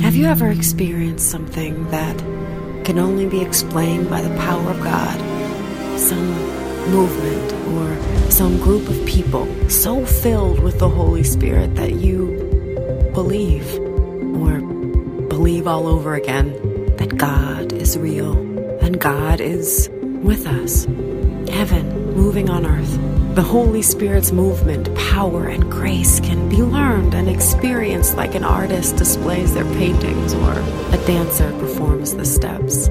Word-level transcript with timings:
Have 0.00 0.16
you 0.16 0.26
ever 0.26 0.50
experienced 0.50 1.30
something 1.30 1.88
that 1.90 2.18
can 2.84 2.98
only 2.98 3.26
be 3.26 3.40
explained 3.40 4.10
by 4.10 4.22
the 4.22 4.34
power 4.38 4.70
of 4.70 4.80
God? 4.82 5.18
Some 5.98 6.30
movement 6.90 7.52
or 7.74 8.30
some 8.30 8.58
group 8.58 8.88
of 8.88 9.06
people 9.06 9.46
so 9.68 10.04
filled 10.04 10.60
with 10.60 10.78
the 10.78 10.88
Holy 10.88 11.22
Spirit 11.22 11.74
that 11.76 11.94
you 11.94 13.10
believe 13.14 13.87
believe 15.48 15.66
all 15.66 15.86
over 15.86 16.14
again 16.14 16.52
that 16.98 17.16
God 17.16 17.72
is 17.72 17.96
real 17.96 18.36
and 18.82 19.00
God 19.00 19.40
is 19.40 19.88
with 20.22 20.46
us. 20.46 20.84
Heaven 21.50 22.14
moving 22.14 22.50
on 22.50 22.66
earth. 22.66 23.34
The 23.34 23.40
Holy 23.40 23.80
Spirit's 23.80 24.30
movement, 24.30 24.94
power, 24.94 25.46
and 25.46 25.70
grace 25.72 26.20
can 26.20 26.50
be 26.50 26.58
learned 26.58 27.14
and 27.14 27.30
experienced 27.30 28.14
like 28.14 28.34
an 28.34 28.44
artist 28.44 28.96
displays 28.96 29.54
their 29.54 29.64
paintings 29.64 30.34
or 30.34 30.52
a 30.52 31.02
dancer 31.06 31.50
performs 31.52 32.14
the 32.14 32.26
steps, 32.26 32.90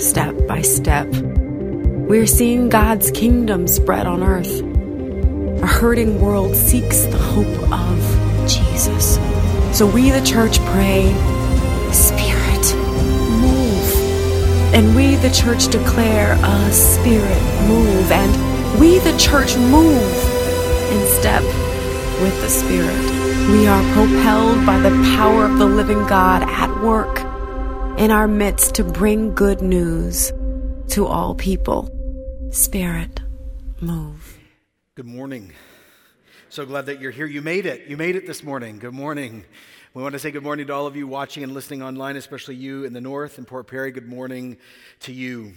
step 0.00 0.46
by 0.46 0.62
step. 0.62 1.08
We're 1.08 2.28
seeing 2.28 2.68
God's 2.68 3.10
kingdom 3.10 3.66
spread 3.66 4.06
on 4.06 4.22
earth. 4.22 4.60
A 5.60 5.66
hurting 5.66 6.20
world 6.20 6.54
seeks 6.54 7.00
the 7.06 7.18
hope 7.18 7.72
of 7.72 8.48
Jesus. 8.48 9.16
So 9.76 9.88
we, 9.88 10.10
the 10.10 10.24
church, 10.24 10.60
pray, 10.66 11.12
And 14.76 14.94
we, 14.94 15.16
the 15.16 15.30
church, 15.30 15.68
declare 15.68 16.32
a 16.32 16.70
Spirit 16.70 17.42
move. 17.66 18.12
And 18.12 18.78
we, 18.78 18.98
the 18.98 19.16
church, 19.16 19.56
move 19.56 20.02
in 20.92 21.06
step 21.18 21.42
with 22.20 22.38
the 22.42 22.50
Spirit. 22.50 23.50
We 23.50 23.66
are 23.66 23.82
propelled 23.94 24.66
by 24.66 24.78
the 24.78 24.90
power 25.16 25.46
of 25.46 25.58
the 25.58 25.64
living 25.64 26.06
God 26.06 26.42
at 26.42 26.82
work 26.82 27.20
in 27.98 28.10
our 28.10 28.28
midst 28.28 28.74
to 28.74 28.84
bring 28.84 29.34
good 29.34 29.62
news 29.62 30.30
to 30.88 31.06
all 31.06 31.34
people. 31.34 31.90
Spirit, 32.50 33.22
move. 33.80 34.38
Good 34.94 35.06
morning. 35.06 35.54
So 36.50 36.66
glad 36.66 36.84
that 36.84 37.00
you're 37.00 37.12
here. 37.12 37.24
You 37.24 37.40
made 37.40 37.64
it. 37.64 37.86
You 37.88 37.96
made 37.96 38.14
it 38.14 38.26
this 38.26 38.42
morning. 38.42 38.78
Good 38.78 38.92
morning. 38.92 39.46
We 39.96 40.02
want 40.02 40.12
to 40.12 40.18
say 40.18 40.30
good 40.30 40.42
morning 40.42 40.66
to 40.66 40.74
all 40.74 40.86
of 40.86 40.94
you 40.94 41.06
watching 41.06 41.42
and 41.42 41.54
listening 41.54 41.82
online, 41.82 42.16
especially 42.16 42.56
you 42.56 42.84
in 42.84 42.92
the 42.92 43.00
north 43.00 43.38
in 43.38 43.46
Port 43.46 43.66
Perry. 43.66 43.90
Good 43.90 44.06
morning 44.06 44.58
to 45.00 45.10
you. 45.10 45.54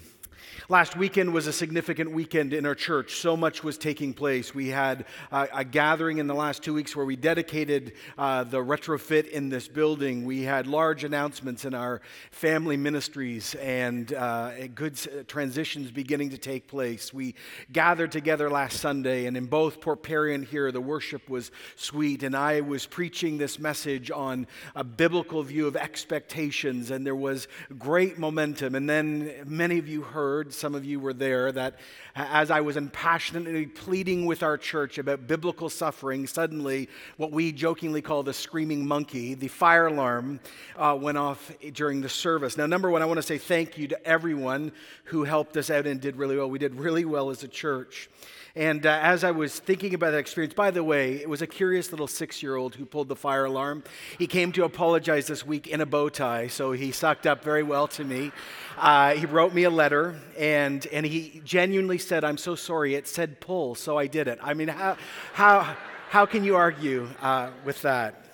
Last 0.68 0.98
weekend 0.98 1.34
was 1.34 1.48
a 1.48 1.54
significant 1.54 2.12
weekend 2.12 2.54
in 2.54 2.66
our 2.66 2.76
church. 2.76 3.16
So 3.16 3.38
much 3.38 3.64
was 3.64 3.78
taking 3.78 4.14
place. 4.14 4.54
We 4.54 4.68
had 4.68 5.06
uh, 5.32 5.48
a 5.54 5.64
gathering 5.64 6.18
in 6.18 6.28
the 6.28 6.34
last 6.34 6.64
two 6.64 6.74
weeks 6.74 6.96
where 6.96 7.06
we 7.06 7.16
dedicated 7.16 7.94
uh, 8.18 8.44
the 8.44 8.58
retrofit 8.58 9.30
in 9.30 9.50
this 9.50 9.68
building. 9.68 10.26
We 10.26 10.42
had 10.42 10.68
large 10.68 11.04
announcements 11.04 11.66
in 11.66 11.74
our 11.74 12.02
family 12.32 12.78
ministries 12.78 13.56
and 13.56 14.12
uh, 14.12 14.68
good 14.76 14.98
transitions 15.28 15.92
beginning 15.92 16.32
to 16.32 16.38
take 16.38 16.68
place. 16.68 17.14
We 17.14 17.36
gathered 17.72 18.12
together 18.12 18.50
last 18.50 18.80
Sunday, 18.80 19.28
and 19.28 19.38
in 19.38 19.46
both 19.46 19.80
Port 19.80 20.04
Perry 20.04 20.36
and 20.36 20.44
here, 20.44 20.72
the 20.72 20.82
worship 20.82 21.30
was 21.30 21.52
sweet. 21.76 22.24
And 22.24 22.36
I 22.36 22.62
was 22.62 22.86
preaching 22.86 23.38
this 23.38 23.60
message 23.60 24.12
on 24.12 24.48
a 24.76 24.84
biblical 24.84 25.42
view 25.44 25.68
of 25.68 25.78
expectations, 25.78 26.92
and 26.92 27.06
there 27.06 27.16
was 27.16 27.48
great 27.78 28.18
momentum. 28.18 28.76
And 28.76 28.90
then 28.90 29.44
many 29.46 29.78
of 29.78 29.88
you 29.88 30.02
heard 30.02 30.49
some 30.54 30.76
of 30.76 30.86
you 30.86 31.00
were 31.00 31.14
there, 31.14 31.52
that 31.52 31.76
as 32.16 32.52
I 32.52 32.62
was 32.62 32.78
impassionately 32.78 33.66
pleading 33.66 34.26
with 34.26 34.44
our 34.44 34.58
church 34.58 34.98
about 34.98 35.28
biblical 35.28 35.70
suffering, 35.70 36.28
suddenly 36.28 36.90
what 37.18 37.32
we 37.32 37.52
jokingly 37.52 38.02
call 38.02 38.24
the 38.24 38.34
screaming 38.34 38.86
monkey, 38.86 39.34
the 39.34 39.48
fire 39.48 39.88
alarm, 39.88 40.40
uh, 40.78 40.98
went 41.00 41.18
off 41.18 41.52
during 41.74 42.02
the 42.02 42.10
service. 42.10 42.58
Now, 42.58 42.66
number 42.66 42.90
one, 42.90 43.02
I 43.02 43.06
want 43.06 43.18
to 43.18 43.24
say 43.24 43.38
thank 43.38 43.78
you 43.78 43.88
to 43.88 44.08
everyone 44.08 44.72
who 45.06 45.24
helped 45.24 45.58
us 45.58 45.70
out 45.70 45.88
and 45.88 46.02
did 46.02 46.16
really 46.16 46.38
well. 46.38 46.50
We 46.50 46.60
did 46.60 46.76
really 46.76 47.06
well 47.06 47.30
as 47.30 47.44
a 47.44 47.48
church. 47.48 48.10
And 48.56 48.86
uh, 48.86 49.00
as 49.02 49.24
I 49.24 49.32
was 49.32 49.60
thinking 49.60 49.94
about 49.94 50.12
that 50.12 50.18
experience, 50.18 50.54
by 50.54 50.72
the 50.72 50.84
way, 50.84 51.16
it 51.16 51.30
was 51.30 51.42
a 51.42 51.48
curious 51.48 51.92
little 51.92 52.08
six 52.08 52.42
year 52.42 52.56
old 52.56 52.76
who 52.76 52.86
pulled 52.86 53.08
the 53.08 53.16
fire 53.16 53.46
alarm. 53.46 53.84
He 54.18 54.28
came 54.28 54.52
to 54.54 54.64
apologize 54.64 55.28
this 55.28 55.46
week 55.46 55.68
in 55.68 55.82
a 55.82 55.86
bow 55.86 56.10
tie, 56.10 56.48
so 56.48 56.72
he 56.72 56.92
sucked 56.92 57.28
up 57.28 57.44
very 57.44 57.64
well 57.64 57.88
to 57.90 58.04
me. 58.04 58.32
Uh, 58.78 59.14
he 59.14 59.26
wrote 59.26 59.54
me 59.54 59.64
a 59.64 59.70
letter, 59.70 60.20
and, 60.38 60.86
and 60.88 61.06
he 61.06 61.42
genuinely 61.46 61.98
said, 61.98 62.24
I'm 62.24 62.38
so 62.38 62.56
sorry. 62.56 62.96
It 62.96 63.08
said 63.08 63.40
pull, 63.40 63.76
so 63.76 63.98
I 63.98 64.08
did 64.08 64.28
it. 64.28 64.40
I 64.42 64.54
mean, 64.54 64.70
how, 64.70 64.98
how, 65.34 65.76
how 66.10 66.26
can 66.26 66.44
you 66.44 66.56
argue 66.56 67.08
uh, 67.22 67.52
with 67.66 67.82
that? 67.84 68.26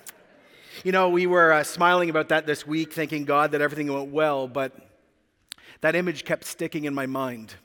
You 0.83 0.91
know, 0.91 1.09
we 1.09 1.25
were 1.25 1.51
uh, 1.51 1.63
smiling 1.63 2.09
about 2.09 2.29
that 2.29 2.45
this 2.45 2.67
week, 2.67 2.93
thanking 2.93 3.25
God 3.25 3.51
that 3.51 3.61
everything 3.61 3.91
went 3.91 4.11
well, 4.11 4.47
but 4.47 4.73
that 5.81 5.95
image 5.95 6.25
kept 6.25 6.45
sticking 6.45 6.85
in 6.85 6.93
my 6.93 7.05
mind. 7.05 7.55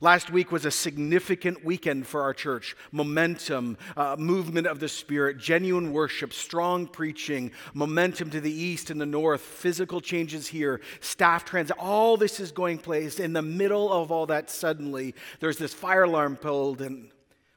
Last 0.00 0.30
week 0.30 0.52
was 0.52 0.64
a 0.64 0.70
significant 0.70 1.64
weekend 1.64 2.06
for 2.06 2.22
our 2.22 2.32
church. 2.32 2.76
Momentum, 2.92 3.76
uh, 3.96 4.16
movement 4.18 4.66
of 4.66 4.78
the 4.78 4.88
Spirit, 4.88 5.38
genuine 5.38 5.92
worship, 5.92 6.32
strong 6.32 6.86
preaching, 6.86 7.50
momentum 7.74 8.30
to 8.30 8.40
the 8.40 8.52
east 8.52 8.90
and 8.90 9.00
the 9.00 9.06
north, 9.06 9.40
physical 9.40 10.00
changes 10.00 10.46
here, 10.46 10.80
staff 11.00 11.44
transit. 11.44 11.76
All 11.78 12.16
this 12.16 12.40
is 12.40 12.52
going 12.52 12.78
place. 12.78 13.18
In 13.18 13.32
the 13.32 13.42
middle 13.42 13.92
of 13.92 14.10
all 14.12 14.26
that, 14.26 14.48
suddenly, 14.48 15.14
there's 15.40 15.58
this 15.58 15.74
fire 15.74 16.04
alarm 16.04 16.36
pulled. 16.36 16.80
And 16.80 17.10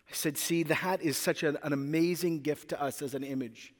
I 0.09 0.13
said, 0.13 0.37
See, 0.37 0.63
that 0.63 1.01
is 1.01 1.17
such 1.17 1.43
an, 1.43 1.57
an 1.63 1.71
amazing 1.71 2.41
gift 2.41 2.69
to 2.69 2.81
us 2.81 3.01
as 3.01 3.13
an 3.13 3.23
image. 3.23 3.73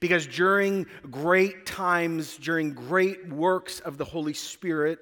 Because 0.00 0.26
during 0.26 0.86
great 1.10 1.64
times, 1.64 2.36
during 2.36 2.74
great 2.74 3.28
works 3.28 3.80
of 3.80 3.96
the 3.96 4.04
Holy 4.04 4.34
Spirit, 4.34 4.98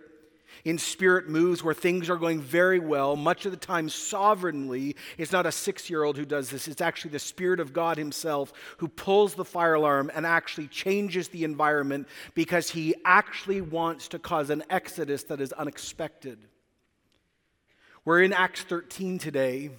in 0.64 0.78
spirit 0.78 1.28
moves 1.28 1.62
where 1.62 1.74
things 1.74 2.08
are 2.08 2.16
going 2.16 2.40
very 2.40 2.78
well, 2.78 3.16
much 3.16 3.46
of 3.46 3.52
the 3.52 3.56
time 3.56 3.88
sovereignly. 3.88 4.96
It's 5.18 5.32
not 5.32 5.46
a 5.46 5.52
six 5.52 5.90
year 5.90 6.04
old 6.04 6.16
who 6.16 6.24
does 6.24 6.50
this, 6.50 6.68
it's 6.68 6.80
actually 6.80 7.12
the 7.12 7.18
Spirit 7.18 7.60
of 7.60 7.72
God 7.72 7.96
Himself 7.96 8.52
who 8.78 8.88
pulls 8.88 9.34
the 9.34 9.44
fire 9.44 9.74
alarm 9.74 10.10
and 10.14 10.26
actually 10.26 10.68
changes 10.68 11.28
the 11.28 11.44
environment 11.44 12.08
because 12.34 12.70
He 12.70 12.94
actually 13.04 13.60
wants 13.60 14.08
to 14.08 14.18
cause 14.18 14.50
an 14.50 14.62
exodus 14.70 15.24
that 15.24 15.40
is 15.40 15.52
unexpected. 15.52 16.38
We're 18.04 18.22
in 18.22 18.32
Acts 18.32 18.62
13 18.62 19.18
today, 19.18 19.70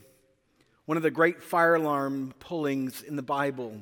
one 0.85 0.97
of 0.97 1.03
the 1.03 1.11
great 1.11 1.43
fire 1.43 1.75
alarm 1.75 2.33
pullings 2.39 3.03
in 3.03 3.15
the 3.15 3.21
Bible. 3.21 3.79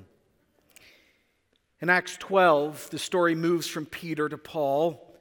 In 1.79 1.89
Acts 1.89 2.17
12, 2.17 2.89
the 2.91 2.99
story 2.99 3.35
moves 3.35 3.67
from 3.67 3.85
Peter 3.85 4.29
to 4.29 4.37
Paul. 4.37 5.12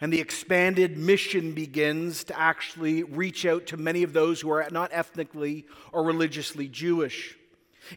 And 0.00 0.12
the 0.12 0.20
expanded 0.20 0.96
mission 0.96 1.52
begins 1.52 2.24
to 2.24 2.38
actually 2.38 3.02
reach 3.02 3.44
out 3.44 3.66
to 3.66 3.76
many 3.76 4.02
of 4.02 4.12
those 4.12 4.40
who 4.40 4.50
are 4.50 4.66
not 4.70 4.90
ethnically 4.92 5.66
or 5.92 6.02
religiously 6.02 6.68
Jewish. 6.68 7.36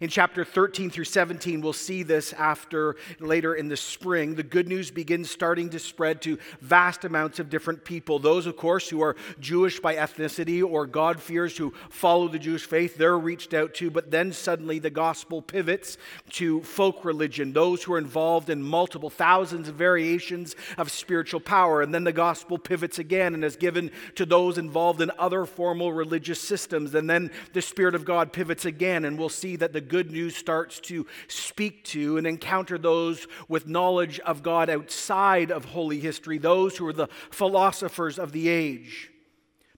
In 0.01 0.09
chapter 0.09 0.43
13 0.43 0.89
through 0.89 1.03
17, 1.03 1.61
we'll 1.61 1.73
see 1.73 2.03
this 2.03 2.33
after 2.33 2.95
later 3.19 3.53
in 3.53 3.67
the 3.67 3.77
spring. 3.77 4.35
The 4.35 4.43
good 4.43 4.67
news 4.67 4.89
begins 4.89 5.29
starting 5.29 5.69
to 5.69 5.79
spread 5.79 6.21
to 6.23 6.39
vast 6.61 7.05
amounts 7.05 7.39
of 7.39 7.49
different 7.49 7.85
people. 7.85 8.17
Those, 8.17 8.47
of 8.47 8.57
course, 8.57 8.89
who 8.89 9.01
are 9.01 9.15
Jewish 9.39 9.79
by 9.79 9.95
ethnicity 9.95 10.63
or 10.63 10.87
God-fearers 10.87 11.57
who 11.57 11.73
follow 11.89 12.27
the 12.27 12.39
Jewish 12.39 12.65
faith, 12.65 12.97
they're 12.97 13.17
reached 13.17 13.53
out 13.53 13.75
to. 13.75 13.91
But 13.91 14.09
then 14.09 14.33
suddenly 14.33 14.79
the 14.79 14.89
gospel 14.89 15.41
pivots 15.41 15.97
to 16.31 16.62
folk 16.63 17.06
religion, 17.06 17.53
those 17.53 17.83
who 17.83 17.94
are 17.94 18.00
involved 18.00 18.50
in 18.50 18.63
multiple 18.63 19.12
thousands 19.12 19.69
of 19.69 19.75
variations 19.75 20.56
of 20.77 20.89
spiritual 20.89 21.39
power. 21.39 21.81
And 21.81 21.94
then 21.94 22.03
the 22.03 22.12
gospel 22.12 22.57
pivots 22.57 22.97
again 22.97 23.35
and 23.35 23.44
is 23.44 23.56
given 23.56 23.91
to 24.15 24.25
those 24.25 24.57
involved 24.57 25.01
in 25.01 25.12
other 25.19 25.45
formal 25.45 25.94
religious 25.94 26.41
systems. 26.41 26.95
And 26.95 27.07
then 27.09 27.29
the 27.53 27.62
Spirit 27.62 27.94
of 27.94 28.06
God 28.06 28.33
pivots 28.33 28.65
again, 28.65 29.06
and 29.06 29.19
we'll 29.19 29.29
see 29.29 29.56
that 29.57 29.73
the 29.73 29.82
good 29.83 30.12
news 30.12 30.35
starts 30.35 30.80
to 30.81 31.06
speak 31.27 31.83
to 31.85 32.18
and 32.18 32.25
encounter 32.25 32.77
those 32.77 33.27
with 33.47 33.68
knowledge 33.68 34.19
of 34.21 34.44
God 34.44 34.69
outside 34.69 35.51
of 35.51 35.65
holy 35.65 36.00
history, 36.00 36.38
those 36.38 36.77
who 36.77 36.88
are 36.88 36.94
the 36.94 37.09
philosophers 37.30 38.18
of 38.18 38.31
the 38.31 38.50
age. 38.50 39.12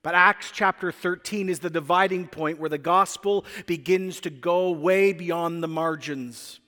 But 0.02 0.14
Acts 0.14 0.52
chapter 0.54 0.92
13 0.92 1.50
is 1.50 1.60
the 1.60 1.70
dividing 1.70 2.28
point 2.28 2.60
where 2.60 2.70
the 2.70 2.78
gospel 2.78 3.44
begins 3.66 4.20
to 4.22 4.30
go 4.30 4.70
way 4.72 5.14
beyond 5.14 5.64
the 5.64 5.68
margins. 5.68 6.60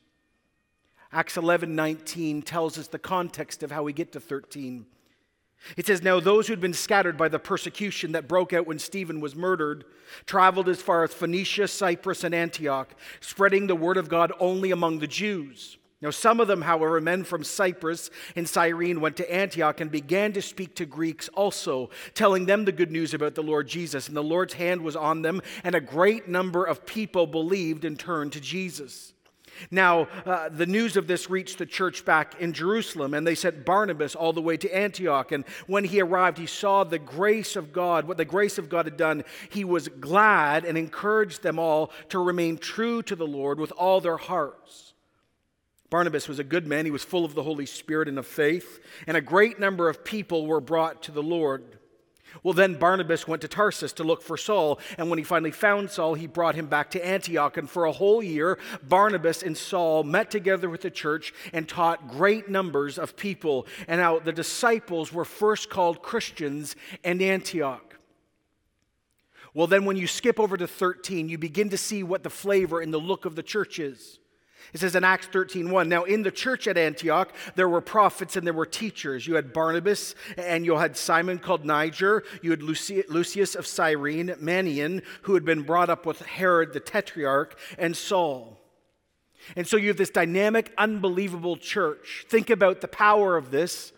Acts 1.11 1.37
11 1.37 1.75
19 1.75 2.41
tells 2.41 2.77
us 2.77 2.87
the 2.87 2.99
context 2.99 3.63
of 3.63 3.71
how 3.71 3.83
we 3.83 3.93
get 3.93 4.11
to 4.13 4.19
13. 4.19 4.87
It 5.75 5.85
says, 5.87 6.01
Now 6.01 6.19
those 6.19 6.47
who'd 6.47 6.61
been 6.61 6.73
scattered 6.73 7.17
by 7.17 7.27
the 7.27 7.39
persecution 7.39 8.13
that 8.13 8.27
broke 8.27 8.53
out 8.53 8.67
when 8.67 8.79
Stephen 8.79 9.19
was 9.19 9.35
murdered 9.35 9.85
traveled 10.25 10.69
as 10.69 10.81
far 10.81 11.03
as 11.03 11.13
Phoenicia, 11.13 11.67
Cyprus, 11.67 12.23
and 12.23 12.33
Antioch, 12.33 12.93
spreading 13.19 13.67
the 13.67 13.75
word 13.75 13.97
of 13.97 14.09
God 14.09 14.31
only 14.39 14.71
among 14.71 14.99
the 14.99 15.07
Jews. 15.07 15.77
Now, 15.99 16.11
some 16.11 16.39
of 16.39 16.47
them, 16.47 16.61
however, 16.61 17.01
men 17.01 17.23
from 17.23 17.43
Cyprus 17.43 18.11
and 18.35 18.47
Cyrene, 18.47 19.01
went 19.01 19.17
to 19.17 19.33
Antioch 19.33 19.81
and 19.81 19.89
began 19.89 20.31
to 20.33 20.43
speak 20.43 20.75
to 20.75 20.85
Greeks 20.85 21.27
also, 21.29 21.89
telling 22.13 22.45
them 22.45 22.65
the 22.65 22.71
good 22.71 22.91
news 22.91 23.15
about 23.15 23.33
the 23.33 23.41
Lord 23.41 23.67
Jesus. 23.67 24.07
And 24.07 24.15
the 24.15 24.21
Lord's 24.21 24.53
hand 24.53 24.81
was 24.81 24.95
on 24.95 25.23
them, 25.23 25.41
and 25.63 25.73
a 25.73 25.81
great 25.81 26.27
number 26.27 26.63
of 26.63 26.85
people 26.85 27.25
believed 27.25 27.83
and 27.83 27.97
turned 27.97 28.33
to 28.33 28.39
Jesus. 28.39 29.13
Now, 29.71 30.07
uh, 30.25 30.49
the 30.49 30.65
news 30.65 30.97
of 30.97 31.07
this 31.07 31.29
reached 31.29 31.57
the 31.57 31.65
church 31.65 32.05
back 32.05 32.39
in 32.39 32.53
Jerusalem, 32.53 33.13
and 33.13 33.25
they 33.25 33.35
sent 33.35 33.65
Barnabas 33.65 34.15
all 34.15 34.33
the 34.33 34.41
way 34.41 34.57
to 34.57 34.75
Antioch. 34.75 35.31
And 35.31 35.45
when 35.67 35.83
he 35.83 36.01
arrived, 36.01 36.37
he 36.37 36.45
saw 36.45 36.83
the 36.83 36.99
grace 36.99 37.55
of 37.55 37.73
God, 37.73 38.07
what 38.07 38.17
the 38.17 38.25
grace 38.25 38.57
of 38.57 38.69
God 38.69 38.85
had 38.85 38.97
done. 38.97 39.23
He 39.49 39.63
was 39.63 39.87
glad 39.87 40.65
and 40.65 40.77
encouraged 40.77 41.43
them 41.43 41.59
all 41.59 41.91
to 42.09 42.19
remain 42.19 42.57
true 42.57 43.01
to 43.03 43.15
the 43.15 43.27
Lord 43.27 43.59
with 43.59 43.71
all 43.71 44.01
their 44.01 44.17
hearts. 44.17 44.93
Barnabas 45.89 46.27
was 46.27 46.39
a 46.39 46.43
good 46.43 46.67
man. 46.67 46.85
He 46.85 46.91
was 46.91 47.03
full 47.03 47.23
of 47.23 47.33
the 47.33 47.43
Holy 47.43 47.65
Spirit 47.65 48.09
and 48.09 48.19
of 48.19 48.27
faith, 48.27 48.79
and 49.05 49.15
a 49.15 49.21
great 49.21 49.59
number 49.59 49.87
of 49.87 50.03
people 50.03 50.45
were 50.45 50.59
brought 50.59 51.03
to 51.03 51.11
the 51.11 51.23
Lord. 51.23 51.76
Well, 52.43 52.53
then 52.53 52.75
Barnabas 52.75 53.27
went 53.27 53.41
to 53.41 53.47
Tarsus 53.47 53.93
to 53.93 54.03
look 54.03 54.21
for 54.21 54.37
Saul, 54.37 54.79
and 54.97 55.09
when 55.09 55.17
he 55.17 55.23
finally 55.23 55.51
found 55.51 55.89
Saul, 55.89 56.13
he 56.13 56.27
brought 56.27 56.55
him 56.55 56.67
back 56.67 56.91
to 56.91 57.05
Antioch. 57.05 57.57
And 57.57 57.69
for 57.69 57.85
a 57.85 57.91
whole 57.91 58.21
year, 58.21 58.59
Barnabas 58.87 59.43
and 59.43 59.57
Saul 59.57 60.03
met 60.03 60.29
together 60.31 60.69
with 60.69 60.81
the 60.81 60.91
church 60.91 61.33
and 61.53 61.67
taught 61.67 62.09
great 62.09 62.49
numbers 62.49 62.97
of 62.97 63.17
people. 63.17 63.65
And 63.87 63.99
now 63.99 64.19
the 64.19 64.31
disciples 64.31 65.11
were 65.11 65.25
first 65.25 65.69
called 65.69 66.01
Christians 66.01 66.75
in 67.03 67.21
Antioch. 67.21 67.95
Well, 69.53 69.67
then 69.67 69.85
when 69.85 69.97
you 69.97 70.05
skip 70.05 70.39
over 70.39 70.55
to 70.55 70.67
13, 70.67 71.29
you 71.29 71.37
begin 71.37 71.69
to 71.69 71.77
see 71.77 72.03
what 72.03 72.23
the 72.23 72.29
flavor 72.29 72.79
and 72.79 72.93
the 72.93 72.99
look 72.99 73.25
of 73.25 73.35
the 73.35 73.43
church 73.43 73.79
is. 73.79 74.19
It 74.73 74.79
says 74.79 74.95
in 74.95 75.03
Acts 75.03 75.27
13 75.27 75.69
1, 75.71 75.89
now 75.89 76.03
in 76.03 76.23
the 76.23 76.31
church 76.31 76.67
at 76.67 76.77
Antioch, 76.77 77.33
there 77.55 77.69
were 77.69 77.81
prophets 77.81 78.35
and 78.35 78.45
there 78.45 78.53
were 78.53 78.65
teachers. 78.65 79.25
You 79.25 79.35
had 79.35 79.53
Barnabas 79.53 80.15
and 80.37 80.65
you 80.65 80.77
had 80.77 80.97
Simon 80.97 81.39
called 81.39 81.65
Niger. 81.65 82.23
You 82.41 82.51
had 82.51 82.61
Lucius 82.61 83.55
of 83.55 83.65
Cyrene, 83.65 84.35
Manaen, 84.41 85.03
who 85.23 85.33
had 85.35 85.45
been 85.45 85.63
brought 85.63 85.89
up 85.89 86.05
with 86.05 86.21
Herod 86.21 86.73
the 86.73 86.79
Tetrarch, 86.79 87.57
and 87.77 87.95
Saul. 87.95 88.59
And 89.55 89.67
so 89.67 89.77
you 89.77 89.87
have 89.87 89.97
this 89.97 90.09
dynamic, 90.09 90.73
unbelievable 90.77 91.57
church. 91.57 92.25
Think 92.27 92.49
about 92.49 92.81
the 92.81 92.87
power 92.87 93.37
of 93.37 93.51
this. 93.51 93.93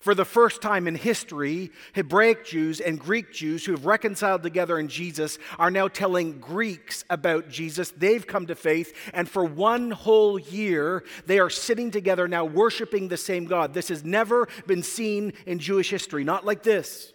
For 0.00 0.14
the 0.14 0.24
first 0.24 0.60
time 0.60 0.86
in 0.86 0.94
history, 0.94 1.70
Hebraic 1.94 2.44
Jews 2.44 2.80
and 2.80 3.00
Greek 3.00 3.32
Jews 3.32 3.64
who 3.64 3.72
have 3.72 3.86
reconciled 3.86 4.42
together 4.42 4.78
in 4.78 4.88
Jesus 4.88 5.38
are 5.58 5.70
now 5.70 5.88
telling 5.88 6.40
Greeks 6.40 7.04
about 7.08 7.48
Jesus. 7.48 7.90
They've 7.90 8.26
come 8.26 8.46
to 8.46 8.54
faith, 8.54 8.94
and 9.14 9.28
for 9.28 9.44
one 9.44 9.90
whole 9.90 10.38
year, 10.38 11.04
they 11.26 11.38
are 11.38 11.50
sitting 11.50 11.90
together 11.90 12.28
now 12.28 12.44
worshiping 12.44 13.08
the 13.08 13.16
same 13.16 13.46
God. 13.46 13.72
This 13.72 13.88
has 13.88 14.04
never 14.04 14.46
been 14.66 14.82
seen 14.82 15.32
in 15.46 15.58
Jewish 15.58 15.90
history, 15.90 16.22
not 16.22 16.44
like 16.44 16.62
this. 16.62 17.12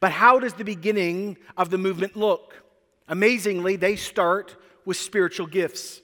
But 0.00 0.12
how 0.12 0.38
does 0.38 0.54
the 0.54 0.64
beginning 0.64 1.36
of 1.56 1.70
the 1.70 1.78
movement 1.78 2.16
look? 2.16 2.54
Amazingly, 3.08 3.76
they 3.76 3.96
start 3.96 4.56
with 4.84 4.96
spiritual 4.96 5.46
gifts. 5.46 6.00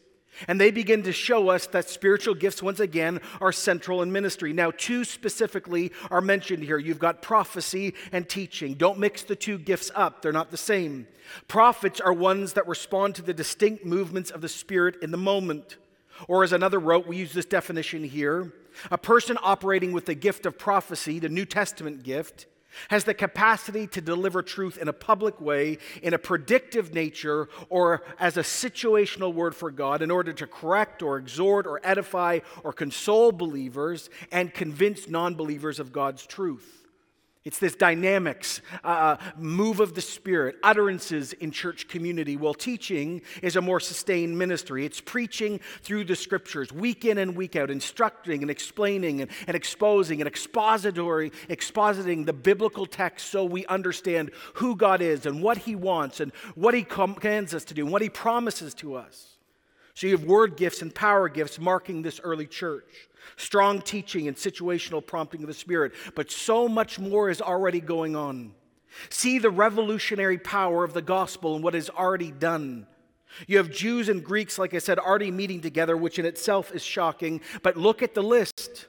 And 0.49 0.61
they 0.61 0.71
begin 0.71 1.03
to 1.05 1.13
show 1.13 1.51
us 1.51 1.67
that 1.69 1.89
spiritual 1.89 2.35
gifts, 2.35 2.63
once 2.63 2.81
again, 2.81 3.21
are 3.41 3.53
central 3.53 4.03
in 4.03 4.13
ministry. 4.13 4.53
Now, 4.53 4.71
two 4.71 5.05
specifically 5.05 5.93
are 6.11 6.21
mentioned 6.21 6.65
here. 6.65 6.79
You've 6.79 6.99
got 6.99 7.23
prophecy 7.23 7.95
and 8.13 8.29
teaching. 8.29 8.75
Don't 8.75 8.99
mix 8.99 9.23
the 9.23 9.37
two 9.37 9.59
gifts 9.59 9.91
up, 9.95 10.23
they're 10.23 10.33
not 10.33 10.51
the 10.51 10.57
same. 10.57 11.07
Prophets 11.49 12.01
are 12.01 12.13
ones 12.13 12.55
that 12.55 12.67
respond 12.67 13.15
to 13.17 13.23
the 13.23 13.35
distinct 13.35 13.85
movements 13.85 14.31
of 14.31 14.41
the 14.41 14.49
Spirit 14.49 14.97
in 15.03 15.11
the 15.11 15.17
moment. 15.17 15.77
Or, 16.29 16.45
as 16.45 16.53
another 16.53 16.79
wrote, 16.79 17.07
we 17.07 17.17
use 17.17 17.33
this 17.33 17.47
definition 17.47 18.05
here 18.05 18.53
a 18.91 18.99
person 18.99 19.37
operating 19.43 19.93
with 19.93 20.07
the 20.07 20.15
gift 20.15 20.47
of 20.47 20.59
prophecy, 20.59 21.19
the 21.19 21.29
New 21.29 21.45
Testament 21.45 22.03
gift, 22.03 22.47
has 22.89 23.05
the 23.05 23.15
capacity 23.15 23.87
to 23.89 24.01
deliver 24.01 24.43
truth 24.43 24.79
in 24.79 24.89
a 24.89 24.93
public 24.93 25.41
way, 25.41 25.79
in 26.03 26.15
a 26.15 26.19
predictive 26.19 26.95
nature, 26.95 27.49
or 27.69 28.03
as 28.19 28.37
a 28.37 28.43
situational 28.43 29.35
word 29.35 29.55
for 29.55 29.71
God 29.71 30.03
in 30.03 30.11
order 30.11 30.33
to 30.33 30.47
correct 30.47 31.03
or 31.03 31.17
exhort 31.17 31.67
or 31.67 31.81
edify 31.85 32.41
or 32.65 32.73
console 32.73 33.33
believers 33.33 34.11
and 34.33 34.53
convince 34.53 35.09
non 35.09 35.35
believers 35.35 35.79
of 35.79 35.93
God's 35.93 36.27
truth. 36.27 36.80
It's 37.43 37.59
this 37.59 37.75
dynamics, 37.75 38.61
uh, 38.85 39.17
move 39.39 39.81
of 39.81 39.95
the 39.95 40.03
Spirit, 40.03 40.57
utterances 40.63 41.33
in 41.33 41.53
church 41.53 41.89
community. 41.89 42.37
While 42.37 42.53
teaching 42.53 43.23
is 43.43 43.57
a 43.57 43.63
more 43.63 43.81
sustained 43.81 44.39
ministry. 44.39 44.85
It's 44.85 45.01
preaching 45.01 45.59
through 45.81 46.05
the 46.05 46.17
scriptures, 46.17 46.71
week 46.71 47.07
in 47.07 47.17
and 47.17 47.35
week 47.35 47.57
out, 47.57 47.71
instructing 47.71 48.43
and 48.43 48.51
explaining 48.51 49.23
and, 49.23 49.31
and 49.47 49.57
exposing 49.57 50.21
and 50.21 50.29
expository, 50.29 51.31
expositing 51.49 52.27
the 52.27 52.35
biblical 52.35 52.85
text 52.85 53.29
so 53.29 53.47
we 53.47 53.65
understand 53.67 54.33
who 54.55 54.77
God 54.77 55.01
is 55.01 55.25
and 55.25 55.43
what 55.43 55.57
He 55.57 55.75
wants 55.75 56.21
and 56.21 56.33
what 56.55 56.75
He 56.75 56.83
commands 56.83 57.55
us 57.55 57.65
to 57.65 57.75
do 57.75 57.85
and 57.85 57.93
what 57.93 58.03
He 58.03 58.11
promises 58.11 58.75
to 58.75 58.97
us. 58.97 59.39
So 60.01 60.07
you 60.07 60.17
have 60.17 60.25
word 60.25 60.57
gifts 60.57 60.81
and 60.81 60.95
power 60.95 61.29
gifts 61.29 61.59
marking 61.59 62.01
this 62.01 62.21
early 62.25 62.47
church 62.47 63.11
strong 63.37 63.83
teaching 63.83 64.29
and 64.29 64.35
situational 64.35 65.07
prompting 65.07 65.43
of 65.43 65.47
the 65.47 65.53
Spirit, 65.53 65.93
but 66.15 66.31
so 66.31 66.67
much 66.67 66.99
more 66.99 67.29
is 67.29 67.43
already 67.43 67.81
going 67.81 68.17
on. 68.17 68.55
See 69.11 69.39
the 69.39 69.51
revolutionary 69.51 70.39
power 70.39 70.85
of 70.85 70.95
the 70.95 71.03
gospel 71.03 71.55
and 71.55 71.63
what 71.63 71.75
is 71.75 71.91
already 71.91 72.31
done. 72.31 72.87
You 73.47 73.59
have 73.59 73.71
Jews 73.71 74.09
and 74.09 74.25
Greeks, 74.25 74.59
like 74.59 74.73
I 74.73 74.79
said, 74.79 74.99
already 74.99 75.31
meeting 75.31 75.61
together, 75.61 75.99
which 75.99 76.19
in 76.19 76.25
itself 76.25 76.75
is 76.75 76.83
shocking, 76.83 77.43
but 77.63 77.77
look 77.77 78.03
at 78.03 78.15
the 78.15 78.23
list. 78.23 78.87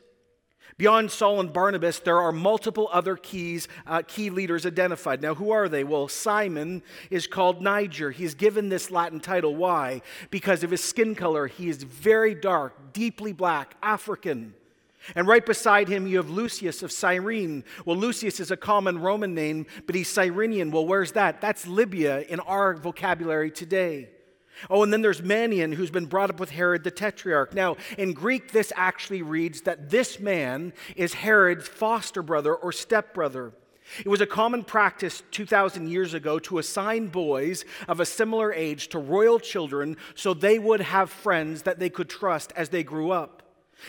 Beyond 0.81 1.11
Saul 1.11 1.39
and 1.39 1.53
Barnabas, 1.53 1.99
there 1.99 2.19
are 2.19 2.31
multiple 2.31 2.89
other 2.91 3.15
keys, 3.15 3.67
uh, 3.85 4.01
key 4.01 4.31
leaders 4.31 4.65
identified. 4.65 5.21
Now, 5.21 5.35
who 5.35 5.51
are 5.51 5.69
they? 5.69 5.83
Well, 5.83 6.07
Simon 6.07 6.81
is 7.11 7.27
called 7.27 7.61
Niger. 7.61 8.09
He's 8.09 8.33
given 8.33 8.69
this 8.69 8.89
Latin 8.89 9.19
title. 9.19 9.55
Why? 9.55 10.01
Because 10.31 10.63
of 10.63 10.71
his 10.71 10.83
skin 10.83 11.13
color. 11.13 11.45
He 11.45 11.69
is 11.69 11.83
very 11.83 12.33
dark, 12.33 12.93
deeply 12.93 13.31
black, 13.31 13.75
African. 13.83 14.55
And 15.13 15.27
right 15.27 15.45
beside 15.45 15.87
him, 15.87 16.07
you 16.07 16.17
have 16.17 16.31
Lucius 16.31 16.81
of 16.81 16.91
Cyrene. 16.91 17.63
Well, 17.85 17.95
Lucius 17.95 18.39
is 18.39 18.49
a 18.49 18.57
common 18.57 18.97
Roman 18.97 19.35
name, 19.35 19.67
but 19.85 19.93
he's 19.93 20.09
Cyrenian. 20.09 20.71
Well, 20.71 20.87
where's 20.87 21.11
that? 21.11 21.41
That's 21.41 21.67
Libya 21.67 22.21
in 22.21 22.39
our 22.39 22.73
vocabulary 22.73 23.51
today. 23.51 24.09
Oh, 24.69 24.83
and 24.83 24.91
then 24.91 25.01
there's 25.01 25.21
Manaen, 25.21 25.73
who's 25.73 25.91
been 25.91 26.05
brought 26.05 26.29
up 26.29 26.39
with 26.39 26.51
Herod 26.51 26.83
the 26.83 26.91
Tetrarch. 26.91 27.53
Now, 27.53 27.77
in 27.97 28.13
Greek, 28.13 28.51
this 28.51 28.71
actually 28.75 29.21
reads 29.21 29.61
that 29.61 29.89
this 29.89 30.19
man 30.19 30.73
is 30.95 31.13
Herod's 31.13 31.67
foster 31.67 32.21
brother 32.21 32.55
or 32.55 32.71
stepbrother. 32.71 33.53
It 33.99 34.07
was 34.07 34.21
a 34.21 34.27
common 34.27 34.63
practice 34.63 35.21
2,000 35.31 35.89
years 35.89 36.13
ago 36.13 36.39
to 36.39 36.59
assign 36.59 37.07
boys 37.07 37.65
of 37.87 37.99
a 37.99 38.05
similar 38.05 38.53
age 38.53 38.87
to 38.89 38.99
royal 38.99 39.39
children 39.39 39.97
so 40.15 40.33
they 40.33 40.59
would 40.59 40.81
have 40.81 41.09
friends 41.09 41.63
that 41.63 41.79
they 41.79 41.89
could 41.89 42.09
trust 42.09 42.53
as 42.55 42.69
they 42.69 42.83
grew 42.83 43.11
up. 43.11 43.43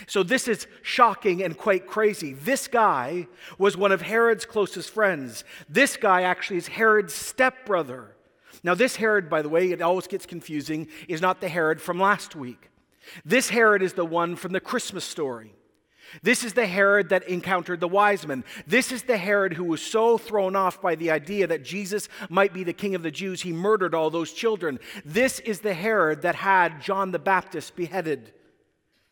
So, 0.07 0.23
this 0.23 0.47
is 0.47 0.65
shocking 0.81 1.43
and 1.43 1.55
quite 1.55 1.85
crazy. 1.85 2.33
This 2.33 2.67
guy 2.67 3.27
was 3.59 3.77
one 3.77 3.91
of 3.91 4.01
Herod's 4.01 4.43
closest 4.43 4.89
friends. 4.89 5.43
This 5.69 5.97
guy 5.97 6.23
actually 6.23 6.57
is 6.57 6.67
Herod's 6.67 7.13
stepbrother. 7.13 8.15
Now, 8.63 8.73
this 8.75 8.95
Herod, 8.95 9.29
by 9.29 9.41
the 9.41 9.49
way, 9.49 9.71
it 9.71 9.81
always 9.81 10.07
gets 10.07 10.25
confusing, 10.25 10.87
is 11.07 11.21
not 11.21 11.41
the 11.41 11.49
Herod 11.49 11.81
from 11.81 11.99
last 11.99 12.35
week. 12.35 12.69
This 13.25 13.49
Herod 13.49 13.81
is 13.81 13.93
the 13.93 14.05
one 14.05 14.35
from 14.35 14.53
the 14.53 14.61
Christmas 14.61 15.03
story. 15.03 15.53
This 16.21 16.43
is 16.43 16.53
the 16.53 16.65
Herod 16.65 17.09
that 17.09 17.27
encountered 17.27 17.79
the 17.79 17.87
wise 17.87 18.27
men. 18.27 18.43
This 18.67 18.91
is 18.91 19.03
the 19.03 19.17
Herod 19.17 19.53
who 19.53 19.63
was 19.63 19.81
so 19.81 20.17
thrown 20.17 20.55
off 20.55 20.81
by 20.81 20.95
the 20.95 21.11
idea 21.11 21.47
that 21.47 21.63
Jesus 21.63 22.07
might 22.29 22.53
be 22.53 22.63
the 22.63 22.73
king 22.73 22.93
of 22.93 23.03
the 23.03 23.11
Jews, 23.11 23.41
he 23.41 23.51
murdered 23.51 23.95
all 23.95 24.09
those 24.09 24.31
children. 24.31 24.79
This 25.03 25.39
is 25.39 25.61
the 25.61 25.73
Herod 25.73 26.21
that 26.21 26.35
had 26.35 26.81
John 26.81 27.11
the 27.11 27.19
Baptist 27.19 27.75
beheaded. 27.75 28.33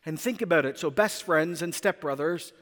And 0.06 0.20
think 0.20 0.42
about 0.42 0.64
it. 0.64 0.78
So, 0.78 0.90
best 0.90 1.24
friends 1.24 1.62
and 1.62 1.72
stepbrothers 1.72 2.52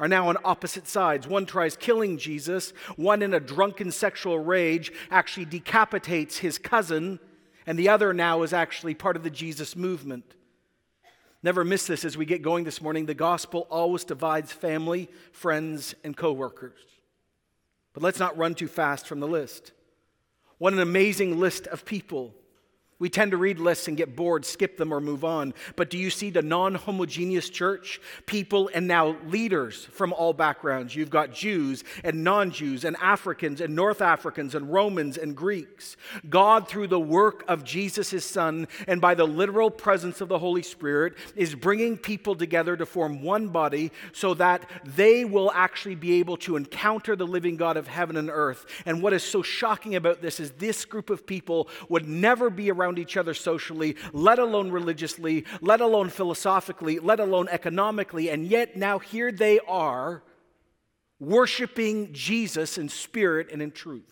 are 0.00 0.08
now 0.08 0.28
on 0.28 0.38
opposite 0.44 0.88
sides. 0.88 1.28
One 1.28 1.46
tries 1.46 1.76
killing 1.76 2.18
Jesus, 2.18 2.72
one, 2.96 3.22
in 3.22 3.34
a 3.34 3.38
drunken 3.38 3.92
sexual 3.92 4.38
rage, 4.38 4.90
actually 5.10 5.44
decapitates 5.44 6.38
his 6.38 6.58
cousin, 6.58 7.20
and 7.66 7.78
the 7.78 7.90
other 7.90 8.12
now 8.12 8.42
is 8.42 8.52
actually 8.52 8.94
part 8.94 9.14
of 9.14 9.22
the 9.22 9.30
Jesus 9.30 9.76
movement. 9.76 10.34
Never 11.42 11.64
miss 11.64 11.86
this 11.86 12.04
as 12.04 12.16
we 12.16 12.24
get 12.24 12.42
going 12.42 12.64
this 12.64 12.82
morning. 12.82 13.06
The 13.06 13.14
gospel 13.14 13.66
always 13.70 14.04
divides 14.04 14.52
family, 14.52 15.08
friends, 15.32 15.94
and 16.02 16.16
coworkers. 16.16 16.80
But 17.92 18.02
let's 18.02 18.18
not 18.18 18.36
run 18.36 18.54
too 18.54 18.68
fast 18.68 19.06
from 19.06 19.20
the 19.20 19.28
list. 19.28 19.72
What 20.58 20.72
an 20.72 20.80
amazing 20.80 21.38
list 21.38 21.66
of 21.66 21.84
people. 21.84 22.34
We 23.00 23.08
tend 23.08 23.30
to 23.30 23.38
read 23.38 23.58
lists 23.58 23.88
and 23.88 23.96
get 23.96 24.14
bored, 24.14 24.44
skip 24.44 24.76
them, 24.76 24.92
or 24.92 25.00
move 25.00 25.24
on. 25.24 25.54
But 25.74 25.88
do 25.88 25.96
you 25.96 26.10
see 26.10 26.28
the 26.28 26.42
non 26.42 26.74
homogeneous 26.74 27.48
church? 27.48 27.98
People 28.26 28.70
and 28.74 28.86
now 28.86 29.16
leaders 29.26 29.86
from 29.86 30.12
all 30.12 30.34
backgrounds. 30.34 30.94
You've 30.94 31.10
got 31.10 31.32
Jews 31.32 31.82
and 32.04 32.22
non 32.22 32.50
Jews, 32.50 32.84
and 32.84 32.96
Africans 32.98 33.62
and 33.62 33.74
North 33.74 34.02
Africans, 34.02 34.54
and 34.54 34.70
Romans 34.70 35.16
and 35.16 35.34
Greeks. 35.34 35.96
God, 36.28 36.68
through 36.68 36.88
the 36.88 37.00
work 37.00 37.42
of 37.48 37.64
Jesus, 37.64 38.10
his 38.10 38.24
Son, 38.24 38.68
and 38.86 39.00
by 39.00 39.14
the 39.14 39.26
literal 39.26 39.70
presence 39.70 40.20
of 40.20 40.28
the 40.28 40.38
Holy 40.38 40.62
Spirit, 40.62 41.14
is 41.34 41.54
bringing 41.54 41.96
people 41.96 42.34
together 42.34 42.76
to 42.76 42.84
form 42.84 43.22
one 43.22 43.48
body 43.48 43.92
so 44.12 44.34
that 44.34 44.68
they 44.84 45.24
will 45.24 45.50
actually 45.54 45.94
be 45.94 46.20
able 46.20 46.36
to 46.36 46.56
encounter 46.56 47.16
the 47.16 47.26
living 47.26 47.56
God 47.56 47.78
of 47.78 47.88
heaven 47.88 48.18
and 48.18 48.28
earth. 48.28 48.66
And 48.84 49.02
what 49.02 49.14
is 49.14 49.22
so 49.22 49.40
shocking 49.40 49.94
about 49.94 50.20
this 50.20 50.38
is 50.38 50.50
this 50.52 50.84
group 50.84 51.08
of 51.08 51.26
people 51.26 51.68
would 51.88 52.06
never 52.06 52.50
be 52.50 52.70
around 52.70 52.89
around 52.90 52.98
each 52.98 53.16
other 53.16 53.34
socially, 53.34 53.96
let 54.12 54.40
alone 54.40 54.72
religiously, 54.72 55.44
let 55.60 55.80
alone 55.80 56.08
philosophically, 56.08 56.98
let 56.98 57.20
alone 57.20 57.48
economically. 57.48 58.28
And 58.30 58.44
yet 58.44 58.76
now 58.76 58.98
here 58.98 59.30
they 59.30 59.60
are 59.60 60.24
worshiping 61.20 62.12
Jesus 62.12 62.78
in 62.78 62.88
spirit 62.88 63.48
and 63.52 63.62
in 63.62 63.70
truth. 63.70 64.10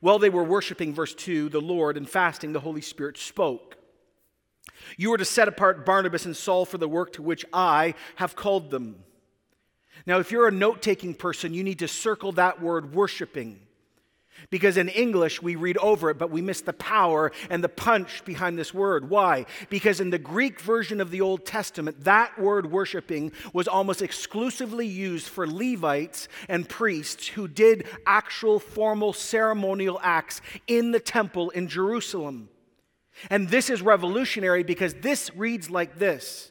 While 0.00 0.20
they 0.20 0.30
were 0.30 0.44
worshiping, 0.44 0.94
verse 0.94 1.14
2, 1.14 1.48
the 1.48 1.60
Lord 1.60 1.96
and 1.96 2.08
fasting, 2.08 2.52
the 2.52 2.60
Holy 2.60 2.80
Spirit 2.80 3.18
spoke. 3.18 3.76
You 4.96 5.12
are 5.12 5.18
to 5.18 5.24
set 5.24 5.48
apart 5.48 5.84
Barnabas 5.84 6.24
and 6.26 6.36
Saul 6.36 6.64
for 6.64 6.78
the 6.78 6.88
work 6.88 7.14
to 7.14 7.22
which 7.22 7.44
I 7.52 7.94
have 8.16 8.36
called 8.36 8.70
them. 8.70 9.02
Now, 10.06 10.20
if 10.20 10.30
you're 10.30 10.48
a 10.48 10.52
note 10.52 10.82
taking 10.82 11.14
person, 11.14 11.52
you 11.52 11.64
need 11.64 11.80
to 11.80 11.88
circle 11.88 12.32
that 12.32 12.62
word 12.62 12.94
worshiping. 12.94 13.60
Because 14.50 14.76
in 14.76 14.88
English, 14.88 15.40
we 15.42 15.56
read 15.56 15.78
over 15.78 16.10
it, 16.10 16.18
but 16.18 16.30
we 16.30 16.42
miss 16.42 16.60
the 16.60 16.72
power 16.72 17.32
and 17.50 17.62
the 17.62 17.68
punch 17.68 18.24
behind 18.24 18.58
this 18.58 18.74
word. 18.74 19.08
Why? 19.08 19.46
Because 19.70 20.00
in 20.00 20.10
the 20.10 20.18
Greek 20.18 20.60
version 20.60 21.00
of 21.00 21.10
the 21.10 21.20
Old 21.20 21.46
Testament, 21.46 22.04
that 22.04 22.38
word 22.38 22.70
worshiping 22.70 23.32
was 23.52 23.68
almost 23.68 24.02
exclusively 24.02 24.86
used 24.86 25.28
for 25.28 25.46
Levites 25.46 26.28
and 26.48 26.68
priests 26.68 27.28
who 27.28 27.48
did 27.48 27.86
actual 28.06 28.58
formal 28.58 29.12
ceremonial 29.12 30.00
acts 30.02 30.40
in 30.66 30.90
the 30.90 31.00
temple 31.00 31.50
in 31.50 31.68
Jerusalem. 31.68 32.48
And 33.30 33.48
this 33.48 33.70
is 33.70 33.80
revolutionary 33.80 34.64
because 34.64 34.94
this 34.94 35.34
reads 35.36 35.70
like 35.70 35.98
this 35.98 36.50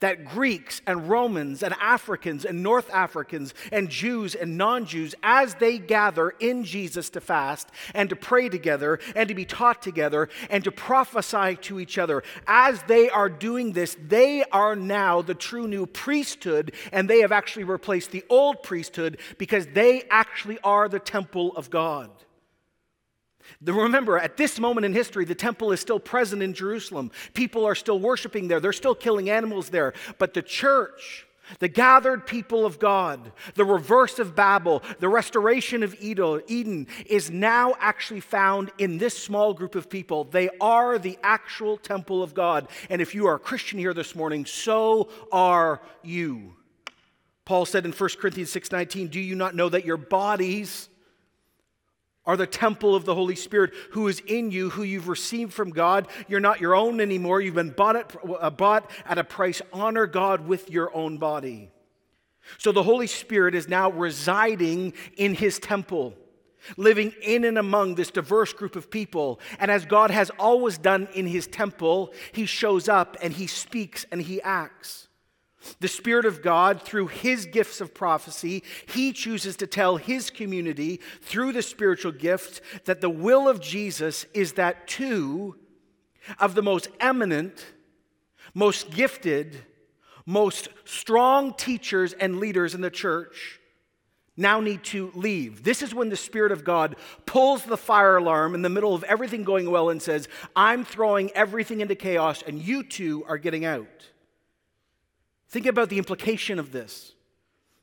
that 0.00 0.24
Greeks 0.24 0.80
and 0.86 1.08
Romans 1.08 1.62
and 1.62 1.74
Africans 1.80 2.44
and 2.44 2.62
North 2.62 2.90
Africans 2.90 3.54
and 3.72 3.88
Jews 3.88 4.34
and 4.34 4.56
non 4.56 4.86
Jews, 4.86 5.14
as 5.22 5.54
they 5.56 5.78
gather 5.78 6.30
in 6.40 6.64
Jesus 6.64 7.10
to 7.10 7.20
fast 7.20 7.68
and 7.94 8.08
to 8.10 8.16
pray 8.16 8.48
together 8.48 8.98
and 9.14 9.28
to 9.28 9.34
be 9.34 9.44
taught 9.44 9.82
together 9.82 10.28
and 10.50 10.64
to 10.64 10.72
prophesy 10.72 11.56
to 11.62 11.80
each 11.80 11.98
other, 11.98 12.22
as 12.46 12.82
they 12.84 13.08
are 13.10 13.28
doing 13.28 13.72
this, 13.72 13.96
they 14.00 14.44
are 14.52 14.76
now 14.76 15.22
the 15.22 15.34
true 15.34 15.68
new 15.68 15.86
priesthood 15.86 16.72
and 16.92 17.08
they 17.08 17.20
have 17.20 17.32
actually 17.32 17.64
replaced 17.64 18.10
the 18.10 18.24
old 18.28 18.62
priesthood 18.62 19.18
because 19.38 19.66
they 19.74 20.02
actually 20.10 20.58
are 20.64 20.88
the 20.88 20.98
temple 20.98 21.56
of 21.56 21.70
God. 21.70 22.10
Remember, 23.62 24.18
at 24.18 24.36
this 24.36 24.58
moment 24.58 24.84
in 24.84 24.92
history, 24.92 25.24
the 25.24 25.34
temple 25.34 25.72
is 25.72 25.80
still 25.80 26.00
present 26.00 26.42
in 26.42 26.54
Jerusalem. 26.54 27.10
People 27.34 27.64
are 27.64 27.74
still 27.74 27.98
worshiping 27.98 28.48
there, 28.48 28.60
they're 28.60 28.72
still 28.72 28.94
killing 28.94 29.30
animals 29.30 29.70
there. 29.70 29.92
But 30.18 30.34
the 30.34 30.42
church, 30.42 31.26
the 31.58 31.68
gathered 31.68 32.26
people 32.26 32.66
of 32.66 32.78
God, 32.78 33.32
the 33.54 33.64
reverse 33.64 34.18
of 34.18 34.34
Babel, 34.34 34.82
the 34.98 35.08
restoration 35.08 35.82
of 35.82 35.94
Eden, 36.00 36.86
is 37.06 37.30
now 37.30 37.74
actually 37.78 38.20
found 38.20 38.72
in 38.78 38.98
this 38.98 39.16
small 39.16 39.54
group 39.54 39.74
of 39.74 39.88
people. 39.88 40.24
They 40.24 40.48
are 40.60 40.98
the 40.98 41.18
actual 41.22 41.76
temple 41.76 42.22
of 42.22 42.34
God. 42.34 42.68
And 42.90 43.00
if 43.00 43.14
you 43.14 43.26
are 43.26 43.34
a 43.34 43.40
Christian 43.40 43.78
here 43.78 43.94
this 43.94 44.14
morning, 44.14 44.44
so 44.44 45.08
are 45.30 45.80
you. 46.02 46.56
Paul 47.44 47.64
said 47.64 47.84
in 47.84 47.92
1 47.92 48.18
Corinthians 48.18 48.50
6:19, 48.50 49.06
"Do 49.06 49.20
you 49.20 49.36
not 49.36 49.54
know 49.54 49.68
that 49.68 49.84
your 49.84 49.96
bodies 49.96 50.88
are 52.26 52.36
the 52.36 52.46
temple 52.46 52.94
of 52.94 53.04
the 53.04 53.14
Holy 53.14 53.36
Spirit 53.36 53.72
who 53.92 54.08
is 54.08 54.20
in 54.26 54.50
you, 54.50 54.70
who 54.70 54.82
you've 54.82 55.08
received 55.08 55.52
from 55.52 55.70
God. 55.70 56.08
You're 56.28 56.40
not 56.40 56.60
your 56.60 56.74
own 56.74 57.00
anymore. 57.00 57.40
You've 57.40 57.54
been 57.54 57.70
bought 57.70 57.96
at, 57.96 58.16
uh, 58.40 58.50
bought 58.50 58.90
at 59.04 59.18
a 59.18 59.24
price. 59.24 59.62
Honor 59.72 60.06
God 60.06 60.46
with 60.46 60.70
your 60.70 60.94
own 60.94 61.18
body. 61.18 61.70
So 62.58 62.72
the 62.72 62.82
Holy 62.82 63.06
Spirit 63.06 63.54
is 63.54 63.68
now 63.68 63.90
residing 63.90 64.92
in 65.16 65.34
his 65.34 65.58
temple, 65.58 66.14
living 66.76 67.12
in 67.22 67.44
and 67.44 67.58
among 67.58 67.94
this 67.94 68.10
diverse 68.10 68.52
group 68.52 68.76
of 68.76 68.90
people. 68.90 69.40
And 69.58 69.70
as 69.70 69.84
God 69.84 70.10
has 70.10 70.30
always 70.38 70.78
done 70.78 71.08
in 71.14 71.26
his 71.26 71.46
temple, 71.46 72.12
he 72.32 72.46
shows 72.46 72.88
up 72.88 73.16
and 73.22 73.32
he 73.32 73.46
speaks 73.46 74.06
and 74.10 74.22
he 74.22 74.40
acts. 74.42 75.05
The 75.80 75.88
Spirit 75.88 76.24
of 76.24 76.42
God, 76.42 76.82
through 76.82 77.08
His 77.08 77.46
gifts 77.46 77.80
of 77.80 77.94
prophecy, 77.94 78.62
He 78.86 79.12
chooses 79.12 79.56
to 79.56 79.66
tell 79.66 79.96
His 79.96 80.30
community 80.30 81.00
through 81.22 81.52
the 81.52 81.62
spiritual 81.62 82.12
gift 82.12 82.60
that 82.84 83.00
the 83.00 83.10
will 83.10 83.48
of 83.48 83.60
Jesus 83.60 84.24
is 84.34 84.54
that 84.54 84.86
two 84.86 85.56
of 86.38 86.54
the 86.54 86.62
most 86.62 86.88
eminent, 87.00 87.66
most 88.54 88.90
gifted, 88.90 89.64
most 90.24 90.68
strong 90.84 91.54
teachers 91.54 92.12
and 92.12 92.40
leaders 92.40 92.74
in 92.74 92.80
the 92.80 92.90
church 92.90 93.60
now 94.36 94.60
need 94.60 94.82
to 94.84 95.10
leave. 95.14 95.62
This 95.62 95.82
is 95.82 95.94
when 95.94 96.10
the 96.10 96.16
Spirit 96.16 96.52
of 96.52 96.64
God 96.64 96.96
pulls 97.24 97.64
the 97.64 97.76
fire 97.76 98.16
alarm 98.16 98.54
in 98.54 98.62
the 98.62 98.68
middle 98.68 98.94
of 98.94 99.04
everything 99.04 99.44
going 99.44 99.70
well 99.70 99.88
and 99.88 100.02
says, 100.02 100.28
I'm 100.54 100.84
throwing 100.84 101.30
everything 101.30 101.80
into 101.80 101.94
chaos, 101.94 102.42
and 102.46 102.60
you 102.60 102.82
two 102.82 103.24
are 103.26 103.38
getting 103.38 103.64
out. 103.64 104.10
Think 105.56 105.64
about 105.64 105.88
the 105.88 105.96
implication 105.96 106.58
of 106.58 106.70
this. 106.70 107.14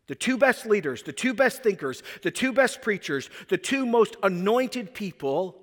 The 0.06 0.14
two 0.14 0.38
best 0.38 0.68
leaders, 0.68 1.02
the 1.02 1.12
two 1.12 1.34
best 1.34 1.64
thinkers, 1.64 2.04
the 2.22 2.30
two 2.30 2.54
best 2.54 2.84
preachers, 2.84 3.32
the 3.50 3.58
two 3.58 3.88
most 3.88 4.16
anointed 4.22 4.94
people 4.94 5.60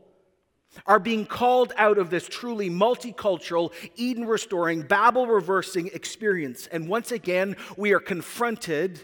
are 0.87 0.99
being 0.99 1.25
called 1.25 1.73
out 1.77 1.99
of 1.99 2.11
this 2.11 2.27
truly 2.27 2.69
multicultural, 2.69 3.73
Eden 3.95 4.25
restoring, 4.25 4.83
Babel 4.83 5.29
reversing 5.29 5.87
experience. 5.95 6.67
And 6.67 6.89
once 6.89 7.13
again, 7.13 7.57
we 7.77 7.93
are 7.93 8.01
confronted 8.01 9.01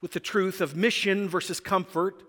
with 0.00 0.12
the 0.12 0.20
truth 0.20 0.62
of 0.62 0.74
mission 0.74 1.28
versus 1.28 1.60
comfort, 1.60 2.22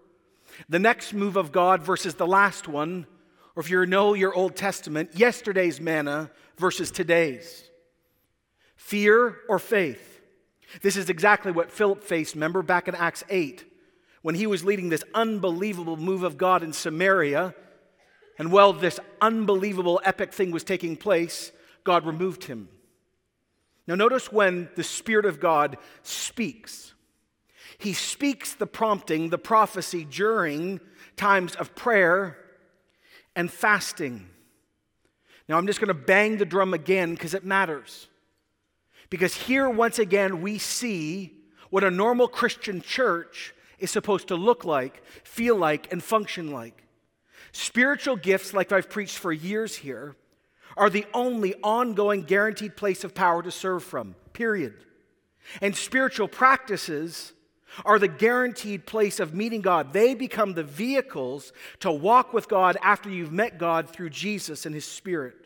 the 0.68 0.80
next 0.80 1.14
move 1.14 1.38
of 1.38 1.54
God 1.54 1.82
versus 1.82 2.16
the 2.16 2.28
last 2.28 2.68
one, 2.68 3.08
or 3.56 3.62
if 3.64 3.70
you 3.70 3.86
know 3.86 4.16
your 4.16 4.36
Old 4.36 4.58
Testament, 4.58 5.12
yesterday's 5.16 5.80
manna 5.80 6.30
versus 6.58 6.92
today's. 6.92 7.70
Fear 8.84 9.38
or 9.48 9.60
faith? 9.60 10.20
This 10.82 10.98
is 10.98 11.10
exactly 11.10 11.54
what 11.54 11.72
Philip 11.72 12.04
faced, 12.04 12.36
remember, 12.36 12.62
back 12.62 12.90
in 12.90 12.96
Acts 12.96 13.24
8, 13.30 13.64
when 14.24 14.36
he 14.36 14.46
was 14.46 14.66
leading 14.66 14.90
this 14.90 15.06
unbelievable 15.14 15.96
move 15.96 16.24
of 16.24 16.38
God 16.38 16.64
in 16.64 16.74
Samaria. 16.74 17.56
And 18.38 18.52
while 18.52 18.74
this 18.74 19.00
unbelievable 19.22 20.02
epic 20.04 20.34
thing 20.34 20.52
was 20.52 20.66
taking 20.66 20.98
place, 20.98 21.54
God 21.86 22.06
removed 22.06 22.44
him. 22.44 22.68
Now, 23.88 23.96
notice 23.96 24.34
when 24.34 24.68
the 24.76 24.84
Spirit 24.84 25.26
of 25.26 25.40
God 25.40 25.78
speaks, 26.02 26.94
He 27.78 27.94
speaks 27.94 28.54
the 28.54 28.68
prompting, 28.68 29.30
the 29.30 29.38
prophecy 29.38 30.04
during 30.04 30.82
times 31.16 31.56
of 31.56 31.74
prayer 31.74 32.38
and 33.34 33.50
fasting. 33.50 34.28
Now, 35.48 35.58
I'm 35.58 35.68
just 35.68 35.80
going 35.80 35.88
to 35.88 35.94
bang 35.94 36.38
the 36.38 36.46
drum 36.46 36.74
again 36.74 37.14
because 37.14 37.34
it 37.34 37.46
matters. 37.46 38.10
Because 39.14 39.36
here, 39.36 39.70
once 39.70 40.00
again, 40.00 40.42
we 40.42 40.58
see 40.58 41.34
what 41.70 41.84
a 41.84 41.92
normal 41.92 42.28
Christian 42.28 42.82
church 42.82 43.54
is 43.78 43.92
supposed 43.92 44.30
to 44.30 44.36
look 44.36 44.66
like, 44.66 45.06
feel 45.24 45.56
like, 45.56 45.92
and 45.92 46.02
function 46.02 46.52
like. 46.52 46.88
Spiritual 47.52 48.16
gifts, 48.16 48.56
like 48.56 48.72
I've 48.72 48.90
preached 48.90 49.20
for 49.20 49.32
years 49.32 49.76
here, 49.76 50.16
are 50.76 50.90
the 50.90 51.06
only 51.14 51.54
ongoing 51.62 52.24
guaranteed 52.24 52.76
place 52.76 53.04
of 53.04 53.14
power 53.14 53.44
to 53.44 53.52
serve 53.52 53.84
from, 53.84 54.16
period. 54.34 54.74
And 55.62 55.76
spiritual 55.76 56.28
practices 56.28 57.34
are 57.86 58.00
the 58.00 58.08
guaranteed 58.08 58.88
place 58.88 59.20
of 59.20 59.36
meeting 59.36 59.62
God. 59.62 59.94
They 59.94 60.16
become 60.16 60.56
the 60.56 60.64
vehicles 60.64 61.54
to 61.82 61.92
walk 61.92 62.34
with 62.34 62.50
God 62.50 62.78
after 62.82 63.12
you've 63.12 63.32
met 63.32 63.60
God 63.60 63.92
through 63.92 64.10
Jesus 64.10 64.66
and 64.66 64.74
His 64.74 64.86
Spirit. 64.86 65.43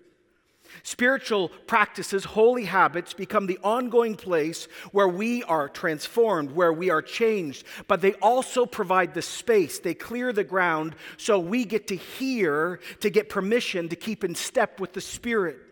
Spiritual 0.84 1.50
practices, 1.68 2.26
holy 2.26 2.66
habits, 2.66 3.14
become 3.14 3.48
the 3.48 3.60
ongoing 3.64 4.16
place 4.16 4.68
where 4.92 5.08
we 5.08 5.44
are 5.44 5.70
transformed, 5.70 6.52
where 6.52 6.74
we 6.74 6.90
are 6.90 7.02
changed, 7.02 7.66
but 7.88 8.02
they 8.02 8.14
also 8.16 8.66
provide 8.66 9.14
the 9.14 9.22
space. 9.22 9.80
They 9.80 9.94
clear 9.94 10.34
the 10.34 10.44
ground 10.44 10.96
so 11.18 11.40
we 11.40 11.66
get 11.66 11.88
to 11.88 11.96
hear, 11.96 12.80
to 13.02 13.10
get 13.10 13.30
permission 13.30 13.90
to 13.90 13.96
keep 13.96 14.24
in 14.24 14.36
step 14.36 14.80
with 14.80 14.94
the 14.94 15.02
Spirit. 15.02 15.67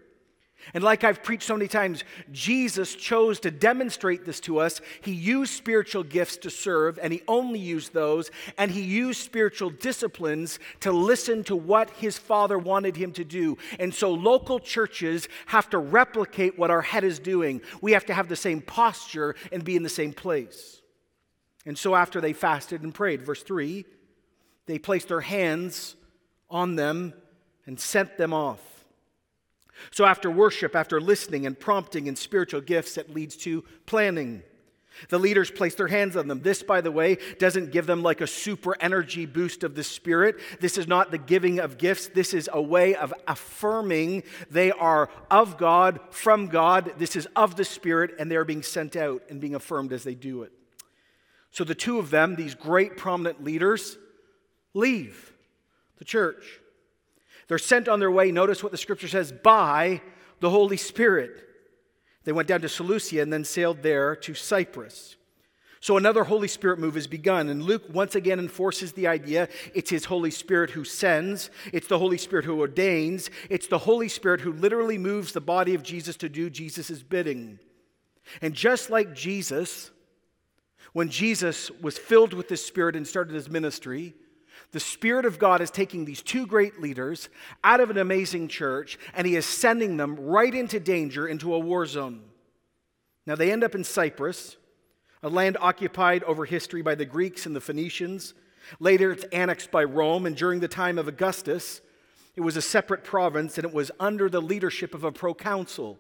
And 0.74 0.84
like 0.84 1.04
I've 1.04 1.24
preached 1.24 1.44
so 1.44 1.56
many 1.56 1.68
times, 1.68 2.04
Jesus 2.32 2.96
chose 2.96 3.40
to 3.42 3.52
demonstrate 3.52 4.26
this 4.26 4.40
to 4.42 4.60
us. 4.60 4.82
He 5.02 5.12
used 5.12 5.54
spiritual 5.54 6.04
gifts 6.04 6.38
to 6.38 6.50
serve, 6.50 7.00
and 7.02 7.14
he 7.14 7.22
only 7.28 7.60
used 7.60 7.94
those. 7.94 8.32
And 8.58 8.72
he 8.72 8.82
used 8.82 9.22
spiritual 9.22 9.70
disciplines 9.70 10.60
to 10.82 10.92
listen 10.92 11.44
to 11.46 11.56
what 11.56 11.90
his 11.92 12.18
Father 12.18 12.58
wanted 12.58 12.98
him 12.98 13.12
to 13.14 13.24
do. 13.24 13.58
And 13.80 13.94
so 13.94 14.12
local 14.12 14.60
churches 14.60 15.28
have 15.48 15.70
to 15.70 15.78
replicate 15.78 16.58
what 16.58 16.72
our 16.72 16.82
head 16.82 17.04
is 17.04 17.20
doing. 17.20 17.62
We 17.82 17.92
have 17.94 18.06
to 18.08 18.14
have 18.14 18.28
the 18.28 18.36
same 18.36 18.62
posture 18.62 19.36
and 19.52 19.64
be 19.64 19.76
in 19.76 19.84
the 19.84 19.90
same 19.90 20.14
place. 20.14 20.82
And 21.66 21.78
so 21.78 21.96
after 21.96 22.22
they 22.22 22.34
fasted 22.34 22.82
and 22.84 22.94
prayed, 22.94 23.22
verse 23.22 23.44
3, 23.44 23.86
they 24.66 24.80
placed 24.80 25.08
their 25.08 25.22
hands 25.22 25.96
on 26.50 26.76
them 26.76 27.14
and 27.66 27.80
sent 27.80 28.18
them 28.18 28.34
off. 28.34 28.75
So, 29.92 30.06
after 30.06 30.30
worship, 30.32 30.76
after 30.76 31.02
listening 31.02 31.46
and 31.46 31.60
prompting 31.60 32.08
and 32.08 32.18
spiritual 32.18 32.62
gifts, 32.62 32.98
it 32.98 33.14
leads 33.14 33.36
to 33.38 33.64
planning. 33.86 34.44
The 35.10 35.20
leaders 35.20 35.52
place 35.52 35.76
their 35.76 35.88
hands 35.88 36.16
on 36.16 36.28
them. 36.28 36.42
This, 36.42 36.64
by 36.64 36.82
the 36.82 36.92
way, 36.92 37.18
doesn't 37.38 37.72
give 37.72 37.86
them 37.86 38.02
like 38.02 38.22
a 38.22 38.28
super 38.28 38.76
energy 38.80 39.26
boost 39.26 39.64
of 39.64 39.76
the 39.76 39.84
Spirit. 39.84 40.40
This 40.60 40.78
is 40.78 40.88
not 40.88 41.12
the 41.12 41.18
giving 41.18 41.60
of 41.60 41.78
gifts. 41.78 42.08
This 42.08 42.34
is 42.34 42.50
a 42.52 42.62
way 42.62 42.96
of 42.96 43.14
affirming 43.28 44.24
they 44.50 44.72
are 44.72 45.10
of 45.30 45.58
God, 45.58 46.00
from 46.12 46.48
God. 46.48 46.94
This 46.98 47.16
is 47.16 47.28
of 47.36 47.56
the 47.56 47.66
Spirit, 47.66 48.16
and 48.20 48.32
they 48.32 48.38
are 48.38 48.46
being 48.46 48.64
sent 48.64 48.96
out 48.96 49.24
and 49.30 49.42
being 49.42 49.56
affirmed 49.56 49.92
as 49.92 50.04
they 50.04 50.16
do 50.16 50.44
it. 50.44 50.52
So 51.52 51.64
the 51.64 51.76
two 51.76 52.00
of 52.00 52.10
them, 52.10 52.36
these 52.36 52.56
great 52.56 52.98
prominent 52.98 53.44
leaders, 53.44 53.98
leave 54.74 55.34
the 55.98 56.06
church. 56.06 56.60
They're 57.48 57.58
sent 57.58 57.88
on 57.88 58.00
their 58.00 58.12
way, 58.12 58.32
notice 58.32 58.64
what 58.64 58.72
the 58.72 58.78
scripture 58.78 59.08
says, 59.08 59.32
by 59.32 60.02
the 60.40 60.50
Holy 60.50 60.78
Spirit. 60.78 61.42
They 62.24 62.32
went 62.32 62.48
down 62.48 62.62
to 62.62 62.70
Seleucia 62.70 63.22
and 63.22 63.32
then 63.32 63.46
sailed 63.46 63.84
there 63.84 64.16
to 64.18 64.34
Cyprus. 64.34 65.16
So 65.80 65.98
another 65.98 66.24
Holy 66.24 66.48
Spirit 66.48 66.80
move 66.80 66.96
has 66.96 67.06
begun. 67.06 67.48
And 67.48 67.62
Luke 67.62 67.84
once 67.94 68.16
again 68.16 68.40
enforces 68.40 68.94
the 68.94 69.06
idea 69.06 69.48
it's 69.76 69.92
his 69.92 70.06
Holy 70.06 70.32
Spirit 70.32 70.72
who 70.72 70.84
sends, 70.84 71.52
it's 71.72 71.86
the 71.86 72.00
Holy 72.00 72.18
Spirit 72.18 72.46
who 72.46 72.60
ordains, 72.60 73.30
it's 73.52 73.68
the 73.68 73.78
Holy 73.78 74.10
Spirit 74.10 74.42
who 74.42 74.52
literally 74.52 74.98
moves 74.98 75.32
the 75.32 75.42
body 75.42 75.76
of 75.76 75.84
Jesus 75.84 76.16
to 76.18 76.30
do 76.30 76.50
Jesus' 76.50 77.04
bidding. 77.04 77.60
And 78.42 78.56
just 78.56 78.90
like 78.90 79.14
Jesus, 79.14 79.92
when 80.94 81.10
Jesus 81.10 81.70
was 81.70 82.00
filled 82.00 82.34
with 82.34 82.48
the 82.48 82.58
Spirit 82.58 82.96
and 82.96 83.08
started 83.08 83.36
his 83.36 83.48
ministry, 83.48 84.16
the 84.72 84.80
Spirit 84.80 85.26
of 85.26 85.40
God 85.40 85.62
is 85.62 85.72
taking 85.72 86.06
these 86.06 86.22
two 86.22 86.46
great 86.46 86.82
leaders 86.82 87.30
out 87.64 87.80
of 87.80 87.90
an 87.90 87.98
amazing 87.98 88.48
church 88.48 88.98
and 89.14 89.26
He 89.26 89.36
is 89.36 89.46
sending 89.46 89.98
them 89.98 90.16
right 90.16 90.54
into 90.54 90.80
danger, 90.80 91.28
into 91.28 91.54
a 91.54 91.60
war 91.60 91.86
zone. 91.86 92.22
Now, 93.26 93.36
they 93.36 93.52
end 93.52 93.64
up 93.64 93.74
in 93.74 93.84
Cyprus, 93.84 94.58
a 95.24 95.30
land 95.30 95.58
occupied 95.60 96.24
over 96.24 96.46
history 96.46 96.82
by 96.82 96.96
the 96.96 97.06
Greeks 97.06 97.46
and 97.46 97.56
the 97.56 97.62
Phoenicians. 97.62 98.34
Later, 98.80 99.12
it's 99.12 99.24
annexed 99.26 99.72
by 99.72 99.84
Rome, 99.84 100.26
and 100.26 100.36
during 100.36 100.60
the 100.60 100.68
time 100.68 101.00
of 101.00 101.08
Augustus, 101.08 101.82
it 102.36 102.42
was 102.42 102.58
a 102.58 102.62
separate 102.62 103.04
province 103.04 103.58
and 103.58 103.66
it 103.66 103.74
was 103.74 103.92
under 104.00 104.30
the 104.30 104.42
leadership 104.42 104.94
of 104.94 105.04
a 105.04 105.12
proconsul. 105.12 105.98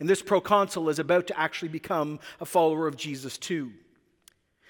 And 0.00 0.08
this 0.08 0.22
proconsul 0.22 0.88
is 0.88 0.98
about 0.98 1.26
to 1.28 1.38
actually 1.38 1.68
become 1.68 2.20
a 2.40 2.46
follower 2.46 2.86
of 2.86 2.96
Jesus, 2.96 3.36
too. 3.36 3.72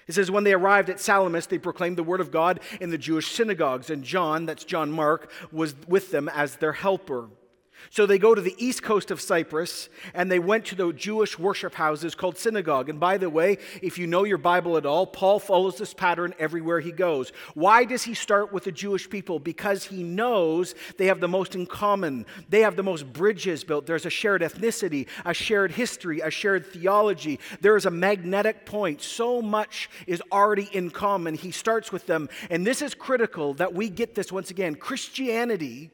It 0.09 0.15
says, 0.15 0.31
when 0.31 0.43
they 0.43 0.53
arrived 0.53 0.89
at 0.89 0.99
Salamis, 0.99 1.45
they 1.45 1.59
proclaimed 1.59 1.95
the 1.95 2.03
word 2.03 2.19
of 2.19 2.31
God 2.31 2.61
in 2.81 2.89
the 2.89 2.97
Jewish 2.97 3.31
synagogues, 3.31 3.91
and 3.91 4.03
John, 4.03 4.47
that's 4.47 4.63
John 4.63 4.91
Mark, 4.91 5.31
was 5.51 5.75
with 5.87 6.09
them 6.09 6.27
as 6.27 6.55
their 6.55 6.73
helper. 6.73 7.29
So 7.89 8.05
they 8.05 8.19
go 8.19 8.35
to 8.35 8.41
the 8.41 8.55
east 8.57 8.83
coast 8.83 9.11
of 9.11 9.21
Cyprus 9.21 9.89
and 10.13 10.31
they 10.31 10.39
went 10.39 10.65
to 10.65 10.75
the 10.75 10.93
Jewish 10.93 11.39
worship 11.39 11.75
houses 11.75 12.15
called 12.15 12.37
synagogue. 12.37 12.89
And 12.89 12.99
by 12.99 13.17
the 13.17 13.29
way, 13.29 13.57
if 13.81 13.97
you 13.97 14.07
know 14.07 14.23
your 14.23 14.37
Bible 14.37 14.77
at 14.77 14.85
all, 14.85 15.07
Paul 15.07 15.39
follows 15.39 15.77
this 15.77 15.93
pattern 15.93 16.33
everywhere 16.39 16.79
he 16.79 16.91
goes. 16.91 17.31
Why 17.53 17.85
does 17.85 18.03
he 18.03 18.13
start 18.13 18.53
with 18.53 18.65
the 18.65 18.71
Jewish 18.71 19.09
people? 19.09 19.39
Because 19.39 19.85
he 19.85 20.03
knows 20.03 20.75
they 20.97 21.07
have 21.07 21.19
the 21.19 21.27
most 21.27 21.55
in 21.55 21.65
common. 21.65 22.25
They 22.49 22.61
have 22.61 22.75
the 22.75 22.83
most 22.83 23.11
bridges 23.11 23.63
built. 23.63 23.85
There's 23.85 24.05
a 24.05 24.09
shared 24.09 24.41
ethnicity, 24.41 25.07
a 25.25 25.33
shared 25.33 25.71
history, 25.71 26.19
a 26.19 26.29
shared 26.29 26.65
theology. 26.65 27.39
There 27.61 27.75
is 27.75 27.85
a 27.85 27.91
magnetic 27.91 28.65
point. 28.65 29.01
So 29.01 29.41
much 29.41 29.89
is 30.05 30.21
already 30.31 30.69
in 30.71 30.91
common. 30.91 31.35
He 31.35 31.51
starts 31.51 31.91
with 31.91 32.05
them. 32.05 32.29
And 32.49 32.65
this 32.65 32.81
is 32.81 32.93
critical 32.93 33.55
that 33.55 33.73
we 33.73 33.89
get 33.89 34.15
this 34.15 34.31
once 34.31 34.51
again. 34.51 34.75
Christianity 34.75 35.91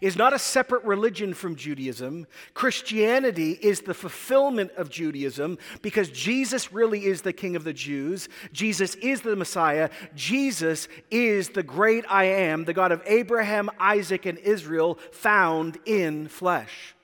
is 0.00 0.16
not 0.16 0.32
a 0.32 0.38
separate 0.38 0.84
religion 0.84 1.34
from 1.34 1.56
Judaism. 1.56 2.26
Christianity 2.54 3.52
is 3.52 3.80
the 3.80 3.94
fulfillment 3.94 4.72
of 4.72 4.90
Judaism 4.90 5.58
because 5.82 6.10
Jesus 6.10 6.72
really 6.72 7.04
is 7.06 7.22
the 7.22 7.32
King 7.32 7.56
of 7.56 7.64
the 7.64 7.72
Jews. 7.72 8.28
Jesus 8.52 8.94
is 8.96 9.20
the 9.22 9.36
Messiah. 9.36 9.90
Jesus 10.14 10.88
is 11.10 11.50
the 11.50 11.62
great 11.62 12.04
I 12.08 12.24
am, 12.24 12.64
the 12.64 12.72
God 12.72 12.92
of 12.92 13.02
Abraham, 13.06 13.70
Isaac, 13.78 14.26
and 14.26 14.38
Israel, 14.38 14.98
found 15.12 15.78
in 15.86 16.28
flesh. 16.28 16.94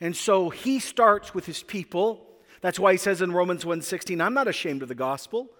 And 0.00 0.14
so 0.14 0.50
he 0.50 0.78
starts 0.78 1.34
with 1.34 1.46
his 1.46 1.62
people. 1.62 2.26
That's 2.60 2.78
why 2.78 2.92
he 2.92 2.98
says 2.98 3.22
in 3.22 3.32
Romans 3.32 3.64
1:16, 3.64 4.20
I'm 4.20 4.34
not 4.34 4.48
ashamed 4.48 4.82
of 4.82 4.88
the 4.88 4.94
gospel. 4.94 5.50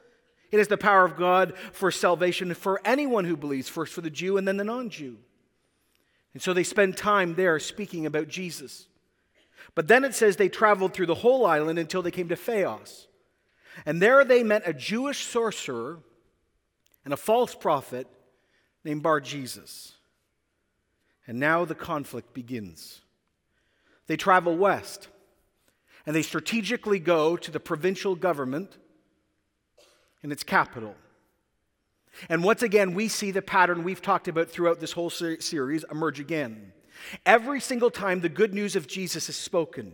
It 0.50 0.60
is 0.60 0.68
the 0.68 0.78
power 0.78 1.04
of 1.04 1.16
God 1.16 1.56
for 1.72 1.90
salvation 1.90 2.54
for 2.54 2.80
anyone 2.84 3.24
who 3.24 3.36
believes, 3.36 3.68
first 3.68 3.92
for 3.92 4.00
the 4.00 4.10
Jew 4.10 4.36
and 4.36 4.46
then 4.46 4.56
the 4.56 4.64
non-Jew. 4.64 5.18
And 6.36 6.42
so 6.42 6.52
they 6.52 6.64
spend 6.64 6.98
time 6.98 7.34
there 7.34 7.58
speaking 7.58 8.04
about 8.04 8.28
Jesus. 8.28 8.88
But 9.74 9.88
then 9.88 10.04
it 10.04 10.14
says 10.14 10.36
they 10.36 10.50
traveled 10.50 10.92
through 10.92 11.06
the 11.06 11.14
whole 11.14 11.46
island 11.46 11.78
until 11.78 12.02
they 12.02 12.10
came 12.10 12.28
to 12.28 12.36
Paphos. 12.36 13.08
And 13.86 14.02
there 14.02 14.22
they 14.22 14.42
met 14.42 14.68
a 14.68 14.74
Jewish 14.74 15.24
sorcerer 15.24 16.00
and 17.06 17.14
a 17.14 17.16
false 17.16 17.54
prophet 17.54 18.06
named 18.84 19.02
Bar 19.02 19.22
Jesus. 19.22 19.94
And 21.26 21.40
now 21.40 21.64
the 21.64 21.74
conflict 21.74 22.34
begins. 22.34 23.00
They 24.06 24.18
travel 24.18 24.58
west 24.58 25.08
and 26.04 26.14
they 26.14 26.20
strategically 26.20 26.98
go 26.98 27.38
to 27.38 27.50
the 27.50 27.60
provincial 27.60 28.14
government 28.14 28.76
in 30.22 30.30
its 30.30 30.42
capital. 30.42 30.96
And 32.28 32.42
once 32.42 32.62
again, 32.62 32.94
we 32.94 33.08
see 33.08 33.30
the 33.30 33.42
pattern 33.42 33.84
we've 33.84 34.02
talked 34.02 34.28
about 34.28 34.50
throughout 34.50 34.80
this 34.80 34.92
whole 34.92 35.10
ser- 35.10 35.40
series 35.40 35.84
emerge 35.90 36.20
again. 36.20 36.72
Every 37.24 37.60
single 37.60 37.90
time 37.90 38.20
the 38.20 38.28
good 38.28 38.54
news 38.54 38.76
of 38.76 38.86
Jesus 38.86 39.28
is 39.28 39.36
spoken, 39.36 39.92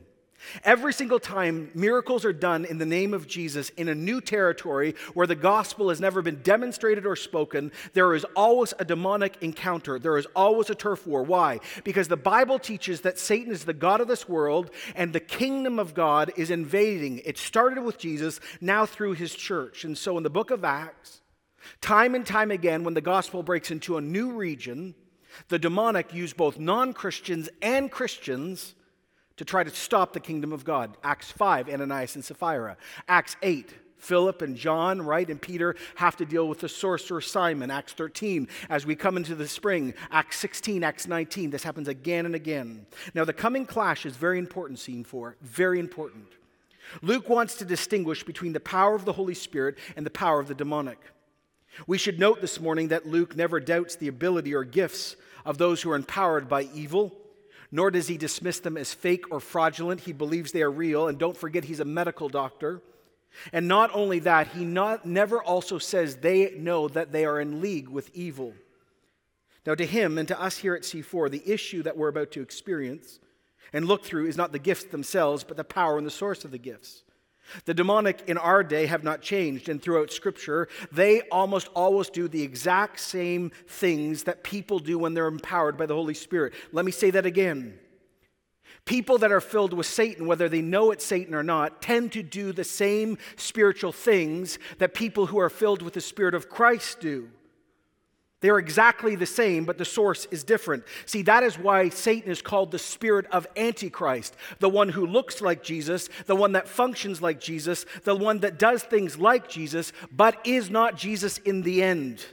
every 0.64 0.92
single 0.92 1.18
time 1.18 1.70
miracles 1.74 2.24
are 2.24 2.32
done 2.32 2.64
in 2.64 2.78
the 2.78 2.86
name 2.86 3.14
of 3.14 3.26
Jesus 3.26 3.70
in 3.70 3.88
a 3.88 3.94
new 3.94 4.20
territory 4.20 4.94
where 5.14 5.26
the 5.26 5.34
gospel 5.34 5.88
has 5.88 6.00
never 6.00 6.22
been 6.22 6.42
demonstrated 6.42 7.06
or 7.06 7.16
spoken, 7.16 7.72
there 7.92 8.14
is 8.14 8.24
always 8.36 8.74
a 8.78 8.84
demonic 8.84 9.36
encounter. 9.40 9.98
There 9.98 10.18
is 10.18 10.26
always 10.36 10.70
a 10.70 10.74
turf 10.74 11.06
war. 11.06 11.22
Why? 11.22 11.60
Because 11.84 12.08
the 12.08 12.16
Bible 12.16 12.58
teaches 12.58 13.02
that 13.02 13.18
Satan 13.18 13.52
is 13.52 13.64
the 13.64 13.72
God 13.72 14.00
of 14.00 14.08
this 14.08 14.28
world 14.28 14.70
and 14.94 15.12
the 15.12 15.20
kingdom 15.20 15.78
of 15.78 15.94
God 15.94 16.32
is 16.36 16.50
invading. 16.50 17.20
It 17.24 17.38
started 17.38 17.82
with 17.82 17.98
Jesus, 17.98 18.40
now 18.60 18.86
through 18.86 19.14
his 19.14 19.34
church. 19.34 19.84
And 19.84 19.96
so 19.96 20.16
in 20.16 20.22
the 20.22 20.30
book 20.30 20.50
of 20.50 20.64
Acts, 20.64 21.21
Time 21.80 22.14
and 22.14 22.26
time 22.26 22.50
again, 22.50 22.84
when 22.84 22.94
the 22.94 23.00
gospel 23.00 23.42
breaks 23.42 23.70
into 23.70 23.96
a 23.96 24.00
new 24.00 24.32
region, 24.32 24.94
the 25.48 25.58
demonic 25.58 26.12
use 26.12 26.32
both 26.32 26.58
non 26.58 26.92
Christians 26.92 27.48
and 27.60 27.90
Christians 27.90 28.74
to 29.36 29.44
try 29.44 29.64
to 29.64 29.70
stop 29.70 30.12
the 30.12 30.20
kingdom 30.20 30.52
of 30.52 30.64
God. 30.64 30.96
Acts 31.02 31.30
5, 31.32 31.68
Ananias 31.68 32.14
and 32.14 32.24
Sapphira. 32.24 32.76
Acts 33.08 33.36
8, 33.42 33.74
Philip 33.96 34.42
and 34.42 34.56
John, 34.56 35.00
right, 35.00 35.28
and 35.28 35.40
Peter 35.40 35.76
have 35.94 36.16
to 36.16 36.26
deal 36.26 36.48
with 36.48 36.60
the 36.60 36.68
sorcerer 36.68 37.20
Simon. 37.20 37.70
Acts 37.70 37.92
13, 37.92 38.48
as 38.68 38.84
we 38.84 38.94
come 38.94 39.16
into 39.16 39.34
the 39.34 39.48
spring. 39.48 39.94
Acts 40.10 40.38
16, 40.38 40.84
Acts 40.84 41.06
19. 41.06 41.50
This 41.50 41.62
happens 41.62 41.88
again 41.88 42.26
and 42.26 42.34
again. 42.34 42.86
Now, 43.14 43.24
the 43.24 43.32
coming 43.32 43.64
clash 43.64 44.04
is 44.04 44.16
very 44.16 44.38
important, 44.38 44.78
scene 44.78 45.04
four, 45.04 45.36
very 45.40 45.78
important. 45.78 46.26
Luke 47.00 47.28
wants 47.28 47.54
to 47.56 47.64
distinguish 47.64 48.24
between 48.24 48.52
the 48.52 48.60
power 48.60 48.94
of 48.94 49.04
the 49.04 49.12
Holy 49.12 49.34
Spirit 49.34 49.78
and 49.96 50.04
the 50.04 50.10
power 50.10 50.40
of 50.40 50.48
the 50.48 50.54
demonic. 50.54 50.98
We 51.86 51.98
should 51.98 52.18
note 52.18 52.40
this 52.40 52.60
morning 52.60 52.88
that 52.88 53.06
Luke 53.06 53.36
never 53.36 53.60
doubts 53.60 53.96
the 53.96 54.08
ability 54.08 54.54
or 54.54 54.64
gifts 54.64 55.16
of 55.44 55.58
those 55.58 55.82
who 55.82 55.90
are 55.90 55.96
empowered 55.96 56.48
by 56.48 56.62
evil, 56.74 57.12
nor 57.70 57.90
does 57.90 58.08
he 58.08 58.16
dismiss 58.16 58.60
them 58.60 58.76
as 58.76 58.92
fake 58.92 59.24
or 59.30 59.40
fraudulent. 59.40 60.02
He 60.02 60.12
believes 60.12 60.52
they 60.52 60.62
are 60.62 60.70
real, 60.70 61.08
and 61.08 61.18
don't 61.18 61.36
forget 61.36 61.64
he's 61.64 61.80
a 61.80 61.84
medical 61.84 62.28
doctor. 62.28 62.82
And 63.52 63.66
not 63.66 63.90
only 63.94 64.18
that, 64.20 64.48
he 64.48 64.64
not, 64.64 65.06
never 65.06 65.42
also 65.42 65.78
says 65.78 66.16
they 66.16 66.54
know 66.58 66.88
that 66.88 67.12
they 67.12 67.24
are 67.24 67.40
in 67.40 67.62
league 67.62 67.88
with 67.88 68.10
evil. 68.14 68.52
Now, 69.64 69.74
to 69.74 69.86
him 69.86 70.18
and 70.18 70.28
to 70.28 70.40
us 70.40 70.58
here 70.58 70.74
at 70.74 70.82
C4, 70.82 71.30
the 71.30 71.50
issue 71.50 71.82
that 71.84 71.96
we're 71.96 72.08
about 72.08 72.32
to 72.32 72.42
experience 72.42 73.20
and 73.72 73.86
look 73.86 74.04
through 74.04 74.26
is 74.26 74.36
not 74.36 74.52
the 74.52 74.58
gifts 74.58 74.84
themselves, 74.84 75.44
but 75.44 75.56
the 75.56 75.64
power 75.64 75.96
and 75.96 76.06
the 76.06 76.10
source 76.10 76.44
of 76.44 76.50
the 76.50 76.58
gifts. 76.58 77.04
The 77.64 77.74
demonic 77.74 78.22
in 78.26 78.38
our 78.38 78.62
day 78.62 78.86
have 78.86 79.04
not 79.04 79.22
changed, 79.22 79.68
and 79.68 79.80
throughout 79.80 80.12
Scripture, 80.12 80.68
they 80.90 81.22
almost 81.30 81.68
always 81.74 82.10
do 82.10 82.28
the 82.28 82.42
exact 82.42 83.00
same 83.00 83.50
things 83.66 84.24
that 84.24 84.44
people 84.44 84.78
do 84.78 84.98
when 84.98 85.14
they're 85.14 85.26
empowered 85.26 85.76
by 85.76 85.86
the 85.86 85.94
Holy 85.94 86.14
Spirit. 86.14 86.54
Let 86.72 86.84
me 86.84 86.92
say 86.92 87.10
that 87.10 87.26
again. 87.26 87.78
People 88.84 89.18
that 89.18 89.30
are 89.30 89.40
filled 89.40 89.72
with 89.72 89.86
Satan, 89.86 90.26
whether 90.26 90.48
they 90.48 90.60
know 90.60 90.90
it's 90.90 91.04
Satan 91.04 91.34
or 91.34 91.44
not, 91.44 91.80
tend 91.80 92.12
to 92.12 92.22
do 92.22 92.52
the 92.52 92.64
same 92.64 93.16
spiritual 93.36 93.92
things 93.92 94.58
that 94.78 94.92
people 94.92 95.26
who 95.26 95.38
are 95.38 95.50
filled 95.50 95.82
with 95.82 95.94
the 95.94 96.00
Spirit 96.00 96.34
of 96.34 96.48
Christ 96.48 96.98
do. 97.00 97.28
They're 98.42 98.58
exactly 98.58 99.14
the 99.14 99.24
same, 99.24 99.64
but 99.64 99.78
the 99.78 99.84
source 99.84 100.26
is 100.32 100.42
different. 100.42 100.84
See, 101.06 101.22
that 101.22 101.44
is 101.44 101.56
why 101.56 101.88
Satan 101.88 102.30
is 102.30 102.42
called 102.42 102.72
the 102.72 102.78
spirit 102.78 103.24
of 103.30 103.46
Antichrist, 103.56 104.34
the 104.58 104.68
one 104.68 104.88
who 104.88 105.06
looks 105.06 105.40
like 105.40 105.62
Jesus, 105.62 106.08
the 106.26 106.34
one 106.34 106.52
that 106.52 106.68
functions 106.68 107.22
like 107.22 107.40
Jesus, 107.40 107.86
the 108.02 108.16
one 108.16 108.40
that 108.40 108.58
does 108.58 108.82
things 108.82 109.16
like 109.16 109.48
Jesus, 109.48 109.92
but 110.10 110.44
is 110.44 110.70
not 110.70 110.96
Jesus 110.96 111.38
in 111.38 111.62
the 111.62 111.84
end. 111.84 112.26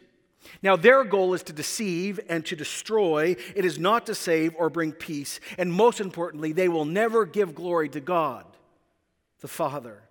Now, 0.63 0.75
their 0.75 1.03
goal 1.03 1.35
is 1.35 1.43
to 1.43 1.53
deceive 1.53 2.19
and 2.27 2.43
to 2.47 2.55
destroy. 2.55 3.35
It 3.55 3.63
is 3.63 3.77
not 3.77 4.07
to 4.07 4.15
save 4.15 4.55
or 4.57 4.71
bring 4.71 4.93
peace. 4.93 5.39
And 5.59 5.71
most 5.71 6.01
importantly, 6.01 6.53
they 6.53 6.69
will 6.69 6.85
never 6.85 7.23
give 7.25 7.53
glory 7.53 7.87
to 7.89 7.99
God, 7.99 8.45
the 9.41 9.47
Father. 9.47 10.01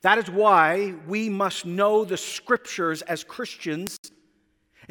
That 0.00 0.18
is 0.18 0.28
why 0.28 0.94
we 1.06 1.28
must 1.28 1.64
know 1.64 2.04
the 2.04 2.16
scriptures 2.16 3.02
as 3.02 3.22
Christians 3.22 3.98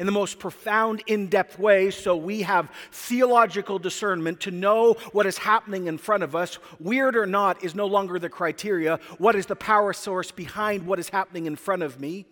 in 0.02 0.06
the 0.06 0.10
most 0.10 0.40
profound, 0.40 1.00
in 1.06 1.28
depth 1.28 1.60
way 1.60 1.88
so 1.88 2.16
we 2.16 2.42
have 2.42 2.72
theological 2.90 3.78
discernment 3.78 4.40
to 4.40 4.50
know 4.50 4.94
what 5.12 5.26
is 5.26 5.38
happening 5.38 5.86
in 5.86 5.96
front 5.96 6.24
of 6.24 6.34
us. 6.34 6.58
Weird 6.80 7.14
or 7.14 7.24
not 7.24 7.62
is 7.62 7.76
no 7.76 7.86
longer 7.86 8.18
the 8.18 8.28
criteria. 8.28 8.98
What 9.18 9.36
is 9.36 9.46
the 9.46 9.54
power 9.54 9.92
source 9.92 10.32
behind 10.32 10.88
what 10.88 10.98
is 10.98 11.10
happening 11.10 11.46
in 11.46 11.54
front 11.54 11.84
of 11.84 12.00
me? 12.00 12.26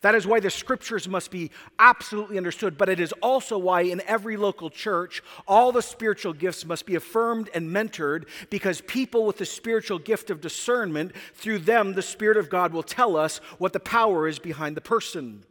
That 0.00 0.14
is 0.14 0.26
why 0.26 0.40
the 0.40 0.48
scriptures 0.48 1.06
must 1.06 1.30
be 1.30 1.50
absolutely 1.78 2.38
understood, 2.38 2.78
but 2.78 2.88
it 2.88 2.98
is 2.98 3.12
also 3.20 3.58
why 3.58 3.82
in 3.82 4.00
every 4.06 4.38
local 4.38 4.70
church, 4.70 5.22
all 5.46 5.72
the 5.72 5.82
spiritual 5.82 6.32
gifts 6.32 6.64
must 6.64 6.86
be 6.86 6.94
affirmed 6.94 7.50
and 7.52 7.68
mentored 7.68 8.26
because 8.48 8.80
people 8.80 9.26
with 9.26 9.36
the 9.36 9.44
spiritual 9.44 9.98
gift 9.98 10.30
of 10.30 10.40
discernment, 10.40 11.12
through 11.34 11.58
them, 11.58 11.92
the 11.92 12.00
Spirit 12.00 12.38
of 12.38 12.48
God 12.48 12.72
will 12.72 12.82
tell 12.82 13.18
us 13.18 13.36
what 13.58 13.74
the 13.74 13.80
power 13.80 14.26
is 14.26 14.38
behind 14.38 14.78
the 14.78 14.80
person. 14.80 15.44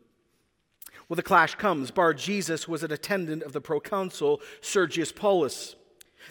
Well, 1.08 1.16
the 1.16 1.24
clash 1.24 1.56
comes. 1.56 1.92
Bar 1.92 2.14
Jesus 2.14 2.68
was 2.68 2.84
an 2.84 2.92
attendant 2.92 3.44
of 3.44 3.54
the 3.54 3.62
proconsul 3.62 4.42
Sergius 4.62 5.12
Paulus. 5.12 5.76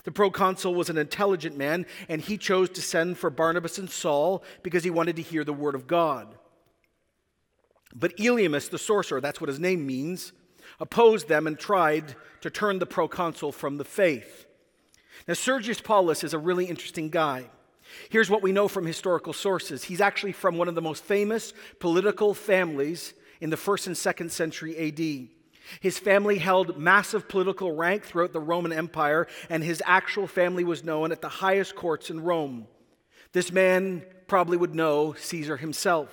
The 0.03 0.11
proconsul 0.11 0.75
was 0.75 0.91
an 0.91 0.99
intelligent 0.99 1.57
man, 1.57 1.87
and 2.09 2.21
he 2.21 2.37
chose 2.37 2.69
to 2.71 2.83
send 2.83 3.17
for 3.17 3.31
Barnabas 3.31 3.79
and 3.79 3.89
Saul 3.89 4.43
because 4.63 4.83
he 4.83 4.91
wanted 4.91 5.17
to 5.17 5.23
hear 5.23 5.45
the 5.45 5.53
word 5.53 5.77
of 5.77 5.87
God. 5.87 6.35
But 7.95 8.17
Elymas, 8.17 8.69
the 8.69 8.79
sorcerer, 8.79 9.21
that's 9.21 9.41
what 9.41 9.49
his 9.49 9.61
name 9.61 9.87
means, 9.87 10.33
opposed 10.81 11.29
them 11.29 11.47
and 11.47 11.57
tried 11.57 12.17
to 12.41 12.51
turn 12.51 12.81
the 12.81 12.87
proconsul 12.87 13.53
from 13.53 13.77
the 13.77 13.85
faith. 13.85 14.47
Now, 15.29 15.35
Sergius 15.35 15.81
Paulus 15.81 16.25
is 16.25 16.35
a 16.35 16.39
really 16.39 16.65
interesting 16.65 17.09
guy. 17.09 17.45
Here's 18.11 18.31
what 18.31 18.43
we 18.43 18.51
know 18.51 18.67
from 18.67 18.87
historical 18.87 19.33
sources. 19.33 19.85
He's 19.85 20.01
actually 20.01 20.33
from 20.33 20.59
one 20.59 20.69
of 20.69 20.75
the 20.75 20.83
most 20.83 21.05
famous 21.05 21.53
political 21.79 22.35
families 22.35 23.15
in 23.45 23.51
the 23.51 23.57
first 23.59 23.87
and 23.87 23.95
second 23.95 24.33
century 24.33 24.75
AD. 24.89 25.29
His 25.81 25.99
family 25.99 26.39
held 26.39 26.79
massive 26.79 27.29
political 27.29 27.73
rank 27.73 28.03
throughout 28.03 28.33
the 28.33 28.41
Roman 28.41 28.73
Empire, 28.73 29.27
and 29.51 29.63
his 29.63 29.83
actual 29.85 30.27
family 30.27 30.65
was 30.65 30.83
known 30.83 31.13
at 31.13 31.21
the 31.21 31.29
highest 31.29 31.77
courts 31.77 32.09
in 32.09 32.25
Rome. 32.25 32.67
This 33.33 33.53
man 33.53 34.03
probably 34.29 34.57
would 34.57 34.75
know 34.75 35.13
Caesar 35.13 35.59
himself. 35.59 36.09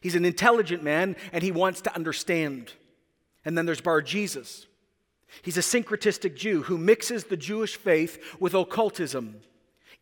He's 0.00 0.16
an 0.16 0.24
intelligent 0.24 0.82
man, 0.82 1.14
and 1.32 1.40
he 1.40 1.52
wants 1.52 1.82
to 1.82 1.94
understand. 1.94 2.72
And 3.44 3.56
then 3.56 3.64
there's 3.64 3.80
Bar 3.80 4.02
Jesus. 4.02 4.66
He's 5.42 5.56
a 5.56 5.60
syncretistic 5.60 6.34
Jew 6.34 6.62
who 6.62 6.78
mixes 6.78 7.24
the 7.24 7.36
Jewish 7.36 7.76
faith 7.76 8.20
with 8.40 8.54
occultism. 8.54 9.40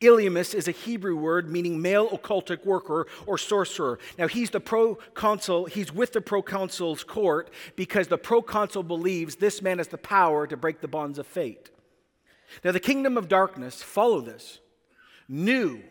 Elymas 0.02 0.54
is 0.54 0.68
a 0.68 0.72
Hebrew 0.72 1.16
word 1.16 1.50
meaning 1.50 1.80
male 1.80 2.08
occultic 2.10 2.64
worker 2.64 3.06
or 3.26 3.38
sorcerer. 3.38 3.98
Now, 4.18 4.28
he's 4.28 4.50
the 4.50 4.60
proconsul, 4.60 5.66
he's 5.66 5.92
with 5.92 6.12
the 6.12 6.20
proconsul's 6.20 7.04
court 7.04 7.50
because 7.76 8.08
the 8.08 8.18
proconsul 8.18 8.82
believes 8.82 9.36
this 9.36 9.62
man 9.62 9.78
has 9.78 9.88
the 9.88 9.98
power 9.98 10.46
to 10.46 10.56
break 10.56 10.80
the 10.80 10.88
bonds 10.88 11.18
of 11.18 11.26
fate. 11.26 11.70
Now, 12.64 12.72
the 12.72 12.80
kingdom 12.80 13.16
of 13.16 13.28
darkness, 13.28 13.82
follow 13.82 14.20
this, 14.20 14.60
knew 15.28 15.82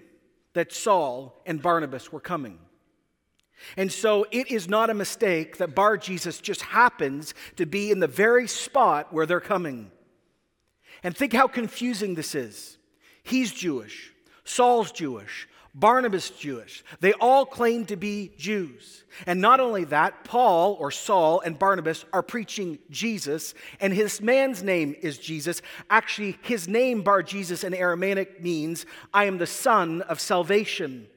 that 0.54 0.74
Saul 0.74 1.42
and 1.46 1.62
Barnabas 1.62 2.12
were 2.12 2.20
coming. 2.20 2.60
And 3.78 3.92
so 3.92 4.26
it 4.32 4.52
is 4.52 4.68
not 4.68 4.90
a 4.90 4.94
mistake 4.94 5.58
that 5.58 5.76
Bar 5.76 5.98
Jesus 5.98 6.42
just 6.42 6.62
happens 6.62 7.34
to 7.58 7.66
be 7.66 7.92
in 7.92 8.00
the 8.00 8.08
very 8.08 8.48
spot 8.48 9.14
where 9.14 9.26
they're 9.26 9.40
coming. 9.40 9.92
And 11.04 11.16
think 11.16 11.34
how 11.34 11.48
confusing 11.48 12.16
this 12.16 12.36
is. 12.36 12.78
He's 13.24 13.52
Jewish. 13.52 14.14
Saul's 14.44 14.92
Jewish. 14.92 15.48
Barnabas 15.74 16.32
Jewish. 16.32 16.84
They 17.00 17.14
all 17.14 17.46
claim 17.46 17.86
to 17.86 17.96
be 17.96 18.34
Jews. 18.38 19.06
And 19.26 19.40
not 19.40 19.62
only 19.62 19.86
that, 19.86 20.26
Paul 20.26 20.76
or 20.80 20.92
Saul 20.92 21.40
and 21.40 21.58
Barnabas 21.58 22.04
are 22.12 22.24
preaching 22.24 22.80
Jesus, 22.90 23.54
and 23.80 23.94
his 23.94 24.20
man's 24.20 24.64
name 24.64 24.96
is 25.02 25.18
Jesus. 25.18 25.62
Actually, 25.90 26.38
his 26.42 26.68
name, 26.68 27.04
Bar 27.04 27.24
Jesus, 27.24 27.64
in 27.64 27.74
Aramaic 27.74 28.42
means, 28.42 28.86
I 29.14 29.26
am 29.26 29.38
the 29.38 29.48
son 29.48 30.02
of 30.02 30.20
salvation. 30.20 31.08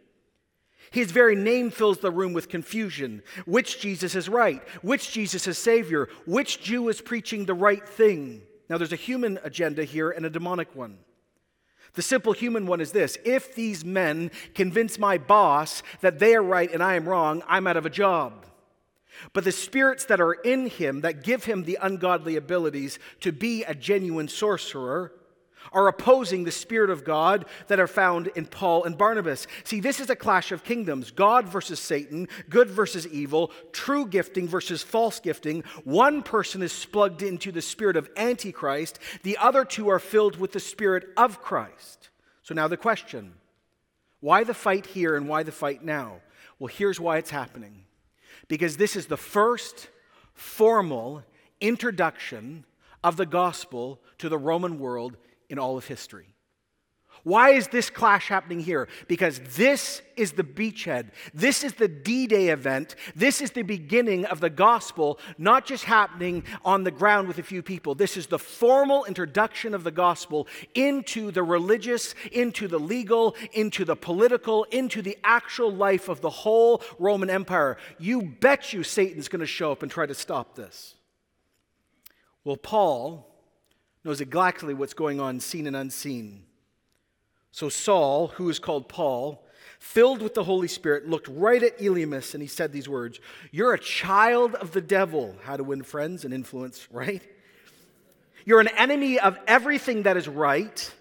His 0.92 1.10
very 1.10 1.34
name 1.34 1.72
fills 1.72 1.98
the 1.98 2.12
room 2.12 2.32
with 2.32 2.48
confusion. 2.48 3.24
Which 3.46 3.80
Jesus 3.80 4.14
is 4.14 4.28
right? 4.28 4.62
Which 4.82 5.10
Jesus 5.10 5.48
is 5.48 5.58
Savior? 5.58 6.08
Which 6.26 6.62
Jew 6.62 6.88
is 6.88 7.00
preaching 7.00 7.46
the 7.46 7.54
right 7.54 7.86
thing? 7.86 8.42
Now, 8.68 8.78
there's 8.78 8.92
a 8.92 8.96
human 8.96 9.40
agenda 9.42 9.82
here 9.82 10.12
and 10.12 10.24
a 10.24 10.30
demonic 10.30 10.76
one. 10.76 10.98
The 11.94 12.02
simple 12.02 12.32
human 12.32 12.66
one 12.66 12.80
is 12.80 12.92
this 12.92 13.16
if 13.24 13.54
these 13.54 13.84
men 13.84 14.30
convince 14.54 14.98
my 14.98 15.18
boss 15.18 15.82
that 16.00 16.18
they 16.18 16.34
are 16.34 16.42
right 16.42 16.72
and 16.72 16.82
I 16.82 16.94
am 16.94 17.08
wrong, 17.08 17.42
I'm 17.48 17.66
out 17.66 17.76
of 17.76 17.86
a 17.86 17.90
job. 17.90 18.46
But 19.32 19.44
the 19.44 19.52
spirits 19.52 20.04
that 20.06 20.20
are 20.20 20.32
in 20.32 20.66
him 20.66 21.02
that 21.02 21.22
give 21.22 21.44
him 21.44 21.64
the 21.64 21.78
ungodly 21.80 22.36
abilities 22.36 22.98
to 23.20 23.32
be 23.32 23.62
a 23.64 23.74
genuine 23.74 24.28
sorcerer 24.28 25.12
are 25.72 25.88
opposing 25.88 26.44
the 26.44 26.50
Spirit 26.50 26.90
of 26.90 27.04
God 27.04 27.46
that 27.68 27.80
are 27.80 27.86
found 27.86 28.28
in 28.28 28.46
Paul 28.46 28.84
and 28.84 28.96
Barnabas. 28.96 29.46
See, 29.64 29.80
this 29.80 30.00
is 30.00 30.10
a 30.10 30.16
clash 30.16 30.52
of 30.52 30.64
kingdoms 30.64 31.10
God 31.10 31.48
versus 31.48 31.80
Satan, 31.80 32.28
good 32.48 32.70
versus 32.70 33.06
evil, 33.06 33.50
true 33.72 34.06
gifting 34.06 34.48
versus 34.48 34.82
false 34.82 35.20
gifting. 35.20 35.64
One 35.84 36.22
person 36.22 36.62
is 36.62 36.84
plugged 36.84 37.22
into 37.22 37.52
the 37.52 37.62
spirit 37.62 37.96
of 37.96 38.10
Antichrist, 38.16 38.98
the 39.22 39.36
other 39.38 39.64
two 39.64 39.88
are 39.88 39.98
filled 39.98 40.36
with 40.36 40.52
the 40.52 40.60
Spirit 40.60 41.08
of 41.16 41.40
Christ. 41.40 42.10
So 42.42 42.54
now 42.54 42.68
the 42.68 42.76
question 42.76 43.34
why 44.20 44.44
the 44.44 44.54
fight 44.54 44.86
here 44.86 45.16
and 45.16 45.28
why 45.28 45.42
the 45.42 45.52
fight 45.52 45.84
now? 45.84 46.20
Well, 46.58 46.68
here's 46.68 46.98
why 46.98 47.18
it's 47.18 47.30
happening. 47.30 47.84
Because 48.48 48.76
this 48.76 48.96
is 48.96 49.06
the 49.06 49.16
first 49.16 49.88
formal 50.32 51.22
introduction 51.60 52.64
of 53.02 53.16
the 53.16 53.26
gospel 53.26 54.00
to 54.18 54.28
the 54.28 54.38
Roman 54.38 54.78
world 54.78 55.16
in 55.54 55.58
all 55.60 55.78
of 55.78 55.86
history. 55.86 56.34
Why 57.22 57.50
is 57.50 57.68
this 57.68 57.90
clash 57.90 58.28
happening 58.28 58.58
here? 58.58 58.88
Because 59.06 59.40
this 59.56 60.02
is 60.16 60.32
the 60.32 60.42
beachhead. 60.42 61.10
This 61.32 61.62
is 61.62 61.72
the 61.74 61.86
D 61.88 62.26
Day 62.26 62.48
event. 62.48 62.96
This 63.14 63.40
is 63.40 63.52
the 63.52 63.62
beginning 63.62 64.26
of 64.26 64.40
the 64.40 64.50
gospel, 64.50 65.20
not 65.38 65.64
just 65.64 65.84
happening 65.84 66.42
on 66.64 66.82
the 66.82 66.90
ground 66.90 67.28
with 67.28 67.38
a 67.38 67.42
few 67.42 67.62
people. 67.62 67.94
This 67.94 68.16
is 68.16 68.26
the 68.26 68.38
formal 68.38 69.04
introduction 69.04 69.74
of 69.74 69.84
the 69.84 69.92
gospel 69.92 70.48
into 70.74 71.30
the 71.30 71.44
religious, 71.44 72.16
into 72.32 72.66
the 72.66 72.80
legal, 72.80 73.36
into 73.52 73.84
the 73.84 73.96
political, 73.96 74.64
into 74.64 75.00
the 75.00 75.16
actual 75.22 75.72
life 75.72 76.10
of 76.10 76.20
the 76.20 76.30
whole 76.30 76.82
Roman 76.98 77.30
Empire. 77.30 77.78
You 77.98 78.22
bet 78.22 78.72
you 78.72 78.82
Satan's 78.82 79.28
going 79.28 79.40
to 79.40 79.46
show 79.46 79.70
up 79.70 79.82
and 79.82 79.90
try 79.90 80.04
to 80.04 80.14
stop 80.14 80.56
this. 80.56 80.96
Well, 82.42 82.58
Paul 82.58 83.33
knows 84.04 84.20
exactly 84.20 84.74
what's 84.74 84.94
going 84.94 85.20
on, 85.20 85.40
seen 85.40 85.66
and 85.66 85.74
unseen. 85.74 86.44
So 87.50 87.68
Saul, 87.68 88.28
who 88.28 88.50
is 88.50 88.58
called 88.58 88.88
Paul, 88.88 89.44
filled 89.78 90.22
with 90.22 90.34
the 90.34 90.44
Holy 90.44 90.68
Spirit, 90.68 91.08
looked 91.08 91.28
right 91.28 91.62
at 91.62 91.78
Elymas 91.78 92.34
and 92.34 92.42
he 92.42 92.48
said 92.48 92.72
these 92.72 92.88
words 92.88 93.20
You're 93.50 93.74
a 93.74 93.78
child 93.78 94.54
of 94.56 94.72
the 94.72 94.80
devil. 94.80 95.36
How 95.42 95.56
to 95.56 95.64
win 95.64 95.82
friends 95.82 96.24
and 96.24 96.34
influence, 96.34 96.86
right? 96.92 97.22
You're 98.44 98.60
an 98.60 98.68
enemy 98.68 99.18
of 99.18 99.38
everything 99.46 100.02
that 100.02 100.16
is 100.16 100.28
right. 100.28 100.92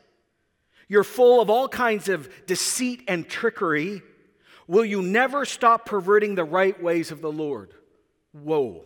You're 0.88 1.04
full 1.04 1.42
of 1.42 1.50
all 1.50 1.68
kinds 1.68 2.08
of 2.08 2.30
deceit 2.46 3.04
and 3.08 3.28
trickery. 3.28 4.02
Will 4.68 4.86
you 4.86 5.02
never 5.02 5.44
stop 5.44 5.86
perverting 5.86 6.36
the 6.36 6.46
right 6.46 6.82
ways 6.82 7.12
of 7.12 7.20
the 7.20 7.32
Lord? 7.32 7.74
Whoa. 8.32 8.86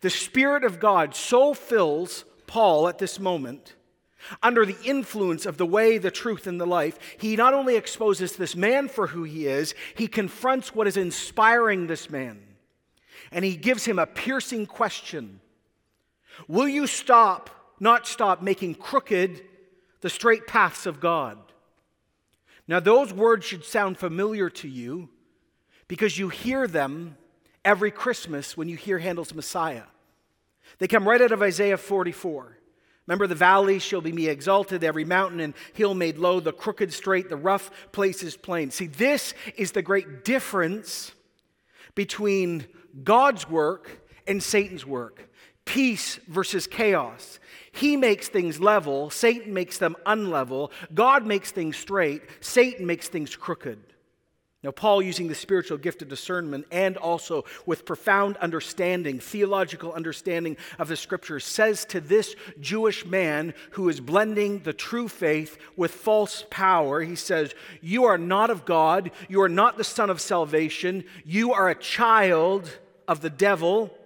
The 0.00 0.10
Spirit 0.10 0.64
of 0.64 0.78
God 0.78 1.14
so 1.14 1.54
fills 1.54 2.24
Paul 2.48 2.88
at 2.88 2.98
this 2.98 3.20
moment, 3.20 3.76
under 4.42 4.66
the 4.66 4.76
influence 4.84 5.46
of 5.46 5.56
the 5.56 5.66
way, 5.66 5.98
the 5.98 6.10
truth, 6.10 6.48
and 6.48 6.60
the 6.60 6.66
life, 6.66 6.98
he 7.20 7.36
not 7.36 7.54
only 7.54 7.76
exposes 7.76 8.34
this 8.34 8.56
man 8.56 8.88
for 8.88 9.06
who 9.06 9.22
he 9.22 9.46
is, 9.46 9.74
he 9.94 10.08
confronts 10.08 10.74
what 10.74 10.88
is 10.88 10.96
inspiring 10.96 11.86
this 11.86 12.10
man. 12.10 12.42
And 13.30 13.44
he 13.44 13.56
gives 13.56 13.84
him 13.84 14.00
a 14.00 14.06
piercing 14.06 14.66
question 14.66 15.40
Will 16.48 16.68
you 16.68 16.86
stop, 16.86 17.50
not 17.78 18.06
stop, 18.06 18.42
making 18.42 18.76
crooked 18.76 19.42
the 20.00 20.10
straight 20.10 20.46
paths 20.46 20.86
of 20.86 21.00
God. 21.00 21.38
Now, 22.66 22.80
those 22.80 23.12
words 23.12 23.44
should 23.44 23.64
sound 23.64 23.98
familiar 23.98 24.50
to 24.50 24.68
you 24.68 25.08
because 25.88 26.18
you 26.18 26.28
hear 26.28 26.66
them 26.66 27.16
every 27.64 27.90
Christmas 27.90 28.56
when 28.56 28.68
you 28.68 28.76
hear 28.76 28.98
Handel's 28.98 29.34
Messiah. 29.34 29.84
They 30.78 30.88
come 30.88 31.08
right 31.08 31.20
out 31.20 31.32
of 31.32 31.42
Isaiah 31.42 31.78
44. 31.78 32.56
Remember, 33.06 33.26
the 33.26 33.34
valley 33.34 33.78
shall 33.78 34.02
be 34.02 34.12
me 34.12 34.28
exalted, 34.28 34.84
every 34.84 35.04
mountain 35.04 35.40
and 35.40 35.54
hill 35.72 35.94
made 35.94 36.18
low, 36.18 36.40
the 36.40 36.52
crooked 36.52 36.92
straight, 36.92 37.30
the 37.30 37.36
rough 37.36 37.70
places 37.90 38.36
plain. 38.36 38.70
See, 38.70 38.86
this 38.86 39.32
is 39.56 39.72
the 39.72 39.80
great 39.80 40.24
difference 40.24 41.12
between 41.94 42.66
God's 43.02 43.48
work 43.48 43.90
and 44.26 44.42
Satan's 44.42 44.84
work 44.84 45.28
peace 45.68 46.18
versus 46.28 46.66
chaos. 46.66 47.38
He 47.72 47.96
makes 47.98 48.28
things 48.28 48.58
level, 48.58 49.10
Satan 49.10 49.52
makes 49.52 49.76
them 49.76 49.96
unlevel. 50.06 50.70
God 50.94 51.26
makes 51.26 51.52
things 51.52 51.76
straight, 51.76 52.22
Satan 52.40 52.86
makes 52.86 53.08
things 53.08 53.36
crooked. 53.36 53.78
Now, 54.64 54.72
Paul, 54.72 55.02
using 55.02 55.28
the 55.28 55.36
spiritual 55.36 55.78
gift 55.78 56.02
of 56.02 56.08
discernment 56.08 56.66
and 56.72 56.96
also 56.96 57.44
with 57.64 57.84
profound 57.84 58.36
understanding, 58.38 59.20
theological 59.20 59.92
understanding 59.92 60.56
of 60.80 60.88
the 60.88 60.96
scriptures, 60.96 61.44
says 61.44 61.84
to 61.86 62.00
this 62.00 62.34
Jewish 62.58 63.06
man 63.06 63.54
who 63.72 63.88
is 63.88 64.00
blending 64.00 64.58
the 64.60 64.72
true 64.72 65.06
faith 65.06 65.58
with 65.76 65.92
false 65.92 66.44
power, 66.50 67.02
he 67.02 67.14
says, 67.14 67.54
You 67.80 68.04
are 68.06 68.18
not 68.18 68.50
of 68.50 68.64
God, 68.64 69.12
you 69.28 69.40
are 69.42 69.48
not 69.48 69.76
the 69.76 69.84
son 69.84 70.10
of 70.10 70.20
salvation, 70.20 71.04
you 71.24 71.52
are 71.52 71.68
a 71.68 71.76
child 71.76 72.80
of 73.06 73.20
the 73.20 73.30
devil, 73.30 73.96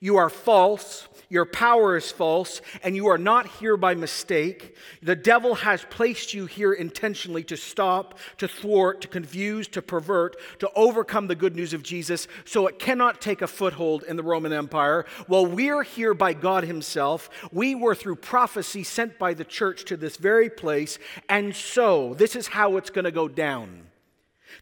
you 0.00 0.16
are 0.16 0.30
false, 0.30 1.08
your 1.30 1.44
power 1.44 1.96
is 1.96 2.10
false, 2.10 2.62
and 2.82 2.96
you 2.96 3.08
are 3.08 3.18
not 3.18 3.46
here 3.46 3.76
by 3.76 3.94
mistake. 3.94 4.76
The 5.02 5.16
devil 5.16 5.56
has 5.56 5.84
placed 5.90 6.32
you 6.32 6.46
here 6.46 6.72
intentionally 6.72 7.44
to 7.44 7.56
stop, 7.56 8.18
to 8.38 8.48
thwart, 8.48 9.02
to 9.02 9.08
confuse, 9.08 9.68
to 9.68 9.82
pervert, 9.82 10.36
to 10.60 10.70
overcome 10.74 11.26
the 11.26 11.34
good 11.34 11.54
news 11.54 11.74
of 11.74 11.82
Jesus, 11.82 12.28
so 12.46 12.66
it 12.66 12.78
cannot 12.78 13.20
take 13.20 13.42
a 13.42 13.46
foothold 13.46 14.04
in 14.04 14.16
the 14.16 14.22
Roman 14.22 14.54
Empire. 14.54 15.04
While 15.26 15.46
we're 15.46 15.82
here 15.82 16.14
by 16.14 16.32
God 16.32 16.64
Himself, 16.64 17.28
we 17.52 17.74
were 17.74 17.94
through 17.94 18.16
prophecy 18.16 18.82
sent 18.82 19.18
by 19.18 19.34
the 19.34 19.44
church 19.44 19.84
to 19.86 19.98
this 19.98 20.16
very 20.16 20.48
place, 20.48 20.98
and 21.28 21.54
so 21.54 22.14
this 22.14 22.36
is 22.36 22.48
how 22.48 22.78
it's 22.78 22.90
going 22.90 23.04
to 23.04 23.10
go 23.10 23.28
down. 23.28 23.82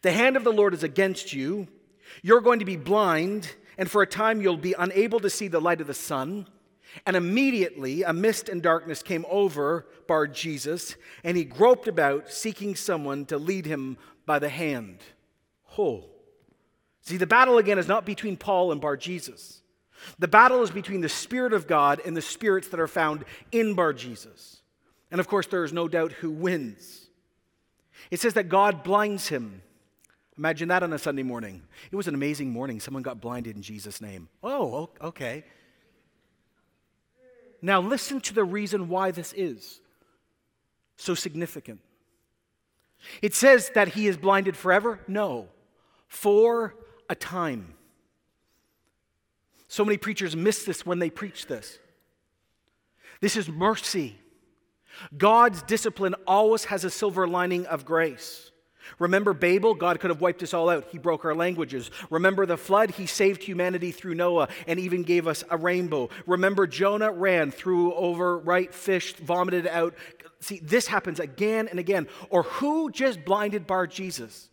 The 0.03 0.12
hand 0.12 0.37
of 0.37 0.42
the 0.42 0.53
Lord 0.53 0.75
is 0.75 0.83
against 0.83 1.33
you. 1.33 1.68
You're 2.22 2.40
going 2.40 2.59
to 2.59 2.64
be 2.64 2.77
blind, 2.77 3.55
and 3.78 3.90
for 3.90 4.02
a 4.02 4.06
time 4.06 4.40
you'll 4.40 4.56
be 4.56 4.74
unable 4.78 5.20
to 5.20 5.30
see 5.30 5.48
the 5.48 5.60
light 5.60 5.80
of 5.80 5.86
the 5.86 5.94
sun. 5.94 6.46
And 7.04 7.16
immediately 7.16 8.04
a 8.04 8.12
mist 8.12 8.48
and 8.48 8.62
darkness 8.62 9.02
came 9.02 9.26
over 9.28 9.86
Bar 10.06 10.28
Jesus, 10.28 10.96
and 11.24 11.36
he 11.36 11.44
groped 11.44 11.88
about, 11.88 12.30
seeking 12.30 12.76
someone 12.76 13.26
to 13.26 13.38
lead 13.38 13.66
him 13.66 13.98
by 14.24 14.38
the 14.38 14.48
hand. 14.48 15.00
Oh. 15.76 16.04
See, 17.02 17.16
the 17.16 17.26
battle 17.26 17.58
again 17.58 17.78
is 17.78 17.88
not 17.88 18.06
between 18.06 18.36
Paul 18.36 18.72
and 18.72 18.80
Bar 18.80 18.96
Jesus. 18.96 19.62
The 20.18 20.28
battle 20.28 20.62
is 20.62 20.70
between 20.70 21.00
the 21.00 21.08
Spirit 21.08 21.52
of 21.52 21.66
God 21.66 22.00
and 22.04 22.16
the 22.16 22.22
spirits 22.22 22.68
that 22.68 22.80
are 22.80 22.88
found 22.88 23.24
in 23.52 23.74
Bar 23.74 23.92
Jesus. 23.92 24.62
And 25.10 25.20
of 25.20 25.28
course, 25.28 25.46
there 25.46 25.64
is 25.64 25.72
no 25.72 25.88
doubt 25.88 26.12
who 26.12 26.30
wins. 26.30 27.08
It 28.10 28.20
says 28.20 28.34
that 28.34 28.48
God 28.48 28.82
blinds 28.82 29.28
him. 29.28 29.62
Imagine 30.38 30.68
that 30.68 30.83
on 30.83 30.92
a 30.92 30.99
Sunday 30.99 31.22
morning. 31.22 31.62
It 31.90 31.96
was 31.96 32.09
an 32.09 32.14
amazing 32.14 32.51
morning. 32.51 32.79
Someone 32.81 33.03
got 33.03 33.20
blinded 33.20 33.57
in 33.57 33.62
Jesus' 33.62 34.01
name. 34.01 34.29
Oh, 34.42 34.90
okay. 35.01 35.44
Now, 37.62 37.81
listen 37.81 38.20
to 38.22 38.35
the 38.35 38.44
reason 38.44 38.88
why 38.88 39.11
this 39.11 39.33
is 39.33 39.81
so 40.96 41.14
significant. 41.14 41.81
It 43.22 43.35
says 43.35 43.70
that 43.75 43.88
he 43.88 44.07
is 44.07 44.16
blinded 44.16 44.57
forever? 44.57 45.01
No, 45.09 45.49
for 46.07 46.75
a 47.09 47.14
time. 47.14 47.75
So 49.68 49.85
many 49.85 49.96
preachers 49.96 50.37
miss 50.37 50.64
this 50.64 50.85
when 50.85 50.99
they 50.99 51.11
preach 51.11 51.46
this. 51.46 51.79
This 53.20 53.37
is 53.37 53.49
mercy. 53.49 54.18
God's 55.16 55.62
discipline 55.62 56.14
always 56.27 56.66
has 56.66 56.85
a 56.85 56.90
silver 56.90 57.27
lining 57.27 57.66
of 57.66 57.85
grace. 57.85 58.51
Remember 58.99 59.33
Babel? 59.33 59.75
God 59.75 60.01
could 60.01 60.11
have 60.11 60.20
wiped 60.20 60.42
us 60.42 60.55
all 60.55 60.68
out. 60.68 60.88
He 60.90 60.99
broke 60.99 61.25
our 61.25 61.35
languages. 61.35 61.90
Remember 62.11 62.46
the 62.46 62.57
flood? 62.57 62.92
He 62.92 63.07
saved 63.07 63.42
humanity 63.42 63.92
through 63.92 64.14
Noah 64.14 64.49
and 64.66 64.79
even 64.79 65.03
gave 65.03 65.27
us 65.27 65.44
a 65.51 65.57
rainbow. 65.57 66.09
Remember 66.27 66.66
Jonah 66.66 67.12
ran, 67.12 67.51
threw 67.51 67.94
over 67.94 68.38
right 68.38 68.72
fish, 68.75 69.14
vomited 69.14 69.66
out. 69.66 69.94
See, 70.40 70.61
this 70.61 70.87
happens 70.87 71.20
again 71.20 71.68
and 71.68 71.79
again. 71.79 72.09
Or 72.31 72.42
who 72.44 72.90
just 72.90 73.25
blinded 73.25 73.66
Bar 73.66 73.87
Jesus? 73.87 74.49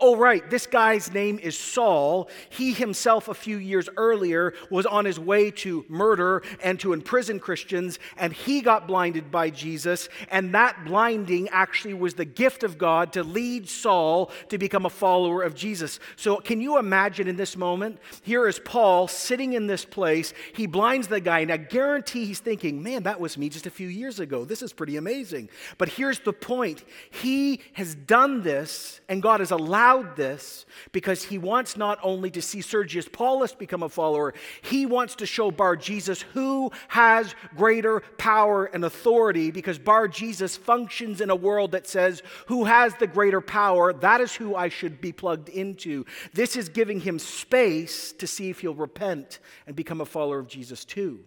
Oh, 0.00 0.16
right, 0.16 0.48
this 0.50 0.66
guy's 0.66 1.12
name 1.12 1.38
is 1.38 1.56
Saul. 1.56 2.28
He 2.50 2.72
himself, 2.72 3.28
a 3.28 3.34
few 3.34 3.56
years 3.56 3.88
earlier, 3.96 4.52
was 4.70 4.86
on 4.86 5.04
his 5.04 5.18
way 5.18 5.50
to 5.52 5.84
murder 5.88 6.42
and 6.62 6.78
to 6.80 6.92
imprison 6.92 7.38
Christians, 7.38 7.98
and 8.16 8.32
he 8.32 8.60
got 8.60 8.86
blinded 8.86 9.30
by 9.30 9.50
Jesus. 9.50 10.08
And 10.30 10.54
that 10.54 10.84
blinding 10.84 11.48
actually 11.50 11.94
was 11.94 12.14
the 12.14 12.24
gift 12.24 12.64
of 12.64 12.76
God 12.76 13.12
to 13.14 13.22
lead 13.22 13.68
Saul 13.68 14.30
to 14.48 14.58
become 14.58 14.84
a 14.84 14.90
follower 14.90 15.42
of 15.42 15.54
Jesus. 15.54 16.00
So, 16.16 16.36
can 16.36 16.60
you 16.60 16.78
imagine 16.78 17.28
in 17.28 17.36
this 17.36 17.56
moment? 17.56 17.98
Here 18.22 18.46
is 18.46 18.58
Paul 18.58 19.08
sitting 19.08 19.54
in 19.54 19.68
this 19.68 19.84
place. 19.84 20.34
He 20.52 20.66
blinds 20.66 21.08
the 21.08 21.20
guy, 21.20 21.40
and 21.40 21.52
I 21.52 21.56
guarantee 21.56 22.26
he's 22.26 22.40
thinking, 22.40 22.82
man, 22.82 23.04
that 23.04 23.20
was 23.20 23.38
me 23.38 23.48
just 23.48 23.66
a 23.66 23.70
few 23.70 23.88
years 23.88 24.20
ago. 24.20 24.44
This 24.44 24.60
is 24.60 24.72
pretty 24.72 24.96
amazing. 24.96 25.48
But 25.78 25.88
here's 25.88 26.18
the 26.18 26.32
point 26.32 26.84
He 27.10 27.60
has 27.74 27.94
done 27.94 28.42
this, 28.42 29.00
and 29.08 29.22
God 29.22 29.40
has 29.40 29.50
allowed 29.50 29.67
allowed 29.68 30.16
this 30.16 30.64
because 30.92 31.22
he 31.24 31.36
wants 31.36 31.76
not 31.76 31.98
only 32.02 32.30
to 32.30 32.40
see 32.40 32.62
Sergius 32.62 33.06
Paulus 33.06 33.52
become 33.52 33.82
a 33.82 33.88
follower, 33.88 34.32
he 34.62 34.86
wants 34.86 35.14
to 35.16 35.26
show 35.26 35.50
Bar 35.50 35.76
Jesus 35.76 36.22
who 36.22 36.72
has 36.88 37.34
greater 37.54 38.00
power 38.16 38.64
and 38.64 38.82
authority 38.82 39.50
because 39.50 39.78
Bar 39.78 40.08
Jesus 40.08 40.56
functions 40.56 41.20
in 41.20 41.28
a 41.28 41.36
world 41.36 41.72
that 41.72 41.86
says, 41.86 42.22
Who 42.46 42.64
has 42.64 42.94
the 42.94 43.06
greater 43.06 43.42
power? 43.42 43.92
That 43.92 44.22
is 44.22 44.34
who 44.34 44.56
I 44.56 44.70
should 44.70 45.02
be 45.02 45.12
plugged 45.12 45.50
into. 45.50 46.06
This 46.32 46.56
is 46.56 46.70
giving 46.70 47.00
him 47.00 47.18
space 47.18 48.12
to 48.12 48.26
see 48.26 48.48
if 48.48 48.60
he'll 48.60 48.74
repent 48.74 49.38
and 49.66 49.76
become 49.76 50.00
a 50.00 50.06
follower 50.06 50.38
of 50.38 50.48
Jesus 50.48 50.86
too. 50.86 51.20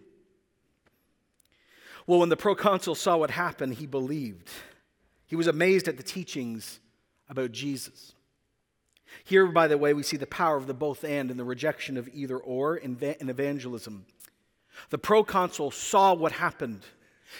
Well, 2.08 2.18
when 2.18 2.28
the 2.28 2.36
proconsul 2.36 2.96
saw 2.96 3.18
what 3.18 3.30
happened, 3.30 3.74
he 3.74 3.86
believed. 3.86 4.50
He 5.26 5.36
was 5.36 5.46
amazed 5.46 5.86
at 5.86 5.96
the 5.96 6.02
teachings 6.02 6.80
about 7.28 7.52
Jesus. 7.52 8.11
Here, 9.24 9.46
by 9.46 9.68
the 9.68 9.78
way, 9.78 9.94
we 9.94 10.02
see 10.02 10.16
the 10.16 10.26
power 10.26 10.56
of 10.56 10.66
the 10.66 10.74
both 10.74 11.04
and 11.04 11.30
and 11.30 11.38
the 11.38 11.44
rejection 11.44 11.96
of 11.96 12.08
either 12.12 12.38
or 12.38 12.76
in, 12.76 12.96
evangelism. 13.00 14.06
The 14.90 14.98
proconsul 14.98 15.70
saw 15.70 16.14
what 16.14 16.32
happened. 16.32 16.82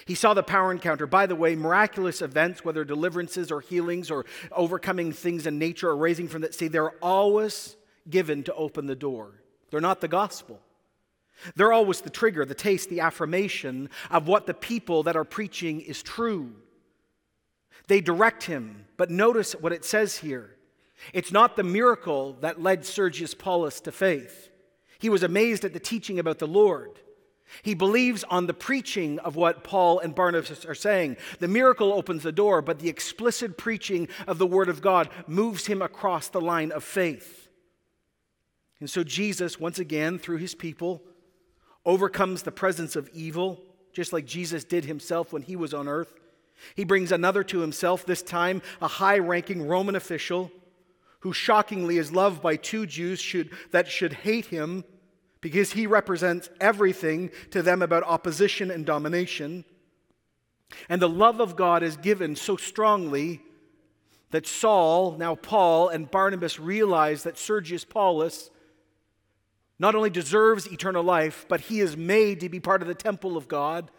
He 0.06 0.14
saw 0.14 0.34
the 0.34 0.42
power 0.42 0.72
encounter. 0.72 1.06
By 1.06 1.26
the 1.26 1.36
way, 1.36 1.54
miraculous 1.54 2.22
events, 2.22 2.64
whether 2.64 2.84
deliverances 2.84 3.50
or 3.50 3.60
healings 3.60 4.10
or 4.10 4.24
overcoming 4.50 5.12
things 5.12 5.46
in 5.46 5.58
nature 5.58 5.90
or 5.90 5.96
raising 5.96 6.28
from 6.28 6.42
that, 6.42 6.54
see, 6.54 6.68
they're 6.68 6.96
always 7.02 7.76
given 8.08 8.42
to 8.44 8.54
open 8.54 8.86
the 8.86 8.96
door. 8.96 9.32
They're 9.70 9.80
not 9.80 10.00
the 10.00 10.08
gospel. 10.08 10.60
They're 11.56 11.72
always 11.72 12.00
the 12.00 12.10
trigger, 12.10 12.44
the 12.44 12.54
taste, 12.54 12.88
the 12.88 13.00
affirmation 13.00 13.90
of 14.10 14.28
what 14.28 14.46
the 14.46 14.54
people 14.54 15.02
that 15.04 15.16
are 15.16 15.24
preaching 15.24 15.80
is 15.80 16.02
true. 16.02 16.52
They 17.88 18.00
direct 18.00 18.44
him. 18.44 18.86
But 18.96 19.10
notice 19.10 19.52
what 19.52 19.72
it 19.72 19.84
says 19.84 20.18
here 20.18 20.56
it's 21.12 21.32
not 21.32 21.56
the 21.56 21.62
miracle 21.62 22.34
that 22.40 22.62
led 22.62 22.84
Sergius 22.84 23.34
Paulus 23.34 23.80
to 23.80 23.92
faith. 23.92 24.50
He 24.98 25.08
was 25.08 25.22
amazed 25.22 25.64
at 25.64 25.72
the 25.72 25.80
teaching 25.80 26.18
about 26.18 26.38
the 26.38 26.46
Lord. 26.46 27.00
He 27.62 27.74
believes 27.74 28.24
on 28.24 28.46
the 28.46 28.54
preaching 28.54 29.18
of 29.18 29.36
what 29.36 29.64
Paul 29.64 29.98
and 29.98 30.14
Barnabas 30.14 30.64
are 30.64 30.74
saying. 30.74 31.16
The 31.38 31.48
miracle 31.48 31.92
opens 31.92 32.22
the 32.22 32.32
door, 32.32 32.62
but 32.62 32.78
the 32.78 32.88
explicit 32.88 33.58
preaching 33.58 34.08
of 34.26 34.38
the 34.38 34.46
Word 34.46 34.68
of 34.68 34.80
God 34.80 35.10
moves 35.26 35.66
him 35.66 35.82
across 35.82 36.28
the 36.28 36.40
line 36.40 36.72
of 36.72 36.84
faith. 36.84 37.48
And 38.80 38.88
so 38.88 39.04
Jesus, 39.04 39.60
once 39.60 39.78
again, 39.78 40.18
through 40.18 40.38
his 40.38 40.54
people, 40.54 41.02
overcomes 41.84 42.42
the 42.42 42.52
presence 42.52 42.96
of 42.96 43.10
evil, 43.12 43.60
just 43.92 44.12
like 44.12 44.24
Jesus 44.24 44.64
did 44.64 44.84
himself 44.84 45.32
when 45.32 45.42
he 45.42 45.56
was 45.56 45.74
on 45.74 45.88
earth. 45.88 46.14
He 46.74 46.84
brings 46.84 47.12
another 47.12 47.44
to 47.44 47.58
himself, 47.58 48.06
this 48.06 48.22
time 48.22 48.62
a 48.80 48.88
high 48.88 49.18
ranking 49.18 49.66
Roman 49.66 49.96
official 49.96 50.50
who 51.22 51.32
shockingly 51.32 51.98
is 51.98 52.12
loved 52.12 52.42
by 52.42 52.56
two 52.56 52.84
Jews 52.84 53.20
should, 53.20 53.50
that 53.70 53.88
should 53.88 54.12
hate 54.12 54.46
him 54.46 54.84
because 55.40 55.72
he 55.72 55.86
represents 55.86 56.50
everything 56.60 57.30
to 57.50 57.62
them 57.62 57.80
about 57.80 58.02
opposition 58.04 58.70
and 58.70 58.84
domination. 58.84 59.64
And 60.88 61.00
the 61.00 61.08
love 61.08 61.40
of 61.40 61.54
God 61.56 61.82
is 61.82 61.96
given 61.96 62.34
so 62.34 62.56
strongly 62.56 63.40
that 64.30 64.46
Saul, 64.46 65.16
now 65.16 65.36
Paul, 65.36 65.88
and 65.88 66.10
Barnabas 66.10 66.58
realize 66.58 67.22
that 67.22 67.38
Sergius 67.38 67.84
Paulus 67.84 68.50
not 69.78 69.94
only 69.94 70.10
deserves 70.10 70.66
eternal 70.66 71.04
life, 71.04 71.46
but 71.48 71.60
he 71.60 71.80
is 71.80 71.96
made 71.96 72.40
to 72.40 72.48
be 72.48 72.60
part 72.60 72.82
of 72.82 72.88
the 72.88 72.94
temple 72.94 73.36
of 73.36 73.46
God, 73.46 73.90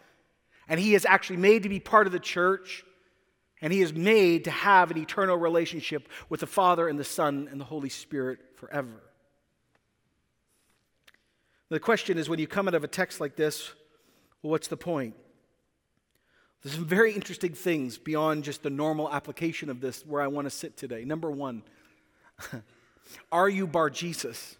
and 0.68 0.78
he 0.78 0.94
is 0.94 1.06
actually 1.06 1.36
made 1.36 1.62
to 1.62 1.68
be 1.68 1.80
part 1.80 2.06
of 2.06 2.12
the 2.12 2.18
church. 2.18 2.84
And 3.64 3.72
he 3.72 3.80
is 3.80 3.94
made 3.94 4.44
to 4.44 4.50
have 4.50 4.90
an 4.90 4.98
eternal 4.98 5.38
relationship 5.38 6.10
with 6.28 6.40
the 6.40 6.46
Father 6.46 6.86
and 6.86 6.98
the 6.98 7.04
Son 7.04 7.48
and 7.50 7.58
the 7.58 7.64
Holy 7.64 7.88
Spirit 7.88 8.38
forever. 8.56 9.02
The 11.70 11.80
question 11.80 12.18
is 12.18 12.28
when 12.28 12.38
you 12.38 12.46
come 12.46 12.68
out 12.68 12.74
of 12.74 12.84
a 12.84 12.88
text 12.88 13.22
like 13.22 13.36
this, 13.36 13.72
well, 14.42 14.50
what's 14.50 14.68
the 14.68 14.76
point? 14.76 15.14
There's 16.62 16.74
some 16.74 16.84
very 16.84 17.14
interesting 17.14 17.54
things 17.54 17.96
beyond 17.96 18.44
just 18.44 18.62
the 18.62 18.68
normal 18.68 19.10
application 19.10 19.70
of 19.70 19.80
this 19.80 20.04
where 20.04 20.20
I 20.20 20.26
want 20.26 20.44
to 20.44 20.50
sit 20.50 20.76
today. 20.76 21.06
Number 21.06 21.30
one, 21.30 21.62
are 23.32 23.48
you 23.48 23.66
Bar 23.66 23.88
Jesus? 23.88 24.58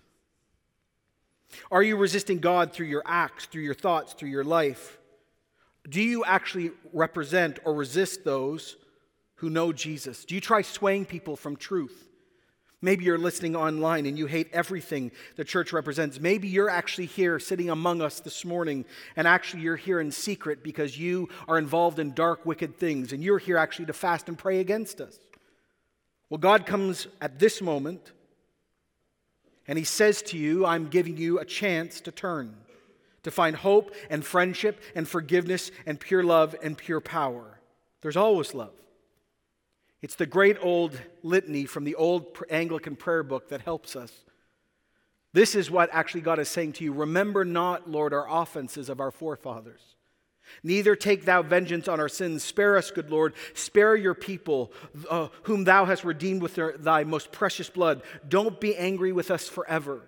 Are 1.71 1.83
you 1.83 1.99
resisting 1.99 2.39
God 2.39 2.73
through 2.73 2.87
your 2.87 3.03
acts, 3.05 3.45
through 3.45 3.65
your 3.65 3.75
thoughts, 3.75 4.15
through 4.15 4.31
your 4.31 4.45
life? 4.45 4.99
Do 5.87 6.01
you 6.01 6.25
actually 6.25 6.71
represent 6.95 7.59
or 7.67 7.75
resist 7.75 8.25
those 8.25 8.77
who 9.45 9.51
know 9.51 9.75
Jesus? 9.75 10.25
Do 10.25 10.35
you 10.35 10.41
try 10.41 10.63
swaying 10.63 11.05
people 11.05 11.37
from 11.37 11.57
truth? 11.57 12.09
Maybe 12.81 13.05
you're 13.05 13.19
listening 13.19 13.55
online 13.55 14.07
and 14.07 14.19
you 14.19 14.25
hate 14.25 14.49
everything 14.55 15.13
the 15.37 15.45
church 15.45 15.71
represents. 15.71 16.19
Maybe 16.19 16.49
you're 16.49 16.71
actually 16.71 17.05
here 17.05 17.39
sitting 17.39 17.69
among 17.69 18.01
us 18.01 18.21
this 18.21 18.43
morning 18.43 18.87
and 19.17 19.29
actually 19.29 19.61
you're 19.61 19.77
here 19.77 20.01
in 20.01 20.11
secret 20.11 20.63
because 20.63 20.99
you 20.99 21.29
are 21.47 21.59
involved 21.59 21.99
in 21.99 22.15
dark, 22.15 22.47
wicked 22.47 22.79
things 22.79 23.13
and 23.13 23.23
you're 23.23 23.37
here 23.37 23.59
actually 23.59 23.85
to 23.87 23.93
fast 23.93 24.31
and 24.31 24.39
pray 24.39 24.61
against 24.61 25.03
us. 25.03 25.19
Well, 26.31 26.39
God 26.39 26.65
comes 26.65 27.07
at 27.21 27.39
this 27.39 27.61
moment 27.61 28.13
and 29.69 29.77
He 29.77 29.85
says 29.85 30.23
to 30.23 30.39
you, 30.39 30.65
I'm 30.65 30.89
giving 30.89 31.19
you 31.19 31.39
a 31.39 31.45
chance 31.45 32.01
to 32.01 32.11
turn, 32.11 32.55
to 33.25 33.31
find 33.31 33.57
hope 33.57 33.95
and 34.09 34.25
friendship 34.25 34.81
and 34.95 35.07
forgiveness 35.07 35.71
and 35.85 36.01
pure 36.01 36.23
love 36.23 36.57
and 36.63 36.79
pure 36.79 37.03
power. 37.03 37.61
There's 38.01 38.17
always 38.17 38.55
love. 38.55 38.73
It's 40.05 40.17
the 40.17 40.27
great 40.27 40.59
old 40.61 41.01
litany 41.23 41.65
from 41.65 41.85
the 41.85 41.95
old 41.95 42.37
Anglican 42.51 42.95
prayer 42.95 43.23
book 43.23 43.49
that 43.49 43.63
helps 43.63 43.97
us. 43.97 44.13
This 45.33 45.55
is 45.55 45.71
what 45.71 45.89
actually 45.95 46.21
God 46.21 46.39
is 46.39 46.51
saying 46.51 46.75
to 46.75 46.85
you 46.85 46.93
Remember 46.93 47.43
not, 47.43 47.91
Lord, 47.91 48.13
our 48.13 48.27
offenses 48.31 48.91
of 48.91 49.01
our 49.01 49.11
forefathers. 49.11 49.81
Neither 50.63 50.95
take 50.95 51.25
thou 51.25 51.41
vengeance 51.41 51.89
on 51.89 52.01
our 52.01 52.11
sins. 52.11 52.45
Spare 52.45 52.77
us, 52.77 52.91
good 52.91 53.11
Lord. 53.11 53.33
Spare 53.55 53.97
your 53.97 54.13
people, 54.13 54.73
uh, 55.09 55.29
whom 55.45 55.65
thou 55.65 55.87
hast 55.87 56.05
redeemed 56.05 56.43
with 56.43 56.55
their, 56.55 56.77
thy 56.77 57.05
most 57.05 57.33
precious 57.33 57.71
blood. 57.71 58.03
Don't 58.29 58.61
be 58.61 58.77
angry 58.77 59.11
with 59.11 59.31
us 59.31 59.49
forever. 59.49 60.03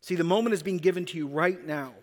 See, 0.00 0.16
the 0.16 0.24
moment 0.24 0.54
is 0.54 0.64
being 0.64 0.78
given 0.78 1.04
to 1.04 1.16
you 1.16 1.28
right 1.28 1.64
now. 1.64 1.94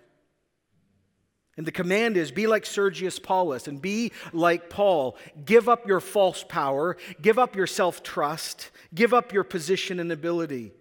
And 1.58 1.66
the 1.66 1.72
command 1.72 2.18
is 2.18 2.32
be 2.32 2.48
like 2.48 2.66
Sergius 2.66 3.18
Paulus 3.18 3.68
and 3.68 3.82
be 3.82 4.12
like 4.34 4.70
Paul. 4.70 5.16
Give 5.46 5.70
up 5.70 5.88
your 5.88 6.02
false 6.02 6.44
power, 6.44 6.98
give 7.22 7.40
up 7.40 7.56
your 7.56 7.68
self 7.68 8.04
trust, 8.04 8.72
give 8.94 9.14
up 9.14 9.32
your 9.32 9.44
position 9.44 10.00
and 10.00 10.12
ability. 10.12 10.74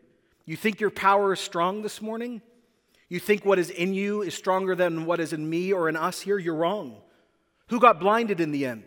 You 0.46 0.56
think 0.56 0.80
your 0.80 0.90
power 0.90 1.32
is 1.32 1.40
strong 1.40 1.82
this 1.82 2.02
morning? 2.02 2.42
You 3.08 3.20
think 3.20 3.44
what 3.44 3.58
is 3.58 3.70
in 3.70 3.94
you 3.94 4.22
is 4.22 4.34
stronger 4.34 4.74
than 4.74 5.06
what 5.06 5.20
is 5.20 5.32
in 5.32 5.48
me 5.48 5.72
or 5.72 5.88
in 5.88 5.96
us 5.96 6.20
here? 6.20 6.38
You're 6.38 6.56
wrong. 6.56 6.96
Who 7.68 7.78
got 7.78 8.00
blinded 8.00 8.40
in 8.40 8.50
the 8.50 8.66
end? 8.66 8.84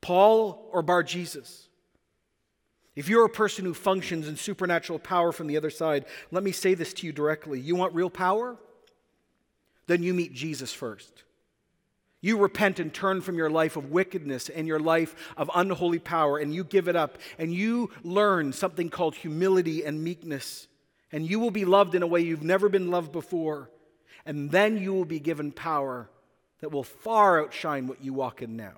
Paul 0.00 0.68
or 0.72 0.82
Bar 0.82 1.02
Jesus? 1.02 1.68
If 2.94 3.08
you're 3.08 3.24
a 3.24 3.30
person 3.30 3.64
who 3.64 3.74
functions 3.74 4.28
in 4.28 4.36
supernatural 4.36 4.98
power 4.98 5.32
from 5.32 5.46
the 5.46 5.56
other 5.56 5.70
side, 5.70 6.04
let 6.30 6.42
me 6.42 6.52
say 6.52 6.74
this 6.74 6.92
to 6.94 7.06
you 7.06 7.12
directly. 7.12 7.60
You 7.60 7.76
want 7.76 7.94
real 7.94 8.10
power? 8.10 8.58
Then 9.88 10.04
you 10.04 10.14
meet 10.14 10.32
Jesus 10.32 10.72
first. 10.72 11.24
You 12.20 12.38
repent 12.38 12.78
and 12.80 12.92
turn 12.92 13.20
from 13.20 13.36
your 13.36 13.50
life 13.50 13.76
of 13.76 13.90
wickedness 13.90 14.48
and 14.48 14.66
your 14.66 14.80
life 14.80 15.14
of 15.36 15.50
unholy 15.54 15.98
power, 15.98 16.38
and 16.38 16.54
you 16.54 16.64
give 16.64 16.88
it 16.88 16.96
up, 16.96 17.18
and 17.38 17.52
you 17.52 17.90
learn 18.02 18.52
something 18.52 18.90
called 18.90 19.14
humility 19.14 19.84
and 19.84 20.02
meekness, 20.02 20.68
and 21.10 21.28
you 21.28 21.40
will 21.40 21.50
be 21.50 21.64
loved 21.64 21.94
in 21.94 22.02
a 22.02 22.06
way 22.06 22.20
you've 22.20 22.42
never 22.42 22.68
been 22.68 22.90
loved 22.90 23.12
before, 23.12 23.70
and 24.26 24.50
then 24.50 24.76
you 24.76 24.92
will 24.92 25.04
be 25.04 25.20
given 25.20 25.52
power 25.52 26.10
that 26.60 26.70
will 26.70 26.84
far 26.84 27.40
outshine 27.40 27.86
what 27.86 28.02
you 28.02 28.12
walk 28.12 28.42
in 28.42 28.56
now. 28.56 28.74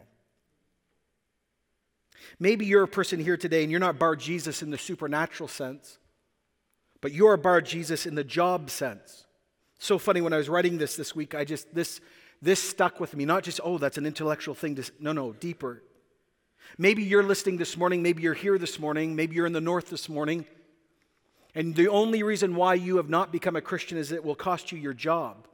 Maybe 2.39 2.67
you're 2.67 2.83
a 2.83 2.89
person 2.89 3.19
here 3.19 3.39
today 3.39 3.63
and 3.63 3.71
you're 3.71 3.81
not 3.81 3.99
Bar 3.99 4.17
Jesus 4.17 4.63
in 4.63 4.71
the 4.71 4.79
supernatural 4.79 5.49
sense, 5.49 5.99
but 7.01 7.13
you're 7.13 7.37
Bar 7.39 7.63
Jesus 7.63 8.07
in 8.07 8.15
the 8.15 8.25
job 8.25 8.71
sense. 8.71 9.25
So 9.83 9.99
funny 9.99 10.21
when 10.21 10.35
I 10.35 10.37
was 10.37 10.51
writing 10.51 10.77
this 10.77 10.95
this 10.95 11.17
week, 11.17 11.35
I 11.35 11.47
just, 11.47 11.75
this, 11.75 12.03
this 12.43 12.63
stuck 12.63 13.01
with 13.01 13.17
me. 13.17 13.25
Not 13.25 13.45
just, 13.45 13.61
oh, 13.65 13.79
that's 13.79 13.97
an 13.97 14.05
intellectual 14.05 14.55
thing. 14.55 14.75
To, 14.77 14.85
no, 15.01 15.13
no, 15.13 15.33
deeper. 15.33 15.83
Maybe 16.77 17.03
you're 17.03 17.23
listening 17.23 17.57
this 17.57 17.79
morning. 17.79 18.03
Maybe 18.03 18.23
you're 18.23 18.35
here 18.35 18.59
this 18.59 18.79
morning. 18.79 19.17
Maybe 19.17 19.37
you're 19.37 19.47
in 19.47 19.55
the 19.55 19.61
north 19.61 19.89
this 19.89 20.11
morning. 20.11 20.45
And 21.55 21.75
the 21.75 21.89
only 21.89 22.23
reason 22.23 22.57
why 22.57 22.75
you 22.75 22.99
have 22.99 23.09
not 23.09 23.33
become 23.33 23.57
a 23.57 23.63
Christian 23.63 23.97
is 23.97 24.13
it 24.13 24.23
will 24.23 24.35
cost 24.35 24.71
you 24.71 24.79
your 24.79 24.93
job. 24.93 25.49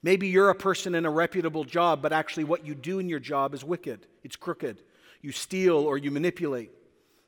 Maybe 0.00 0.28
you're 0.28 0.50
a 0.50 0.54
person 0.54 0.94
in 0.94 1.04
a 1.04 1.10
reputable 1.10 1.64
job, 1.64 2.00
but 2.00 2.12
actually 2.12 2.44
what 2.44 2.64
you 2.64 2.76
do 2.76 3.00
in 3.00 3.08
your 3.08 3.18
job 3.18 3.52
is 3.52 3.64
wicked. 3.64 4.06
It's 4.22 4.36
crooked. 4.36 4.80
You 5.22 5.32
steal 5.32 5.78
or 5.78 5.98
you 5.98 6.12
manipulate. 6.12 6.70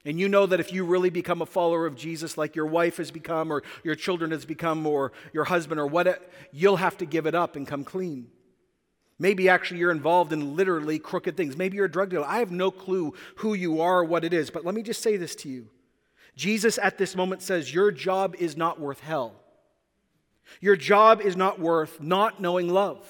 And 0.04 0.18
you 0.18 0.28
know 0.28 0.46
that 0.46 0.60
if 0.60 0.72
you 0.72 0.84
really 0.84 1.10
become 1.10 1.42
a 1.42 1.46
follower 1.46 1.86
of 1.86 1.94
Jesus, 1.94 2.38
like 2.38 2.56
your 2.56 2.66
wife 2.66 2.96
has 2.96 3.10
become, 3.10 3.52
or 3.52 3.62
your 3.84 3.94
children 3.94 4.30
has 4.30 4.46
become, 4.46 4.86
or 4.86 5.12
your 5.32 5.44
husband, 5.44 5.78
or 5.78 5.86
what, 5.86 6.30
you'll 6.52 6.76
have 6.76 6.96
to 6.98 7.06
give 7.06 7.26
it 7.26 7.34
up 7.34 7.54
and 7.54 7.66
come 7.66 7.84
clean. 7.84 8.28
Maybe 9.18 9.50
actually 9.50 9.80
you're 9.80 9.90
involved 9.90 10.32
in 10.32 10.56
literally 10.56 10.98
crooked 10.98 11.36
things. 11.36 11.54
Maybe 11.54 11.76
you're 11.76 11.84
a 11.84 11.90
drug 11.90 12.08
dealer. 12.08 12.24
I 12.26 12.38
have 12.38 12.50
no 12.50 12.70
clue 12.70 13.12
who 13.36 13.52
you 13.52 13.82
are 13.82 14.00
or 14.00 14.04
what 14.04 14.24
it 14.24 14.32
is, 14.32 14.48
but 14.48 14.64
let 14.64 14.74
me 14.74 14.82
just 14.82 15.02
say 15.02 15.18
this 15.18 15.34
to 15.36 15.50
you. 15.50 15.68
Jesus 16.34 16.78
at 16.78 16.96
this 16.96 17.14
moment 17.14 17.42
says, 17.42 17.74
Your 17.74 17.90
job 17.90 18.34
is 18.36 18.56
not 18.56 18.80
worth 18.80 19.00
hell. 19.00 19.34
Your 20.62 20.74
job 20.74 21.20
is 21.20 21.36
not 21.36 21.60
worth 21.60 22.00
not 22.00 22.40
knowing 22.40 22.68
love. 22.68 23.06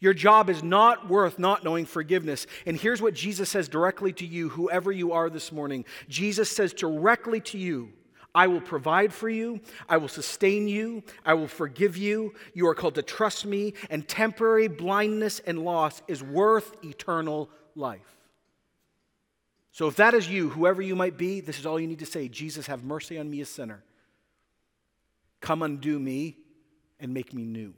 Your 0.00 0.14
job 0.14 0.48
is 0.48 0.62
not 0.62 1.08
worth 1.08 1.38
not 1.38 1.64
knowing 1.64 1.84
forgiveness. 1.84 2.46
And 2.66 2.76
here's 2.76 3.02
what 3.02 3.14
Jesus 3.14 3.50
says 3.50 3.68
directly 3.68 4.12
to 4.14 4.26
you, 4.26 4.48
whoever 4.50 4.92
you 4.92 5.12
are 5.12 5.28
this 5.28 5.50
morning. 5.50 5.84
Jesus 6.08 6.50
says 6.50 6.72
directly 6.72 7.40
to 7.40 7.58
you, 7.58 7.92
I 8.34 8.46
will 8.46 8.60
provide 8.60 9.12
for 9.12 9.28
you. 9.28 9.60
I 9.88 9.96
will 9.96 10.08
sustain 10.08 10.68
you. 10.68 11.02
I 11.24 11.34
will 11.34 11.48
forgive 11.48 11.96
you. 11.96 12.34
You 12.54 12.68
are 12.68 12.74
called 12.74 12.94
to 12.94 13.02
trust 13.02 13.44
me, 13.44 13.74
and 13.90 14.06
temporary 14.06 14.68
blindness 14.68 15.40
and 15.40 15.64
loss 15.64 16.02
is 16.06 16.22
worth 16.22 16.76
eternal 16.84 17.50
life. 17.74 18.16
So, 19.72 19.88
if 19.88 19.96
that 19.96 20.14
is 20.14 20.28
you, 20.28 20.50
whoever 20.50 20.82
you 20.82 20.94
might 20.94 21.16
be, 21.16 21.40
this 21.40 21.58
is 21.58 21.66
all 21.66 21.80
you 21.80 21.86
need 21.86 22.00
to 22.00 22.06
say 22.06 22.28
Jesus, 22.28 22.66
have 22.66 22.84
mercy 22.84 23.18
on 23.18 23.30
me, 23.30 23.40
a 23.40 23.46
sinner. 23.46 23.82
Come 25.40 25.62
undo 25.62 25.98
me 25.98 26.36
and 27.00 27.14
make 27.14 27.32
me 27.32 27.44
new. 27.44 27.74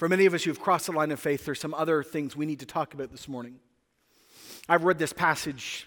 For 0.00 0.08
many 0.08 0.24
of 0.24 0.32
us 0.32 0.44
who've 0.44 0.58
crossed 0.58 0.86
the 0.86 0.92
line 0.92 1.10
of 1.10 1.20
faith, 1.20 1.44
there's 1.44 1.60
some 1.60 1.74
other 1.74 2.02
things 2.02 2.34
we 2.34 2.46
need 2.46 2.60
to 2.60 2.64
talk 2.64 2.94
about 2.94 3.10
this 3.10 3.28
morning. 3.28 3.56
I've 4.66 4.84
read 4.84 4.98
this 4.98 5.12
passage 5.12 5.86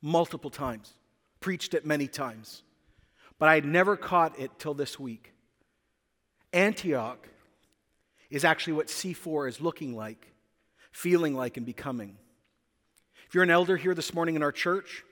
multiple 0.00 0.48
times, 0.48 0.94
preached 1.40 1.74
it 1.74 1.84
many 1.84 2.08
times, 2.08 2.62
but 3.38 3.50
I 3.50 3.56
had 3.56 3.66
never 3.66 3.98
caught 3.98 4.40
it 4.40 4.50
till 4.58 4.72
this 4.72 4.98
week. 4.98 5.34
Antioch 6.54 7.28
is 8.30 8.46
actually 8.46 8.72
what 8.72 8.86
C4 8.86 9.50
is 9.50 9.60
looking 9.60 9.94
like, 9.94 10.32
feeling 10.90 11.34
like, 11.34 11.58
and 11.58 11.66
becoming. 11.66 12.16
If 13.28 13.34
you're 13.34 13.44
an 13.44 13.50
elder 13.50 13.76
here 13.76 13.94
this 13.94 14.14
morning 14.14 14.36
in 14.36 14.42
our 14.42 14.52
church, 14.52 15.04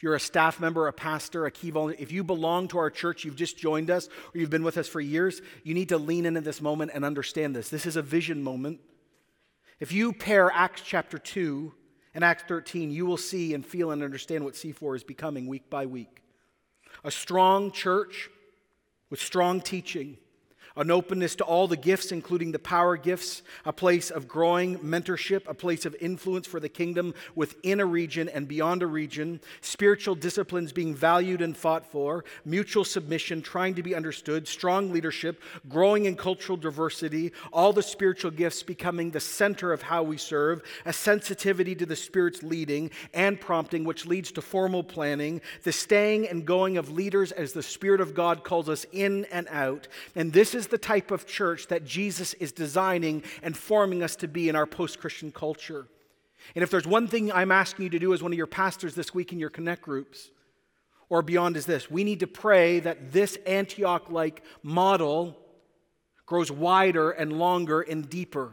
if 0.00 0.04
you're 0.04 0.14
a 0.14 0.20
staff 0.20 0.58
member, 0.60 0.88
a 0.88 0.94
pastor, 0.94 1.44
a 1.44 1.50
key 1.50 1.68
volunteer, 1.68 2.02
if 2.02 2.10
you 2.10 2.24
belong 2.24 2.68
to 2.68 2.78
our 2.78 2.88
church, 2.88 3.22
you've 3.22 3.36
just 3.36 3.58
joined 3.58 3.90
us, 3.90 4.08
or 4.34 4.40
you've 4.40 4.48
been 4.48 4.64
with 4.64 4.78
us 4.78 4.88
for 4.88 4.98
years, 4.98 5.42
you 5.62 5.74
need 5.74 5.90
to 5.90 5.98
lean 5.98 6.24
into 6.24 6.40
this 6.40 6.62
moment 6.62 6.92
and 6.94 7.04
understand 7.04 7.54
this. 7.54 7.68
This 7.68 7.84
is 7.84 7.96
a 7.96 8.00
vision 8.00 8.42
moment. 8.42 8.80
If 9.78 9.92
you 9.92 10.14
pair 10.14 10.50
Acts 10.50 10.80
chapter 10.80 11.18
2 11.18 11.74
and 12.14 12.24
Acts 12.24 12.44
13, 12.48 12.90
you 12.90 13.04
will 13.04 13.18
see 13.18 13.52
and 13.52 13.62
feel 13.62 13.90
and 13.90 14.02
understand 14.02 14.42
what 14.42 14.54
C4 14.54 14.96
is 14.96 15.04
becoming 15.04 15.46
week 15.46 15.68
by 15.68 15.84
week. 15.84 16.22
A 17.04 17.10
strong 17.10 17.70
church 17.70 18.30
with 19.10 19.20
strong 19.20 19.60
teaching 19.60 20.16
an 20.76 20.90
openness 20.90 21.34
to 21.36 21.44
all 21.44 21.66
the 21.66 21.76
gifts, 21.76 22.12
including 22.12 22.52
the 22.52 22.58
power 22.58 22.96
gifts, 22.96 23.42
a 23.64 23.72
place 23.72 24.10
of 24.10 24.28
growing 24.28 24.78
mentorship, 24.78 25.48
a 25.48 25.54
place 25.54 25.84
of 25.84 25.96
influence 26.00 26.46
for 26.46 26.60
the 26.60 26.68
kingdom 26.68 27.14
within 27.34 27.80
a 27.80 27.86
region 27.86 28.28
and 28.28 28.48
beyond 28.48 28.82
a 28.82 28.86
region, 28.86 29.40
spiritual 29.60 30.14
disciplines 30.14 30.72
being 30.72 30.94
valued 30.94 31.42
and 31.42 31.56
fought 31.56 31.86
for, 31.86 32.24
mutual 32.44 32.84
submission, 32.84 33.42
trying 33.42 33.74
to 33.74 33.82
be 33.82 33.94
understood, 33.94 34.46
strong 34.46 34.92
leadership, 34.92 35.42
growing 35.68 36.06
in 36.06 36.16
cultural 36.16 36.56
diversity, 36.56 37.32
all 37.52 37.72
the 37.72 37.82
spiritual 37.82 38.30
gifts 38.30 38.62
becoming 38.62 39.10
the 39.10 39.20
center 39.20 39.72
of 39.72 39.82
how 39.82 40.02
we 40.02 40.16
serve, 40.16 40.62
a 40.84 40.92
sensitivity 40.92 41.74
to 41.74 41.86
the 41.86 41.96
Spirit's 41.96 42.42
leading 42.42 42.90
and 43.14 43.40
prompting, 43.40 43.84
which 43.84 44.06
leads 44.06 44.32
to 44.32 44.42
formal 44.42 44.82
planning, 44.82 45.40
the 45.64 45.72
staying 45.72 46.28
and 46.28 46.46
going 46.46 46.76
of 46.76 46.90
leaders 46.90 47.32
as 47.32 47.52
the 47.52 47.62
Spirit 47.62 48.00
of 48.00 48.14
God 48.14 48.44
calls 48.44 48.68
us 48.68 48.86
in 48.92 49.24
and 49.26 49.48
out. 49.50 49.88
And 50.14 50.32
this 50.32 50.54
is 50.54 50.68
the 50.70 50.78
type 50.78 51.10
of 51.10 51.26
church 51.26 51.68
that 51.68 51.84
Jesus 51.84 52.34
is 52.34 52.52
designing 52.52 53.22
and 53.42 53.56
forming 53.56 54.02
us 54.02 54.16
to 54.16 54.28
be 54.28 54.48
in 54.48 54.56
our 54.56 54.66
post 54.66 55.00
Christian 55.00 55.30
culture. 55.32 55.86
And 56.54 56.62
if 56.62 56.70
there's 56.70 56.86
one 56.86 57.06
thing 57.06 57.30
I'm 57.32 57.52
asking 57.52 57.84
you 57.84 57.90
to 57.90 57.98
do 57.98 58.14
as 58.14 58.22
one 58.22 58.32
of 58.32 58.38
your 58.38 58.46
pastors 58.46 58.94
this 58.94 59.14
week 59.14 59.32
in 59.32 59.38
your 59.38 59.50
connect 59.50 59.82
groups 59.82 60.30
or 61.08 61.22
beyond, 61.22 61.56
is 61.56 61.66
this 61.66 61.90
we 61.90 62.04
need 62.04 62.20
to 62.20 62.26
pray 62.26 62.80
that 62.80 63.12
this 63.12 63.36
Antioch 63.46 64.10
like 64.10 64.42
model 64.62 65.36
grows 66.26 66.50
wider 66.50 67.10
and 67.10 67.32
longer 67.32 67.80
and 67.80 68.08
deeper. 68.08 68.52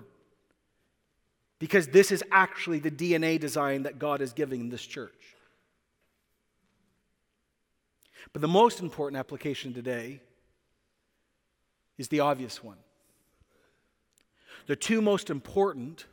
Because 1.59 1.87
this 1.87 2.11
is 2.11 2.23
actually 2.31 2.79
the 2.79 2.91
DNA 2.91 3.39
design 3.39 3.83
that 3.83 3.97
God 3.97 4.21
is 4.21 4.33
giving 4.33 4.61
in 4.61 4.69
this 4.69 4.85
church. 4.85 5.13
But 8.33 8.41
the 8.41 8.47
most 8.47 8.79
important 8.79 9.19
application 9.19 9.73
today 9.73 10.21
is 11.97 12.07
the 12.09 12.19
obvious 12.19 12.63
one. 12.63 12.77
The 14.67 14.75
two 14.75 15.01
most 15.01 15.29
important, 15.29 16.05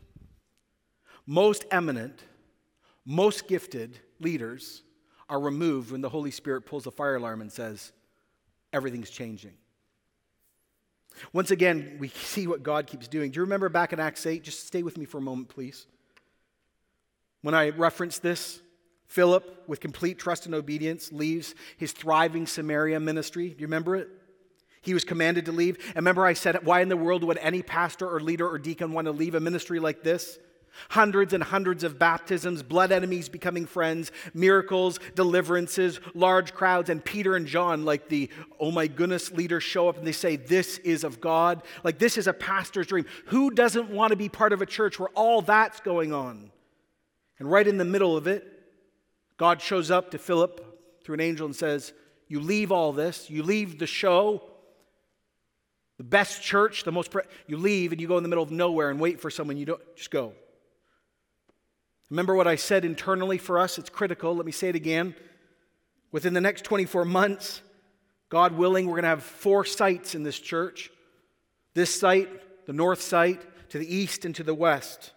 most 1.27 1.65
eminent, 1.71 2.23
most 3.05 3.49
gifted 3.49 3.99
leaders 4.21 4.83
are 5.29 5.41
removed 5.41 5.91
when 5.91 6.01
the 6.01 6.09
Holy 6.09 6.31
Spirit 6.31 6.63
pulls 6.63 6.85
the 6.85 6.93
fire 6.93 7.17
alarm 7.17 7.41
and 7.41 7.51
says, 7.51 7.93
everything's 8.73 9.11
changing. 9.11 9.55
Once 11.33 11.51
again, 11.51 11.97
we 12.01 12.09
see 12.09 12.47
what 12.47 12.63
God 12.63 12.87
keeps 12.87 13.09
doing. 13.09 13.31
Do 13.31 13.39
you 13.39 13.43
remember 13.43 13.69
back 13.69 13.93
in 13.93 14.01
Acts 14.01 14.27
8? 14.27 14.43
Just 14.43 14.67
stay 14.67 14.83
with 14.83 14.99
me 14.99 15.05
for 15.05 15.19
a 15.19 15.23
moment, 15.23 15.49
please. 15.49 15.87
When 17.43 17.55
I 17.55 17.71
referenced 17.71 18.23
this, 18.23 18.61
Philip, 19.07 19.65
with 19.69 19.81
complete 19.81 20.19
trust 20.19 20.47
and 20.47 20.55
obedience, 20.55 21.13
leaves 21.13 21.55
his 21.77 21.93
thriving 21.93 22.47
Samaria 22.47 22.99
ministry. 22.99 23.51
Do 23.51 23.61
you 23.61 23.67
remember 23.67 23.97
it? 23.97 24.09
He 24.85 24.95
was 24.95 25.05
commanded 25.05 25.47
to 25.47 25.53
leave. 25.53 25.79
And 25.89 25.97
remember, 25.97 26.25
I 26.25 26.35
said, 26.35 26.65
why 26.65 26.81
in 26.81 26.89
the 26.89 26.97
world 26.97 27.25
would 27.25 27.39
any 27.39 27.63
pastor 27.63 28.09
or 28.09 28.21
leader 28.21 28.49
or 28.49 28.59
deacon 28.59 28.93
want 28.93 29.07
to 29.07 29.13
leave 29.13 29.35
a 29.35 29.41
ministry 29.41 29.81
like 29.81 30.03
this? 30.03 30.39
Hundreds 30.91 31.33
and 31.33 31.43
hundreds 31.43 31.85
of 31.85 31.99
baptisms, 31.99 32.63
blood 32.63 32.93
enemies 32.93 33.29
becoming 33.29 33.65
friends, 33.65 34.11
miracles, 34.35 34.99
deliverances, 35.15 36.01
large 36.15 36.53
crowds, 36.53 36.91
and 36.91 37.05
Peter 37.05 37.37
and 37.37 37.47
John, 37.47 37.85
like 37.85 38.09
the 38.09 38.29
oh 38.59 38.71
my 38.71 38.87
goodness 38.87 39.31
leaders, 39.31 39.63
show 39.63 39.89
up 39.89 39.97
and 39.97 40.07
they 40.07 40.13
say, 40.13 40.37
This 40.37 40.79
is 40.79 41.05
of 41.05 41.21
God. 41.21 41.63
Like 41.85 41.99
this 41.99 42.19
is 42.19 42.27
a 42.27 42.33
pastor's 42.33 42.89
dream. 42.89 43.07
Who 43.27 43.51
doesn't 43.51 43.91
want 43.91 44.11
to 44.11 44.17
be 44.17 44.29
part 44.29 44.53
of 44.53 44.63
a 44.63 44.67
church 44.67 44.99
where 44.99 45.11
all 45.11 45.43
that's 45.43 45.81
going 45.81 46.13
on? 46.13 46.51
And 47.39 47.51
right 47.51 47.67
in 47.67 47.79
the 47.79 47.85
middle 47.85 48.17
of 48.17 48.27
it, 48.27 48.45
God 49.37 49.61
shows 49.61 49.91
up 49.91 50.11
to 50.11 50.19
Philip 50.19 51.01
through 51.05 51.15
an 51.15 51.21
angel 51.21 51.47
and 51.47 51.55
says, 51.55 51.93
You 52.29 52.41
leave 52.41 52.73
all 52.73 52.93
this, 52.93 53.31
you 53.31 53.43
leave 53.43 53.79
the 53.79 53.87
show, 53.87 54.43
the 55.97 56.05
best 56.05 56.43
church, 56.43 56.85
the 56.85 56.93
most, 56.93 57.11
pre- 57.11 57.23
you 57.47 57.57
leave 57.57 57.93
and 57.93 58.01
you 58.01 58.09
go 58.09 58.17
in 58.17 58.23
the 58.23 58.29
middle 58.29 58.45
of 58.45 58.51
nowhere 58.51 58.91
and 58.91 58.99
wait 58.99 59.21
for 59.21 59.31
someone. 59.31 59.57
You 59.57 59.67
don't, 59.67 59.97
just 59.97 60.11
go. 60.11 60.33
Remember 62.11 62.35
what 62.35 62.47
I 62.47 62.57
said 62.57 62.85
internally 62.85 63.39
for 63.39 63.59
us? 63.59 63.79
It's 63.79 63.91
critical. 63.91 64.35
Let 64.35 64.47
me 64.47 64.53
say 64.53 64.69
it 64.69 64.77
again. 64.77 65.15
Within 66.13 66.35
the 66.35 66.41
next 66.41 66.65
24 66.65 67.05
months, 67.05 67.61
God 68.29 68.53
willing, 68.53 68.87
we're 68.87 68.95
going 68.95 69.03
to 69.03 69.09
have 69.09 69.23
four 69.23 69.65
sites 69.65 70.15
in 70.15 70.23
this 70.23 70.39
church 70.39 70.91
this 71.75 71.93
site, 71.93 72.29
the 72.67 72.73
north 72.73 73.03
site, 73.03 73.43
to 73.71 73.79
the 73.79 73.95
east, 73.95 74.25
and 74.25 74.35
to 74.37 74.45
the 74.45 74.55
west. 74.55 75.13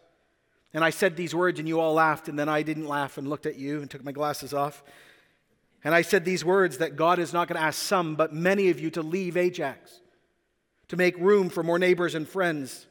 And 0.74 0.84
I 0.84 0.90
said 0.90 1.16
these 1.16 1.34
words, 1.34 1.60
and 1.60 1.68
you 1.68 1.80
all 1.80 1.94
laughed, 1.94 2.28
and 2.28 2.38
then 2.38 2.50
I 2.50 2.64
didn't 2.64 2.88
laugh 2.88 3.18
and 3.18 3.30
looked 3.30 3.46
at 3.46 3.58
you 3.58 3.80
and 3.80 3.90
took 3.90 4.04
my 4.04 4.12
glasses 4.12 4.54
off. 4.54 4.84
And 5.84 5.94
I 5.94 6.02
said 6.02 6.26
these 6.26 6.44
words 6.44 6.80
that 6.80 6.96
God 6.96 7.20
is 7.20 7.32
not 7.32 7.48
going 7.48 7.60
to 7.60 7.66
ask 7.66 7.80
some, 7.80 8.16
but 8.16 8.34
many 8.34 8.70
of 8.70 8.80
you 8.80 8.90
to 8.92 9.02
leave 9.02 9.38
Ajax, 9.38 10.02
to 10.90 10.98
make 10.98 11.18
room 11.18 11.50
for 11.50 11.64
more 11.64 11.80
neighbors 11.80 12.16
and 12.16 12.28
friends 12.28 12.88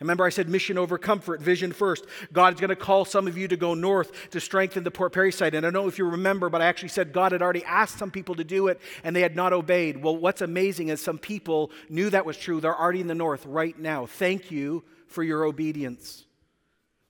Remember, 0.00 0.24
I 0.24 0.28
said 0.28 0.48
mission 0.48 0.78
over 0.78 0.96
comfort, 0.96 1.40
vision 1.40 1.72
first. 1.72 2.04
God's 2.32 2.60
going 2.60 2.68
to 2.68 2.76
call 2.76 3.04
some 3.04 3.26
of 3.26 3.36
you 3.36 3.48
to 3.48 3.56
go 3.56 3.74
north 3.74 4.30
to 4.30 4.40
strengthen 4.40 4.84
the 4.84 4.92
Port 4.92 5.12
Perry 5.12 5.32
site. 5.32 5.54
And 5.54 5.66
I 5.66 5.70
don't 5.70 5.82
know 5.82 5.88
if 5.88 5.98
you 5.98 6.04
remember, 6.04 6.48
but 6.48 6.62
I 6.62 6.66
actually 6.66 6.90
said 6.90 7.12
God 7.12 7.32
had 7.32 7.42
already 7.42 7.64
asked 7.64 7.98
some 7.98 8.12
people 8.12 8.36
to 8.36 8.44
do 8.44 8.68
it 8.68 8.80
and 9.02 9.14
they 9.14 9.22
had 9.22 9.34
not 9.34 9.52
obeyed. 9.52 10.00
Well, 10.00 10.16
what's 10.16 10.40
amazing 10.40 10.88
is 10.88 11.00
some 11.00 11.18
people 11.18 11.72
knew 11.88 12.10
that 12.10 12.24
was 12.24 12.36
true. 12.36 12.60
They're 12.60 12.78
already 12.78 13.00
in 13.00 13.08
the 13.08 13.14
north 13.14 13.44
right 13.44 13.76
now. 13.76 14.06
Thank 14.06 14.52
you 14.52 14.84
for 15.08 15.24
your 15.24 15.44
obedience. 15.44 16.24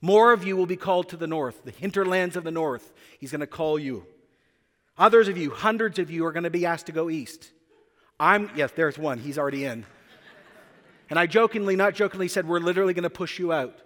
More 0.00 0.32
of 0.32 0.44
you 0.44 0.56
will 0.56 0.66
be 0.66 0.76
called 0.76 1.10
to 1.10 1.18
the 1.18 1.26
north, 1.26 1.64
the 1.64 1.72
hinterlands 1.72 2.36
of 2.36 2.44
the 2.44 2.50
north. 2.50 2.94
He's 3.18 3.32
going 3.32 3.40
to 3.40 3.46
call 3.46 3.78
you. 3.78 4.06
Others 4.96 5.28
of 5.28 5.36
you, 5.36 5.50
hundreds 5.50 5.98
of 5.98 6.10
you, 6.10 6.24
are 6.24 6.32
going 6.32 6.44
to 6.44 6.50
be 6.50 6.64
asked 6.64 6.86
to 6.86 6.92
go 6.92 7.10
east. 7.10 7.50
I'm, 8.18 8.50
yes, 8.56 8.72
there's 8.74 8.96
one. 8.96 9.18
He's 9.18 9.38
already 9.38 9.64
in. 9.64 9.84
And 11.10 11.18
I 11.18 11.26
jokingly, 11.26 11.76
not 11.76 11.94
jokingly, 11.94 12.28
said, 12.28 12.46
We're 12.46 12.60
literally 12.60 12.94
going 12.94 13.04
to 13.04 13.10
push 13.10 13.38
you 13.38 13.52
out. 13.52 13.78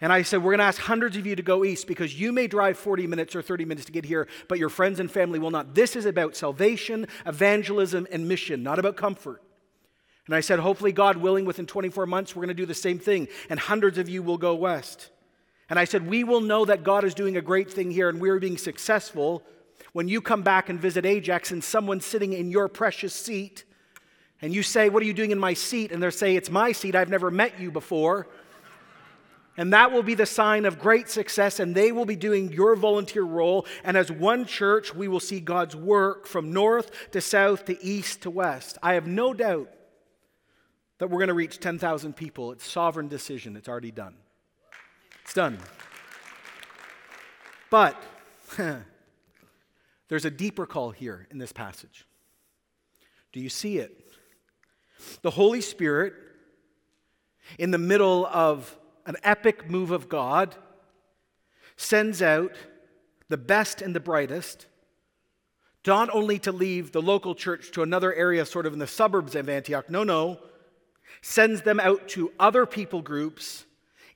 And 0.00 0.12
I 0.12 0.22
said, 0.22 0.42
We're 0.42 0.52
going 0.52 0.58
to 0.58 0.64
ask 0.64 0.80
hundreds 0.80 1.16
of 1.16 1.26
you 1.26 1.36
to 1.36 1.42
go 1.42 1.64
east 1.64 1.86
because 1.86 2.18
you 2.18 2.32
may 2.32 2.46
drive 2.46 2.78
40 2.78 3.06
minutes 3.06 3.36
or 3.36 3.42
30 3.42 3.64
minutes 3.64 3.86
to 3.86 3.92
get 3.92 4.04
here, 4.04 4.26
but 4.48 4.58
your 4.58 4.68
friends 4.68 5.00
and 5.00 5.10
family 5.10 5.38
will 5.38 5.50
not. 5.50 5.74
This 5.74 5.94
is 5.94 6.06
about 6.06 6.36
salvation, 6.36 7.06
evangelism, 7.26 8.06
and 8.10 8.28
mission, 8.28 8.62
not 8.62 8.78
about 8.78 8.96
comfort. 8.96 9.42
And 10.26 10.34
I 10.34 10.40
said, 10.40 10.58
Hopefully, 10.58 10.92
God 10.92 11.18
willing, 11.18 11.44
within 11.44 11.66
24 11.66 12.06
months, 12.06 12.34
we're 12.34 12.40
going 12.40 12.48
to 12.48 12.54
do 12.54 12.66
the 12.66 12.74
same 12.74 12.98
thing, 12.98 13.28
and 13.48 13.60
hundreds 13.60 13.98
of 13.98 14.08
you 14.08 14.22
will 14.22 14.38
go 14.38 14.54
west. 14.54 15.10
And 15.72 15.78
I 15.78 15.84
said, 15.84 16.06
We 16.06 16.24
will 16.24 16.40
know 16.40 16.64
that 16.64 16.82
God 16.82 17.04
is 17.04 17.14
doing 17.14 17.36
a 17.36 17.42
great 17.42 17.70
thing 17.70 17.90
here 17.90 18.08
and 18.08 18.20
we're 18.20 18.38
being 18.38 18.58
successful 18.58 19.42
when 19.92 20.08
you 20.08 20.20
come 20.20 20.42
back 20.42 20.68
and 20.68 20.80
visit 20.80 21.06
Ajax 21.06 21.50
and 21.50 21.62
someone's 21.62 22.04
sitting 22.04 22.32
in 22.32 22.50
your 22.50 22.68
precious 22.68 23.14
seat 23.14 23.64
and 24.42 24.52
you 24.52 24.64
say, 24.64 24.88
What 24.88 25.02
are 25.02 25.06
you 25.06 25.14
doing 25.14 25.30
in 25.30 25.38
my 25.38 25.54
seat? 25.54 25.92
And 25.92 26.02
they 26.02 26.10
say, 26.10 26.36
It's 26.36 26.50
my 26.50 26.72
seat. 26.72 26.94
I've 26.94 27.08
never 27.08 27.30
met 27.30 27.58
you 27.60 27.70
before. 27.70 28.26
And 29.56 29.72
that 29.74 29.92
will 29.92 30.02
be 30.02 30.14
the 30.14 30.26
sign 30.26 30.64
of 30.64 30.78
great 30.78 31.10
success, 31.10 31.60
and 31.60 31.74
they 31.74 31.92
will 31.92 32.06
be 32.06 32.16
doing 32.16 32.52
your 32.52 32.74
volunteer 32.74 33.22
role. 33.22 33.66
And 33.84 33.98
as 33.98 34.10
one 34.10 34.46
church, 34.46 34.94
we 34.94 35.08
will 35.08 35.20
see 35.20 35.40
God's 35.40 35.76
work 35.76 36.26
from 36.26 36.52
north 36.52 36.90
to 37.10 37.20
south 37.20 37.66
to 37.66 37.84
east 37.84 38.22
to 38.22 38.30
west. 38.30 38.78
I 38.82 38.94
have 38.94 39.06
no 39.06 39.34
doubt 39.34 39.68
that 40.98 41.08
we're 41.08 41.18
going 41.18 41.28
to 41.28 41.34
reach 41.34 41.60
10,000 41.60 42.16
people. 42.16 42.52
It's 42.52 42.68
sovereign 42.68 43.08
decision, 43.08 43.56
it's 43.56 43.68
already 43.68 43.90
done. 43.90 44.14
It's 45.22 45.34
done. 45.34 45.58
But 47.68 48.02
there's 50.08 50.24
a 50.24 50.30
deeper 50.30 50.64
call 50.64 50.92
here 50.92 51.26
in 51.30 51.36
this 51.38 51.52
passage. 51.52 52.06
Do 53.32 53.40
you 53.40 53.50
see 53.50 53.78
it? 53.78 54.01
The 55.22 55.30
Holy 55.30 55.60
Spirit, 55.60 56.14
in 57.58 57.70
the 57.70 57.78
middle 57.78 58.26
of 58.26 58.78
an 59.06 59.16
epic 59.22 59.68
move 59.68 59.90
of 59.90 60.08
God, 60.08 60.54
sends 61.76 62.22
out 62.22 62.52
the 63.28 63.36
best 63.36 63.82
and 63.82 63.94
the 63.94 64.00
brightest, 64.00 64.66
not 65.86 66.08
only 66.14 66.38
to 66.40 66.52
leave 66.52 66.92
the 66.92 67.02
local 67.02 67.34
church 67.34 67.70
to 67.72 67.82
another 67.82 68.14
area, 68.14 68.44
sort 68.46 68.66
of 68.66 68.72
in 68.72 68.78
the 68.78 68.86
suburbs 68.86 69.34
of 69.34 69.48
Antioch, 69.48 69.90
no, 69.90 70.04
no, 70.04 70.38
sends 71.20 71.62
them 71.62 71.80
out 71.80 72.08
to 72.08 72.32
other 72.38 72.66
people 72.66 73.02
groups 73.02 73.64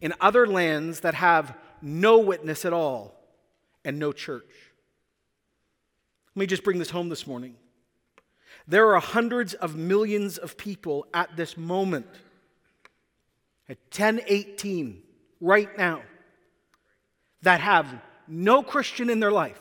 in 0.00 0.12
other 0.20 0.46
lands 0.46 1.00
that 1.00 1.14
have 1.14 1.56
no 1.82 2.18
witness 2.18 2.64
at 2.64 2.72
all 2.72 3.14
and 3.84 3.98
no 3.98 4.12
church. 4.12 4.44
Let 6.34 6.40
me 6.40 6.46
just 6.46 6.64
bring 6.64 6.78
this 6.78 6.90
home 6.90 7.08
this 7.08 7.26
morning. 7.26 7.56
There 8.68 8.94
are 8.94 9.00
hundreds 9.00 9.54
of 9.54 9.76
millions 9.76 10.38
of 10.38 10.56
people 10.56 11.06
at 11.14 11.36
this 11.36 11.56
moment, 11.56 12.06
at 13.68 13.78
1018, 13.96 15.02
right 15.40 15.76
now, 15.78 16.02
that 17.42 17.60
have 17.60 17.86
no 18.26 18.62
Christian 18.62 19.08
in 19.08 19.20
their 19.20 19.30
life. 19.30 19.60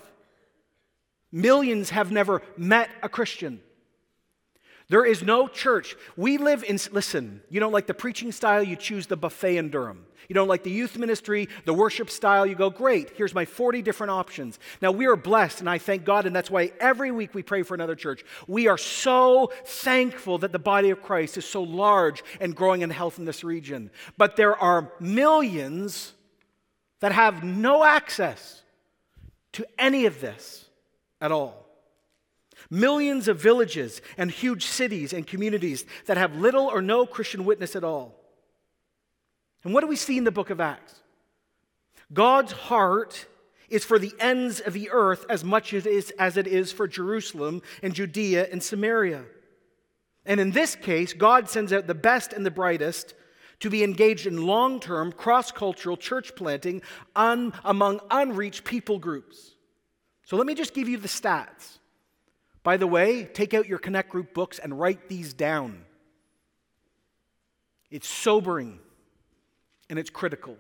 Millions 1.32 1.92
have 1.92 2.12
never 2.12 2.42
met 2.58 2.90
a 3.04 3.10
Christian. 3.10 3.62
There 4.88 5.06
is 5.06 5.24
no 5.24 5.48
church. 5.48 5.96
We 6.16 6.38
live 6.38 6.64
in, 6.64 6.78
listen, 6.92 7.42
you 7.50 7.60
don't 7.60 7.72
like 7.72 7.88
the 7.88 7.94
preaching 7.94 8.32
style, 8.32 8.62
you 8.62 8.76
choose 8.76 9.08
the 9.08 9.18
buffet 9.18 9.58
in 9.58 9.70
Durham. 9.70 10.06
You 10.30 10.34
don't 10.34 10.48
like 10.48 10.64
the 10.64 10.72
youth 10.72 10.98
ministry, 10.98 11.50
the 11.66 11.74
worship 11.74 12.10
style, 12.10 12.46
you 12.46 12.56
go, 12.56 12.70
great, 12.70 13.12
here's 13.16 13.34
my 13.34 13.46
40 13.46 13.82
different 13.82 14.12
options. 14.12 14.60
Now, 14.82 14.92
we 14.92 15.06
are 15.06 15.16
blessed, 15.16 15.60
and 15.60 15.70
I 15.70 15.78
thank 15.78 16.04
God, 16.04 16.26
and 16.26 16.36
that's 16.36 16.50
why 16.50 16.72
every 16.80 17.12
week 17.12 17.34
we 17.34 17.44
pray 17.44 17.64
for 17.64 17.76
another 17.76 17.96
church. 17.96 18.24
We 18.48 18.68
are 18.68 18.78
so 18.78 19.52
thankful 19.66 20.40
that 20.40 20.52
the 20.52 20.60
body 20.60 20.90
of 20.90 21.02
Christ 21.02 21.38
is 21.38 21.46
so 21.46 21.62
large 21.64 22.24
and 22.40 22.56
growing 22.56 22.82
in 22.82 22.90
health 22.90 23.20
in 23.20 23.26
this 23.26 23.44
region. 23.44 23.92
But 24.18 24.36
there 24.36 24.56
are 24.56 24.92
millions 25.00 26.14
that 27.02 27.12
have 27.12 27.44
no 27.44 27.84
access 27.84 28.64
to 29.54 29.66
any 29.78 30.06
of 30.06 30.22
this 30.22 30.66
at 31.22 31.32
all. 31.32 31.65
Millions 32.70 33.28
of 33.28 33.40
villages 33.40 34.02
and 34.18 34.32
huge 34.32 34.66
cities 34.66 35.14
and 35.14 35.28
communities 35.28 35.86
that 36.06 36.18
have 36.18 36.36
little 36.36 36.66
or 36.68 36.82
no 36.82 37.06
Christian 37.06 37.46
witness 37.46 37.76
at 37.76 37.84
all. 37.84 38.16
And 39.64 39.74
what 39.74 39.82
do 39.82 39.88
we 39.88 39.96
see 39.96 40.18
in 40.18 40.24
the 40.24 40.32
book 40.32 40.50
of 40.50 40.60
Acts? 40.60 41.02
God's 42.14 42.52
heart 42.52 43.26
is 43.68 43.84
for 43.84 43.98
the 43.98 44.14
ends 44.20 44.60
of 44.60 44.74
the 44.74 44.90
earth 44.92 45.26
as 45.28 45.44
much 45.44 45.74
as 45.74 45.86
it 46.38 46.48
is, 46.48 46.72
for 46.72 46.88
Jerusalem 46.88 47.64
and 47.82 47.94
Judea 47.96 48.48
and 48.52 48.62
Samaria. 48.62 49.24
And 50.26 50.40
in 50.40 50.52
this 50.52 50.76
case, 50.76 51.14
God 51.14 51.50
sends 51.50 51.74
out 51.74 51.88
the 51.88 51.96
best 51.96 52.32
and 52.32 52.46
the 52.46 52.52
brightest 52.52 53.16
to 53.62 53.70
be 53.70 53.84
engaged 53.84 54.28
in 54.28 54.46
long 54.46 54.80
term, 54.80 55.12
cross 55.12 55.52
cultural 55.52 55.98
church 55.98 56.36
planting 56.36 56.82
among 57.16 58.00
unreached 58.12 58.66
people 58.66 59.00
groups. 59.00 59.56
So 60.26 60.36
let 60.38 60.46
me 60.46 60.54
just 60.56 60.74
give 60.74 60.90
you 60.90 60.98
the 60.98 61.08
stats. 61.08 61.80
By 62.66 62.76
the 62.78 62.88
way, 62.88 63.26
take 63.26 63.54
out 63.54 63.68
your 63.68 63.78
Connect 63.78 64.10
Group 64.10 64.34
books 64.34 64.58
and 64.58 64.80
write 64.80 65.08
these 65.08 65.36
down. 65.36 65.86
It's 67.92 68.08
sobering 68.08 68.80
and 69.88 70.00
it's 70.00 70.10
critical. 70.10 70.58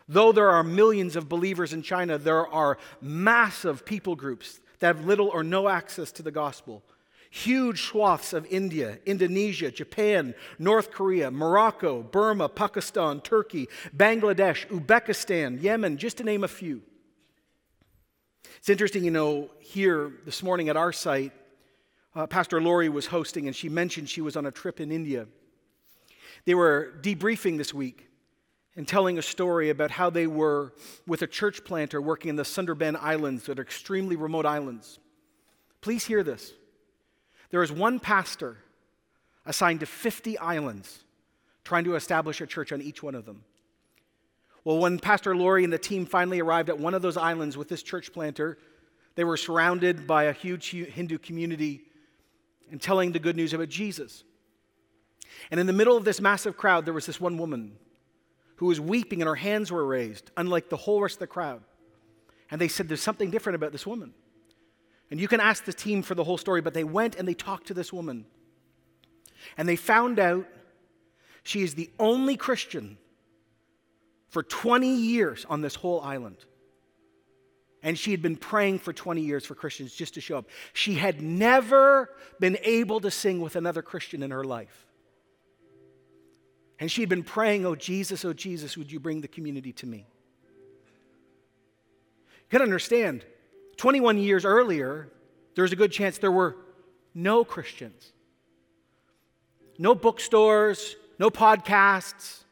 Though 0.08 0.32
there 0.32 0.50
are 0.50 0.64
millions 0.64 1.18
of 1.18 1.28
believers 1.28 1.74
in 1.74 1.82
China, 1.82 2.18
there 2.18 2.48
are 2.48 2.78
massive 3.02 3.86
people 3.86 4.16
groups 4.16 4.62
that 4.80 4.96
have 4.96 5.06
little 5.06 5.28
or 5.28 5.44
no 5.44 5.68
access 5.68 6.12
to 6.14 6.24
the 6.24 6.32
gospel. 6.32 6.84
Huge 7.44 7.84
swaths 7.84 8.34
of 8.34 8.48
India, 8.48 8.98
Indonesia, 9.06 9.70
Japan, 9.70 10.34
North 10.58 10.90
Korea, 10.90 11.30
Morocco, 11.30 12.02
Burma, 12.02 12.50
Pakistan, 12.50 13.22
Turkey, 13.22 13.68
Bangladesh, 13.96 14.66
Uzbekistan, 14.70 15.62
Yemen, 15.62 15.98
just 15.98 16.18
to 16.18 16.24
name 16.24 16.44
a 16.44 16.48
few. 16.48 16.82
It's 18.58 18.70
interesting, 18.70 19.04
you 19.04 19.12
know, 19.12 19.52
here 19.60 20.14
this 20.26 20.42
morning 20.42 20.68
at 20.70 20.78
our 20.78 20.92
site, 20.92 21.32
uh, 22.16 22.26
Pastor 22.26 22.60
Lori 22.60 22.90
was 22.90 23.06
hosting 23.06 23.46
and 23.46 23.56
she 23.56 23.70
mentioned 23.70 24.10
she 24.10 24.22
was 24.22 24.36
on 24.36 24.48
a 24.48 24.52
trip 24.52 24.80
in 24.80 24.92
India. 24.92 25.28
They 26.46 26.56
were 26.56 26.96
debriefing 27.02 27.60
this 27.60 27.72
week 27.72 28.10
and 28.76 28.88
telling 28.88 29.20
a 29.20 29.22
story 29.22 29.70
about 29.70 29.92
how 29.92 30.10
they 30.10 30.26
were 30.26 30.74
with 31.06 31.22
a 31.22 31.28
church 31.28 31.64
planter 31.64 32.02
working 32.02 32.30
in 32.30 32.36
the 32.36 32.44
Sundarban 32.44 32.96
Islands, 33.00 33.44
that 33.44 33.60
are 33.60 33.62
extremely 33.62 34.16
remote 34.16 34.48
islands. 34.48 34.98
Please 35.82 36.04
hear 36.04 36.24
this. 36.24 36.54
There 37.50 37.64
is 37.64 37.72
one 37.72 38.00
pastor 38.00 38.58
assigned 39.46 39.80
to 39.80 39.86
50 39.86 40.38
islands 40.38 41.04
trying 41.64 41.84
to 41.86 41.96
establish 41.96 42.42
a 42.42 42.48
church 42.48 42.72
on 42.72 42.82
each 42.82 43.02
one 43.04 43.16
of 43.16 43.26
them. 43.26 43.44
Well, 44.64 44.80
when 44.80 45.00
Pastor 45.00 45.36
Lori 45.36 45.64
and 45.64 45.72
the 45.72 45.78
team 45.78 46.06
finally 46.06 46.42
arrived 46.42 46.70
at 46.70 46.78
one 46.78 46.94
of 46.94 47.02
those 47.02 47.18
islands 47.18 47.56
with 47.56 47.70
this 47.70 47.84
church 47.84 48.12
planter, 48.12 48.58
they 49.16 49.24
were 49.24 49.38
surrounded 49.38 50.06
by 50.06 50.24
a 50.24 50.34
huge 50.34 50.72
Hindu 50.72 51.18
community 51.18 51.82
and 52.70 52.82
telling 52.82 53.12
the 53.12 53.20
good 53.20 53.36
news 53.36 53.54
about 53.54 53.70
Jesus. 53.70 54.24
And 55.52 55.60
in 55.60 55.68
the 55.68 55.74
middle 55.74 55.96
of 55.96 56.06
this 56.06 56.20
massive 56.20 56.58
crowd, 56.58 56.86
there 56.86 56.94
was 56.94 57.06
this 57.06 57.22
one 57.22 57.38
woman 57.38 57.78
who 58.58 58.66
was 58.66 58.80
weeping 58.80 59.22
and 59.22 59.28
her 59.28 59.36
hands 59.36 59.72
were 59.72 59.86
raised, 59.86 60.32
unlike 60.36 60.70
the 60.70 60.78
whole 60.78 61.02
rest 61.02 61.16
of 61.16 61.20
the 61.20 61.28
crowd. 61.28 61.62
And 62.52 62.60
they 62.60 62.68
said, 62.68 62.88
There's 62.88 63.02
something 63.02 63.32
different 63.32 63.56
about 63.56 63.72
this 63.72 63.86
woman. 63.86 64.14
And 65.10 65.20
you 65.20 65.28
can 65.28 65.40
ask 65.40 65.64
the 65.64 65.74
team 65.74 66.02
for 66.02 66.16
the 66.16 66.24
whole 66.24 66.38
story, 66.38 66.62
but 66.62 66.74
they 66.74 66.84
went 66.84 67.16
and 67.16 67.28
they 67.28 67.34
talked 67.34 67.68
to 67.68 67.74
this 67.74 67.94
woman. 67.94 68.26
And 69.58 69.68
they 69.68 69.76
found 69.76 70.20
out 70.20 70.46
she 71.44 71.62
is 71.62 71.76
the 71.76 71.90
only 71.98 72.36
Christian 72.36 72.98
for 74.28 74.44
20 74.44 74.94
years 74.94 75.46
on 75.50 75.62
this 75.62 75.76
whole 75.76 76.02
island. 76.02 76.38
And 77.82 77.98
she 77.98 78.12
had 78.12 78.22
been 78.22 78.36
praying 78.36 78.80
for 78.80 78.92
20 78.92 79.22
years 79.22 79.46
for 79.46 79.56
Christians 79.56 79.94
just 79.94 80.16
to 80.16 80.22
show 80.22 80.38
up. 80.38 80.50
She 80.74 80.96
had 80.96 81.22
never 81.22 82.10
been 82.40 82.58
able 82.64 83.00
to 83.00 83.12
sing 83.12 83.40
with 83.40 83.56
another 83.56 83.82
Christian 83.82 84.24
in 84.24 84.32
her 84.32 84.44
life. 84.44 84.88
And 86.80 86.92
she 86.92 87.02
had 87.02 87.10
been 87.10 87.24
praying, 87.24 87.66
Oh, 87.66 87.76
Jesus, 87.76 88.26
oh, 88.26 88.34
Jesus, 88.34 88.78
would 88.78 88.92
you 88.92 89.00
bring 89.00 89.22
the 89.22 89.28
community 89.28 89.72
to 89.74 89.86
me? 89.86 90.06
You 92.50 92.52
gotta 92.52 92.66
understand, 92.66 93.26
21 93.78 94.18
years 94.18 94.46
earlier, 94.46 95.10
there's 95.56 95.72
a 95.72 95.76
good 95.76 95.92
chance 95.92 96.18
there 96.18 96.32
were 96.32 96.58
no 97.14 97.44
Christians, 97.44 98.12
no 99.78 99.96
bookstores, 99.96 100.96
no 101.20 101.30
podcasts, 101.30 102.44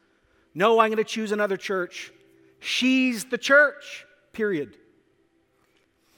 no, 0.56 0.80
I'm 0.80 0.90
going 0.90 0.98
to 0.98 1.04
choose 1.04 1.34
another 1.34 1.58
church. 1.58 2.14
She's 2.60 3.26
the 3.26 3.38
church, 3.38 4.06
period. 4.32 4.78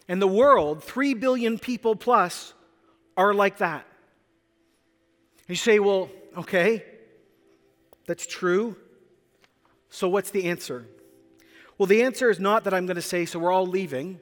And 0.08 0.22
the 0.22 0.28
world, 0.28 0.84
3 0.84 1.16
billion 1.16 1.58
people 1.58 1.96
plus, 1.96 2.54
are 3.18 3.34
like 3.34 3.58
that. 3.58 3.86
You 5.48 5.56
say, 5.56 5.80
well, 5.80 6.10
okay, 6.38 6.86
that's 8.06 8.28
true. 8.28 8.78
So 9.90 10.08
what's 10.08 10.30
the 10.30 10.46
answer? 10.46 10.86
Well, 11.78 11.88
the 11.88 12.04
answer 12.04 12.30
is 12.30 12.40
not 12.40 12.64
that 12.66 12.74
I'm 12.74 12.86
going 12.86 12.96
to 12.96 13.02
say, 13.02 13.26
so 13.26 13.40
we're 13.40 13.52
all 13.52 13.66
leaving. 13.66 14.20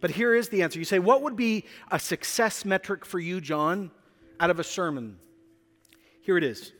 But 0.00 0.10
here 0.10 0.34
is 0.34 0.48
the 0.48 0.62
answer. 0.62 0.78
You 0.78 0.84
say, 0.84 0.98
what 0.98 1.22
would 1.22 1.36
be 1.36 1.64
a 1.90 1.98
success 1.98 2.64
metric 2.64 3.04
for 3.04 3.18
you, 3.18 3.40
John, 3.40 3.90
out 4.38 4.50
of 4.50 4.60
a 4.60 4.64
sermon? 4.64 5.18
Here 6.22 6.36
it 6.36 6.44
is 6.44 6.72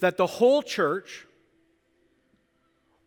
that 0.00 0.16
the 0.16 0.26
whole 0.26 0.62
church 0.62 1.26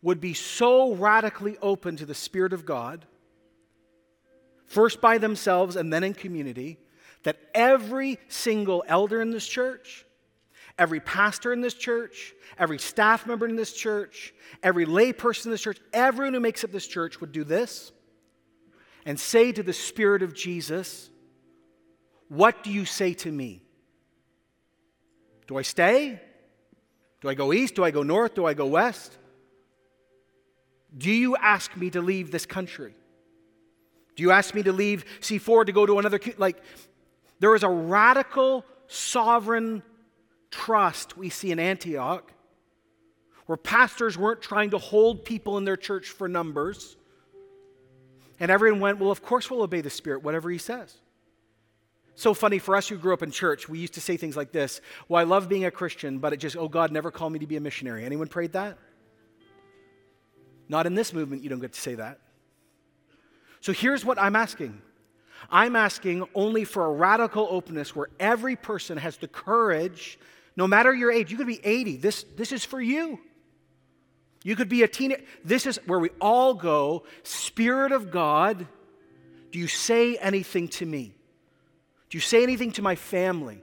would 0.02 0.20
be 0.20 0.34
so 0.34 0.93
radically 0.93 1.58
open 1.62 1.95
to 1.95 2.06
the 2.06 2.14
Spirit 2.14 2.54
of 2.54 2.66
God, 2.66 3.06
first 4.66 4.99
by 4.99 5.18
themselves 5.18 5.76
and 5.76 5.93
then 5.93 6.04
in 6.04 6.14
community, 6.14 6.78
that 7.24 7.38
every 7.54 8.20
single 8.28 8.84
elder 8.88 9.22
in 9.22 9.32
this 9.32 9.47
church, 9.47 10.06
every 10.78 10.99
pastor 10.99 11.54
in 11.54 11.62
this 11.62 11.76
church, 11.76 12.34
every 12.58 12.80
staff 12.80 13.26
member 13.26 13.47
in 13.47 13.56
this 13.56 13.74
church, 13.74 14.34
every 14.64 14.86
lay 14.86 15.14
person 15.14 15.49
in 15.49 15.52
this 15.52 15.62
church, 15.62 15.80
everyone 15.93 16.34
who 16.34 16.39
makes 16.39 16.64
up 16.64 16.72
this 16.72 16.88
church 16.88 17.22
would 17.22 17.32
do 17.32 17.43
this 17.43 17.91
and 19.06 19.20
say 19.20 19.52
to 19.52 19.64
the 19.64 19.74
Spirit 19.74 20.22
of 20.22 20.34
Jesus, 20.34 21.10
What 22.30 22.64
do 22.64 22.72
you 22.72 22.86
say 22.86 23.14
to 23.16 23.32
me? 23.32 23.62
Do 25.47 25.58
I 25.58 25.64
stay? 25.64 26.22
Do 27.22 27.30
I 27.30 27.34
go 27.34 27.54
east? 27.54 27.76
Do 27.76 27.84
I 27.84 27.91
go 27.91 28.04
north? 28.04 28.36
Do 28.36 28.45
I 28.45 28.54
go 28.54 28.66
west? 28.66 29.18
Do 30.97 31.12
you 31.12 31.36
ask 31.36 31.76
me 31.78 31.89
to 31.91 32.02
leave 32.02 32.32
this 32.32 32.45
country? 32.45 32.93
Do 34.16 34.24
you 34.24 34.32
ask 34.32 34.54
me 34.54 34.64
to 34.64 34.74
leave 34.74 35.06
C4 35.22 35.66
to 35.68 35.72
go 35.72 35.86
to 35.86 35.99
another? 35.99 36.20
Like, 36.38 36.62
there 37.39 37.56
is 37.56 37.64
a 37.64 37.70
radical 37.70 38.66
sovereign 38.88 39.84
trust 40.52 41.18
we 41.18 41.30
see 41.30 41.52
in 41.52 41.60
Antioch 41.60 42.32
where 43.45 43.58
pastors 43.58 44.18
weren't 44.18 44.41
trying 44.41 44.72
to 44.72 44.78
hold 44.78 45.26
people 45.26 45.58
in 45.58 45.66
their 45.66 45.78
church 45.78 46.10
for 46.10 46.28
numbers. 46.28 46.97
And 48.41 48.49
everyone 48.49 48.81
went, 48.81 48.99
Well, 48.99 49.11
of 49.11 49.21
course 49.21 49.49
we'll 49.49 49.61
obey 49.61 49.79
the 49.79 49.89
Spirit, 49.89 50.23
whatever 50.23 50.49
He 50.49 50.57
says. 50.57 50.97
So 52.15 52.33
funny 52.33 52.59
for 52.59 52.75
us 52.75 52.89
who 52.89 52.97
grew 52.97 53.13
up 53.13 53.23
in 53.23 53.31
church, 53.31 53.69
we 53.69 53.79
used 53.79 53.93
to 53.93 54.01
say 54.01 54.17
things 54.17 54.35
like 54.35 54.51
this 54.51 54.81
Well, 55.07 55.21
I 55.21 55.23
love 55.23 55.47
being 55.47 55.63
a 55.63 55.71
Christian, 55.71 56.17
but 56.17 56.33
it 56.33 56.37
just, 56.37 56.57
oh, 56.57 56.67
God 56.67 56.91
never 56.91 57.11
called 57.11 57.31
me 57.31 57.39
to 57.39 57.47
be 57.47 57.55
a 57.55 57.61
missionary. 57.61 58.03
Anyone 58.03 58.27
prayed 58.27 58.53
that? 58.53 58.77
Not 60.67 60.87
in 60.87 60.95
this 60.95 61.13
movement, 61.13 61.43
you 61.43 61.49
don't 61.49 61.59
get 61.59 61.73
to 61.73 61.79
say 61.79 61.95
that. 61.95 62.19
So 63.61 63.73
here's 63.73 64.03
what 64.03 64.19
I'm 64.19 64.35
asking 64.35 64.81
I'm 65.49 65.75
asking 65.75 66.27
only 66.33 66.63
for 66.63 66.85
a 66.85 66.91
radical 66.91 67.47
openness 67.49 67.95
where 67.95 68.09
every 68.19 68.55
person 68.55 68.97
has 68.97 69.17
the 69.17 69.27
courage, 69.27 70.17
no 70.55 70.65
matter 70.65 70.91
your 70.95 71.11
age, 71.11 71.29
you 71.29 71.37
could 71.37 71.47
be 71.47 71.63
80, 71.63 71.97
this, 71.97 72.25
this 72.35 72.51
is 72.51 72.65
for 72.65 72.81
you. 72.81 73.19
You 74.43 74.55
could 74.55 74.69
be 74.69 74.83
a 74.83 74.87
teenager. 74.87 75.23
This 75.45 75.65
is 75.65 75.79
where 75.85 75.99
we 75.99 76.09
all 76.19 76.53
go. 76.53 77.03
Spirit 77.23 77.91
of 77.91 78.11
God, 78.11 78.67
do 79.51 79.59
you 79.59 79.67
say 79.67 80.15
anything 80.17 80.67
to 80.69 80.85
me? 80.85 81.13
Do 82.09 82.17
you 82.17 82.21
say 82.21 82.43
anything 82.43 82.71
to 82.73 82.81
my 82.81 82.95
family? 82.95 83.61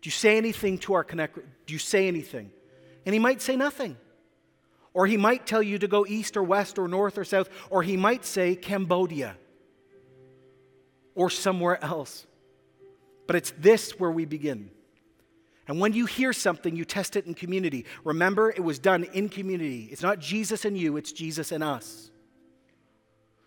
Do 0.00 0.06
you 0.06 0.10
say 0.10 0.36
anything 0.36 0.78
to 0.78 0.94
our 0.94 1.04
connect? 1.04 1.36
Do 1.66 1.72
you 1.72 1.78
say 1.78 2.08
anything? 2.08 2.50
And 3.04 3.12
he 3.12 3.18
might 3.18 3.42
say 3.42 3.56
nothing. 3.56 3.96
Or 4.94 5.06
he 5.06 5.16
might 5.16 5.46
tell 5.46 5.62
you 5.62 5.78
to 5.78 5.88
go 5.88 6.06
east 6.06 6.36
or 6.36 6.42
west 6.42 6.78
or 6.78 6.88
north 6.88 7.18
or 7.18 7.24
south. 7.24 7.48
Or 7.70 7.82
he 7.82 7.96
might 7.96 8.24
say 8.24 8.56
Cambodia 8.56 9.36
or 11.14 11.30
somewhere 11.30 11.82
else. 11.84 12.26
But 13.26 13.36
it's 13.36 13.52
this 13.58 13.98
where 13.98 14.10
we 14.10 14.24
begin. 14.24 14.70
And 15.68 15.78
when 15.78 15.92
you 15.92 16.06
hear 16.06 16.32
something, 16.32 16.74
you 16.74 16.86
test 16.86 17.14
it 17.14 17.26
in 17.26 17.34
community. 17.34 17.84
Remember, 18.02 18.48
it 18.48 18.64
was 18.64 18.78
done 18.78 19.04
in 19.04 19.28
community. 19.28 19.88
It's 19.92 20.02
not 20.02 20.18
Jesus 20.18 20.64
and 20.64 20.76
you, 20.76 20.96
it's 20.96 21.12
Jesus 21.12 21.52
and 21.52 21.62
us. 21.62 22.10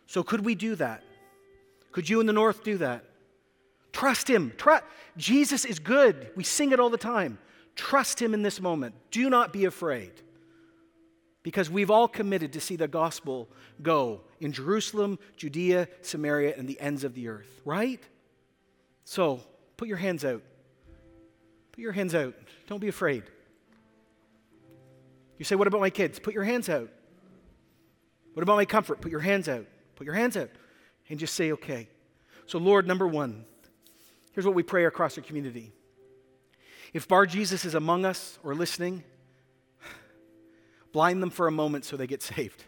So, 0.05 0.21
could 0.21 0.45
we 0.45 0.53
do 0.53 0.75
that? 0.75 1.03
Could 1.91 2.09
you 2.09 2.19
in 2.19 2.27
the 2.27 2.33
north 2.33 2.63
do 2.63 2.77
that? 2.77 3.05
Trust 3.91 4.29
Him. 4.29 4.53
Trust. 4.55 4.83
Jesus 5.17 5.65
is 5.65 5.79
good. 5.79 6.29
We 6.35 6.43
sing 6.43 6.71
it 6.71 6.79
all 6.79 6.89
the 6.89 6.97
time. 6.97 7.39
Trust 7.75 8.21
Him 8.21 8.33
in 8.33 8.43
this 8.43 8.61
moment. 8.61 8.93
Do 9.09 9.29
not 9.29 9.51
be 9.51 9.65
afraid. 9.65 10.11
Because 11.43 11.71
we've 11.71 11.89
all 11.89 12.07
committed 12.07 12.53
to 12.53 12.61
see 12.61 12.75
the 12.75 12.87
gospel 12.87 13.49
go 13.81 14.21
in 14.39 14.51
Jerusalem, 14.51 15.17
Judea, 15.37 15.87
Samaria, 16.01 16.53
and 16.55 16.67
the 16.67 16.79
ends 16.79 17.03
of 17.03 17.15
the 17.15 17.29
earth, 17.29 17.61
right? 17.65 18.01
So, 19.05 19.41
put 19.75 19.87
your 19.87 19.97
hands 19.97 20.23
out. 20.23 20.43
Put 21.81 21.85
your 21.85 21.93
hands 21.93 22.13
out. 22.13 22.35
Don't 22.67 22.79
be 22.79 22.89
afraid. 22.89 23.23
You 25.39 25.45
say, 25.45 25.55
What 25.55 25.65
about 25.65 25.81
my 25.81 25.89
kids? 25.89 26.19
Put 26.19 26.35
your 26.35 26.43
hands 26.43 26.69
out. 26.69 26.89
What 28.35 28.43
about 28.43 28.57
my 28.57 28.65
comfort? 28.65 29.01
Put 29.01 29.09
your 29.09 29.21
hands 29.21 29.49
out. 29.49 29.65
Put 29.95 30.05
your 30.05 30.13
hands 30.13 30.37
out. 30.37 30.51
And 31.09 31.17
just 31.17 31.33
say, 31.33 31.51
Okay. 31.51 31.89
So, 32.45 32.59
Lord, 32.59 32.85
number 32.85 33.07
one, 33.07 33.45
here's 34.33 34.45
what 34.45 34.53
we 34.53 34.61
pray 34.61 34.85
across 34.85 35.17
our 35.17 35.23
community. 35.23 35.71
If 36.93 37.07
Bar 37.07 37.25
Jesus 37.25 37.65
is 37.65 37.73
among 37.73 38.05
us 38.05 38.37
or 38.43 38.53
listening, 38.53 39.03
blind 40.93 41.23
them 41.23 41.31
for 41.31 41.47
a 41.47 41.51
moment 41.51 41.83
so 41.83 41.97
they 41.97 42.05
get 42.05 42.21
saved. 42.21 42.63